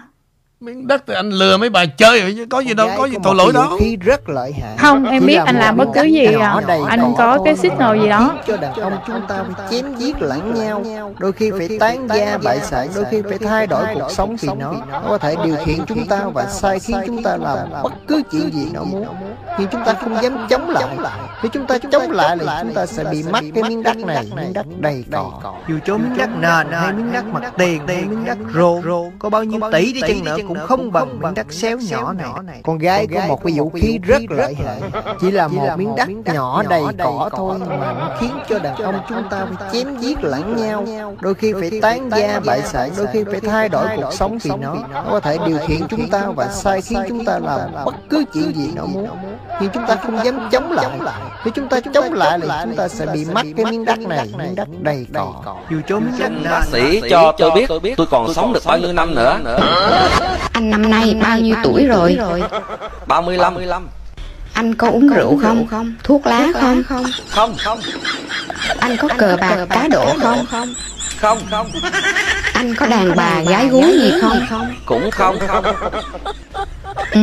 [0.62, 3.18] miếng đất thì anh lừa mấy bà chơi rồi chứ có gì đâu có gì
[3.24, 4.78] tội lỗi vũ khí rất lợi hại.
[4.78, 6.78] Không, em biết anh làm bất cứ gì nhỏ à.
[6.88, 8.36] Anh có cái thôi signal gì đó.
[8.48, 10.84] cho đàn ông chúng ta phải chém giết lẫn nhau.
[11.20, 12.88] Đôi khi phải tán gia bại sản.
[12.96, 14.74] Đôi khi phải thay đổi cuộc sống vì nó.
[14.92, 18.22] Nó có thể điều khiển chúng ta và sai khiến chúng ta làm bất cứ
[18.32, 19.08] chuyện gì nó muốn.
[19.58, 20.98] Khi chúng ta không dám chống lại
[21.44, 24.26] nếu chúng ta chống lại là chúng ta sẽ bị mất cái miếng đất này
[24.36, 28.06] miếng đất đầy cỏ dù cho miếng đất nền hay miếng đất mặt tiền hay
[28.06, 28.82] miếng đất rô
[29.20, 32.62] có bao nhiêu tỷ đi chăng nữa cũng không bằng miếng đất xéo nhỏ này.
[32.64, 34.82] con gái có một cái vũ khí rất lợi hại.
[35.22, 38.96] chỉ là một miếng đất nhỏ đầy cỏ thôi mà nó khiến cho đàn ông
[39.10, 40.86] chúng ta phải chém giết lẫn nhau.
[41.22, 44.52] đôi khi phải tán gia bại sản đôi khi phải thay đổi cuộc sống vì
[44.62, 44.76] nó.
[44.94, 45.04] nó.
[45.12, 48.54] Có thể điều khiển chúng ta và sai khiến chúng ta làm bất cứ chuyện
[48.56, 49.08] gì nó muốn.
[49.60, 51.00] khi chúng ta không dám chống lại
[51.46, 52.40] nếu chúng ta chống lại.
[52.40, 55.78] Là chúng ta sẽ bị mất cái miếng đất này miếng đất đầy cỏ dù
[55.88, 59.16] cho miếng đất Bác sĩ cho tôi biết tôi còn sống được bao nhiêu năm
[59.16, 59.40] nữa
[60.52, 62.18] Anh năm nay bao nhiêu tuổi rồi?
[63.08, 63.88] 35
[64.54, 65.94] Anh có uống rượu không?
[66.04, 66.84] Thuốc lá không?
[67.30, 67.56] Không?
[67.58, 67.80] Không.
[68.80, 70.46] Anh có cờ bạc cá độ không?
[70.50, 70.74] không?
[71.20, 71.38] Không.
[72.54, 74.40] Anh có đàn bà gái gú gì không?
[74.86, 75.40] Cũng không.
[75.48, 75.66] Không.
[77.12, 77.22] Ừ.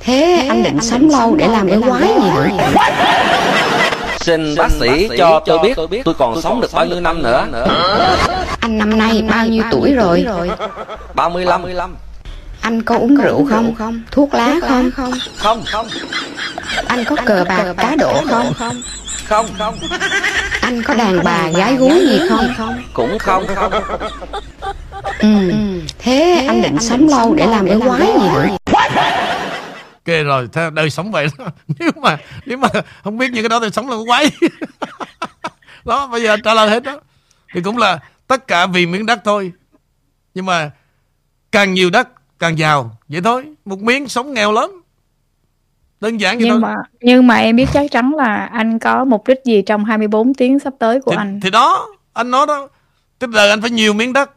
[0.00, 2.48] Thế anh định sống lâu để làm cái quái gì nữa?
[4.20, 5.58] Xin bác sĩ cho tôi
[5.88, 6.02] biết.
[6.04, 7.46] tôi còn sống được bao nhiêu năm nữa?
[8.60, 10.26] Anh năm nay bao nhiêu tuổi rồi?
[11.14, 11.62] 35
[12.68, 14.02] Anh có uống rượu không?
[14.10, 14.90] Thuốc lá không?
[15.38, 15.88] Không không
[16.88, 18.52] Anh có cờ bạc cá độ không?
[19.28, 19.78] không không
[20.60, 22.74] Anh có đàn bà gái gú gì không?
[22.94, 23.72] Cũng không không
[25.18, 25.28] Ừ.
[25.98, 28.46] Thế anh định sống lâu để làm cái quái gì nữa?
[30.06, 31.44] ok rồi theo đời sống vậy đó
[31.78, 32.68] nếu mà nếu mà
[33.04, 34.30] không biết những cái đó thì sống là quái
[35.84, 37.00] đó bây giờ trả lời hết đó
[37.54, 39.52] thì cũng là tất cả vì miếng đất thôi
[40.34, 40.70] nhưng mà
[41.52, 42.08] càng nhiều đất
[42.38, 44.70] càng giàu vậy thôi một miếng sống nghèo lắm
[46.00, 46.60] đơn giản vậy nhưng thôi.
[46.60, 50.34] mà nhưng mà em biết chắc chắn là anh có mục đích gì trong 24
[50.34, 51.40] tiếng sắp tới của thì, anh.
[51.40, 51.88] thì đó
[52.18, 52.68] anh nói đó.
[53.18, 54.30] Tức là anh phải nhiều miếng đất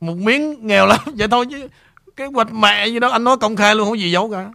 [0.00, 1.68] một miếng nghèo lắm vậy thôi chứ.
[2.16, 4.50] Cái hoạch mẹ gì đó anh nói công khai luôn không gì giấu cả.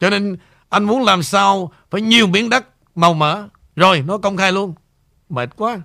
[0.00, 0.36] Cho nên
[0.68, 2.64] anh muốn làm sao phải nhiều miếng đất
[2.94, 3.48] màu mỡ.
[3.76, 4.74] Rồi nó công khai luôn.
[5.28, 5.80] Mệt quá.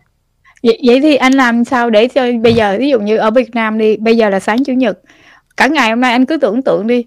[0.64, 3.56] Vậy, vậy thì anh làm sao để cho bây giờ ví dụ như ở Việt
[3.56, 5.00] Nam đi bây giờ là sáng chủ nhật
[5.58, 7.06] cả ngày hôm nay anh cứ tưởng tượng đi.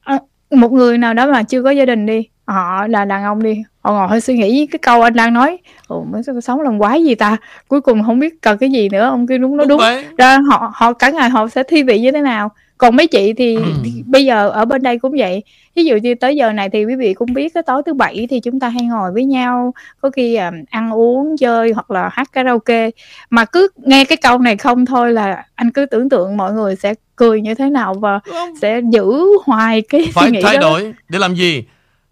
[0.00, 0.18] À,
[0.50, 3.62] một người nào đó mà chưa có gia đình đi họ là đàn ông đi
[3.80, 5.58] họ ngồi hơi suy nghĩ cái câu anh đang nói.
[5.86, 7.36] Ồ mới sống làm quái gì ta?
[7.68, 10.04] Cuối cùng không biết cần cái gì nữa ông kia đúng nó đúng, vậy.
[10.18, 12.50] Ra họ họ cả ngày họ sẽ thi vị như thế nào.
[12.78, 13.62] Còn mấy chị thì, Ừ.
[13.84, 15.42] thì bây giờ ở bên đây cũng vậy
[15.78, 18.26] ví dụ như tới giờ này thì quý vị cũng biết cái tối thứ bảy
[18.30, 22.08] thì chúng ta hay ngồi với nhau có khi à, ăn uống chơi hoặc là
[22.12, 22.90] hát karaoke.
[23.30, 26.76] Mà cứ nghe cái câu này không thôi là anh cứ tưởng tượng mọi người
[26.76, 28.20] sẽ cười như thế nào và
[28.60, 31.64] sẽ giữ hoài cái suy phải nghĩ thay đó đổi để làm gì?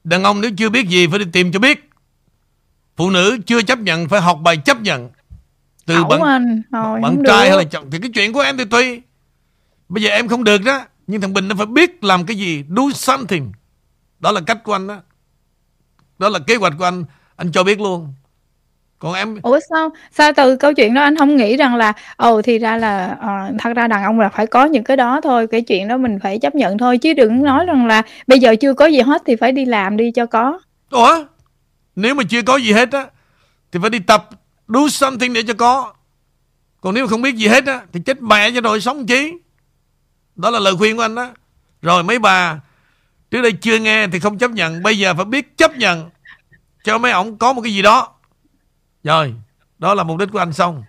[0.05, 1.91] Đàn ông nếu chưa biết gì phải đi tìm cho biết.
[2.97, 5.11] Phụ nữ chưa chấp nhận phải học bài chấp nhận.
[5.87, 7.49] Từ Ẩu bạn anh thôi bạn trai được.
[7.49, 9.03] hay là chồng thì cái chuyện của em thì tùy.
[9.89, 12.65] Bây giờ em không được đó nhưng thằng Bình nó phải biết làm cái gì
[12.69, 13.53] do something.
[14.21, 14.97] Đó là cách của anh đó.
[16.19, 17.05] Đó là kế hoạch của anh.
[17.37, 18.15] Anh cho biết luôn.
[18.99, 22.43] Còn em Ủa sao sao từ câu chuyện đó anh không nghĩ rằng là ồ
[22.43, 23.29] thì ra là ờ,
[23.59, 26.19] thật ra đàn ông là phải có những cái đó thôi cái chuyện đó mình
[26.23, 29.23] phải chấp nhận thôi chứ đừng nói rằng là bây giờ chưa có gì hết
[29.27, 30.61] thì phải đi làm đi cho có.
[30.91, 31.25] Ủa?
[31.97, 33.07] Nếu mà chưa có gì hết á
[33.73, 34.29] thì phải đi tập
[34.69, 35.93] do something để cho có.
[36.81, 39.33] Còn nếu mà không biết gì hết á thì chết mẹ cho rồi sống chi
[40.37, 41.29] đó là lời khuyên của anh đó.
[41.83, 42.61] Rồi mấy bà
[43.31, 46.11] trước đây chưa nghe thì không chấp nhận bây giờ phải biết chấp nhận
[46.85, 48.09] cho mấy ổng có một cái gì đó.
[49.05, 49.35] Rồi
[49.79, 50.83] đó là mục đích của anh xong.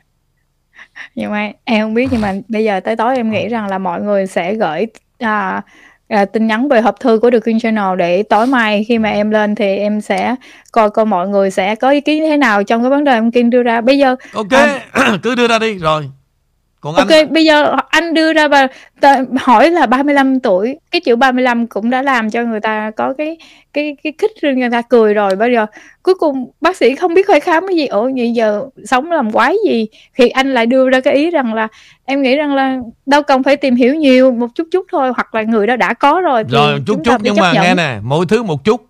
[1.16, 3.78] Nhưng mà em không biết nhưng mà bây giờ tới tối em nghĩ rằng là
[3.78, 4.88] mọi người sẽ gửi
[5.20, 5.62] à,
[6.08, 9.10] à, tin nhắn về hộp thư của The King Channel để tối mai khi mà
[9.10, 10.36] em lên thì em sẽ
[10.72, 13.32] coi coi mọi người sẽ có ý kiến thế nào trong cái vấn đề em
[13.32, 13.82] King đưa ra.
[13.82, 14.48] Bây giờ ok
[15.24, 15.78] cứ đưa ra đi.
[15.78, 16.10] Rồi
[16.96, 18.68] còn Ok, anh bây giờ anh đưa ra và
[19.40, 23.38] hỏi là 35 tuổi, cái chữ 35 cũng đã làm cho người ta có cái
[23.74, 25.36] cái cái khích cho người ta cười rồi.
[25.36, 25.66] Bây giờ
[26.04, 27.88] cuối cùng bác sĩ không biết phải khám cái gì.
[27.88, 29.88] Ủa vậy giờ sống làm quái gì?
[30.16, 31.68] Thì anh lại đưa ra cái ý rằng là
[32.06, 35.36] em nghĩ rằng là đâu cần phải tìm hiểu nhiều một chút chút thôi hoặc
[35.36, 37.64] là người đó đã có rồi thì rồi chút chút nhưng mà nhận.
[37.64, 38.88] nghe nè mỗi thứ một chút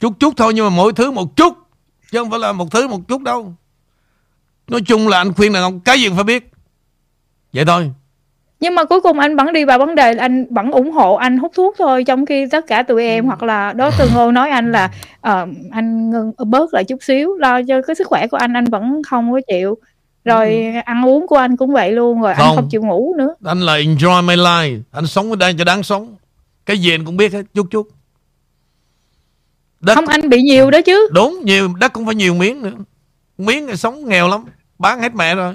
[0.00, 1.54] chút chút thôi nhưng mà mỗi thứ một chút
[2.12, 3.54] chứ không phải là một thứ một chút đâu
[4.70, 6.50] nói chung là anh khuyên đàn ông cái gì cũng phải biết.
[7.52, 7.90] Vậy thôi.
[8.60, 11.14] Nhưng mà cuối cùng anh vẫn đi vào vấn đề là anh vẫn ủng hộ
[11.14, 14.32] anh hút thuốc thôi trong khi tất cả tụi em hoặc là đó từ ngô
[14.32, 14.90] nói anh là
[15.20, 18.64] ờ, anh ngưng bớt lại chút xíu lo cho cái sức khỏe của anh anh
[18.64, 19.78] vẫn không có chịu.
[20.24, 22.56] Rồi ăn uống của anh cũng vậy luôn rồi anh Không.
[22.56, 23.34] không chịu ngủ nữa.
[23.44, 24.80] Anh là enjoy my life.
[24.92, 26.16] Anh sống ở đây cho đáng sống.
[26.66, 27.88] Cái gì anh cũng biết hết Chút chút.
[29.80, 31.08] Đất không anh bị nhiều đó chứ.
[31.12, 32.72] Đúng nhiều Đất cũng phải nhiều miếng nữa.
[33.38, 34.44] Miếng thì sống nghèo lắm
[34.80, 35.54] Bán hết mẹ rồi.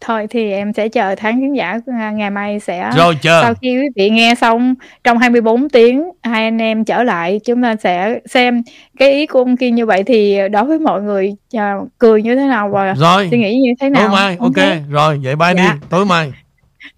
[0.00, 3.42] Thôi thì em sẽ chờ tháng khán giả à, ngày mai sẽ Rồi chờ.
[3.42, 4.74] sau khi quý vị nghe xong
[5.04, 8.62] trong 24 tiếng hai anh em trở lại chúng ta sẽ xem
[8.98, 12.34] cái ý của ông Kiên như vậy thì đối với mọi người à, cười như
[12.36, 13.28] thế nào và Rồi.
[13.30, 14.02] suy nghĩ như thế nào?
[14.08, 14.66] Tối mai ok.
[14.90, 15.72] Rồi vậy bye Dạ.
[15.74, 16.32] đi Tối mai.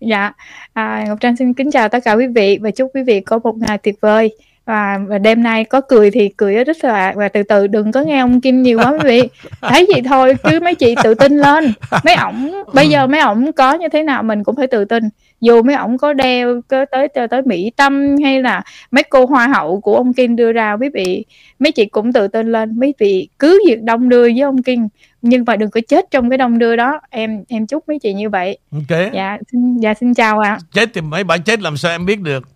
[0.00, 0.32] Dạ,
[0.72, 3.38] à, Ngọc Trang xin kính chào tất cả quý vị và chúc quý vị có
[3.38, 4.30] một ngày tuyệt vời.
[4.68, 7.92] Và, và đêm nay có cười thì cười ở rất là và từ từ đừng
[7.92, 9.28] có nghe ông Kim nhiều quá quý vị.
[9.60, 11.72] Thấy gì thôi cứ mấy chị tự tin lên.
[12.04, 15.04] Mấy ổng bây giờ mấy ổng có như thế nào mình cũng phải tự tin.
[15.40, 19.26] Dù mấy ổng có đeo có tới tới, tới Mỹ Tâm hay là mấy cô
[19.26, 21.24] hoa hậu của ông Kim đưa ra quý vị
[21.58, 22.78] mấy chị cũng tự tin lên.
[22.80, 24.88] Mấy vị cứ việc đông đưa với ông Kim
[25.22, 27.00] nhưng mà đừng có chết trong cái đông đưa đó.
[27.10, 28.58] Em em chúc mấy chị như vậy.
[28.72, 28.98] Ok.
[29.12, 30.58] Dạ xin dạ xin chào ạ.
[30.72, 32.48] Chết thì mấy bà chết làm sao em biết được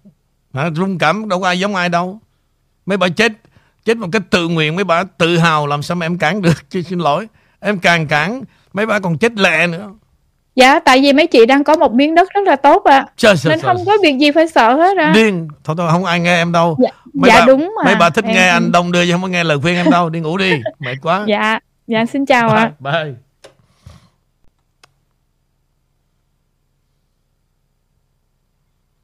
[0.55, 0.71] Hả?
[0.77, 2.21] Rung cảm đâu có ai giống ai đâu.
[2.87, 3.33] Mấy bà chết
[3.85, 6.71] Chết một cách tự nguyện Mấy bà tự hào làm sao mà em cản được
[6.71, 7.29] Chứ xin lỗi.
[7.61, 8.43] Em càng cản
[8.73, 9.91] Mấy bà còn chết lẹ nữa.
[10.57, 13.07] Dạ tại vì mấy chị đang có một miếng đất rất là tốt ạ.
[13.17, 15.49] Trời nên trời không có việc gì phải sợ hết á Điên.
[15.65, 16.79] Thôi thôi không ai nghe em đâu.
[16.83, 17.85] Dạ, mấy dạ bà, đúng mà.
[17.85, 19.91] Mấy bà thích Em- nghe anh đông đưa chứ không có nghe lời khuyên em
[19.91, 20.09] đâu.
[20.09, 20.53] Đi ngủ đi.
[20.79, 21.25] Mệt quá.
[21.29, 22.73] Dạ dạ xin chào ạ.
[22.81, 23.15] Bye, bye.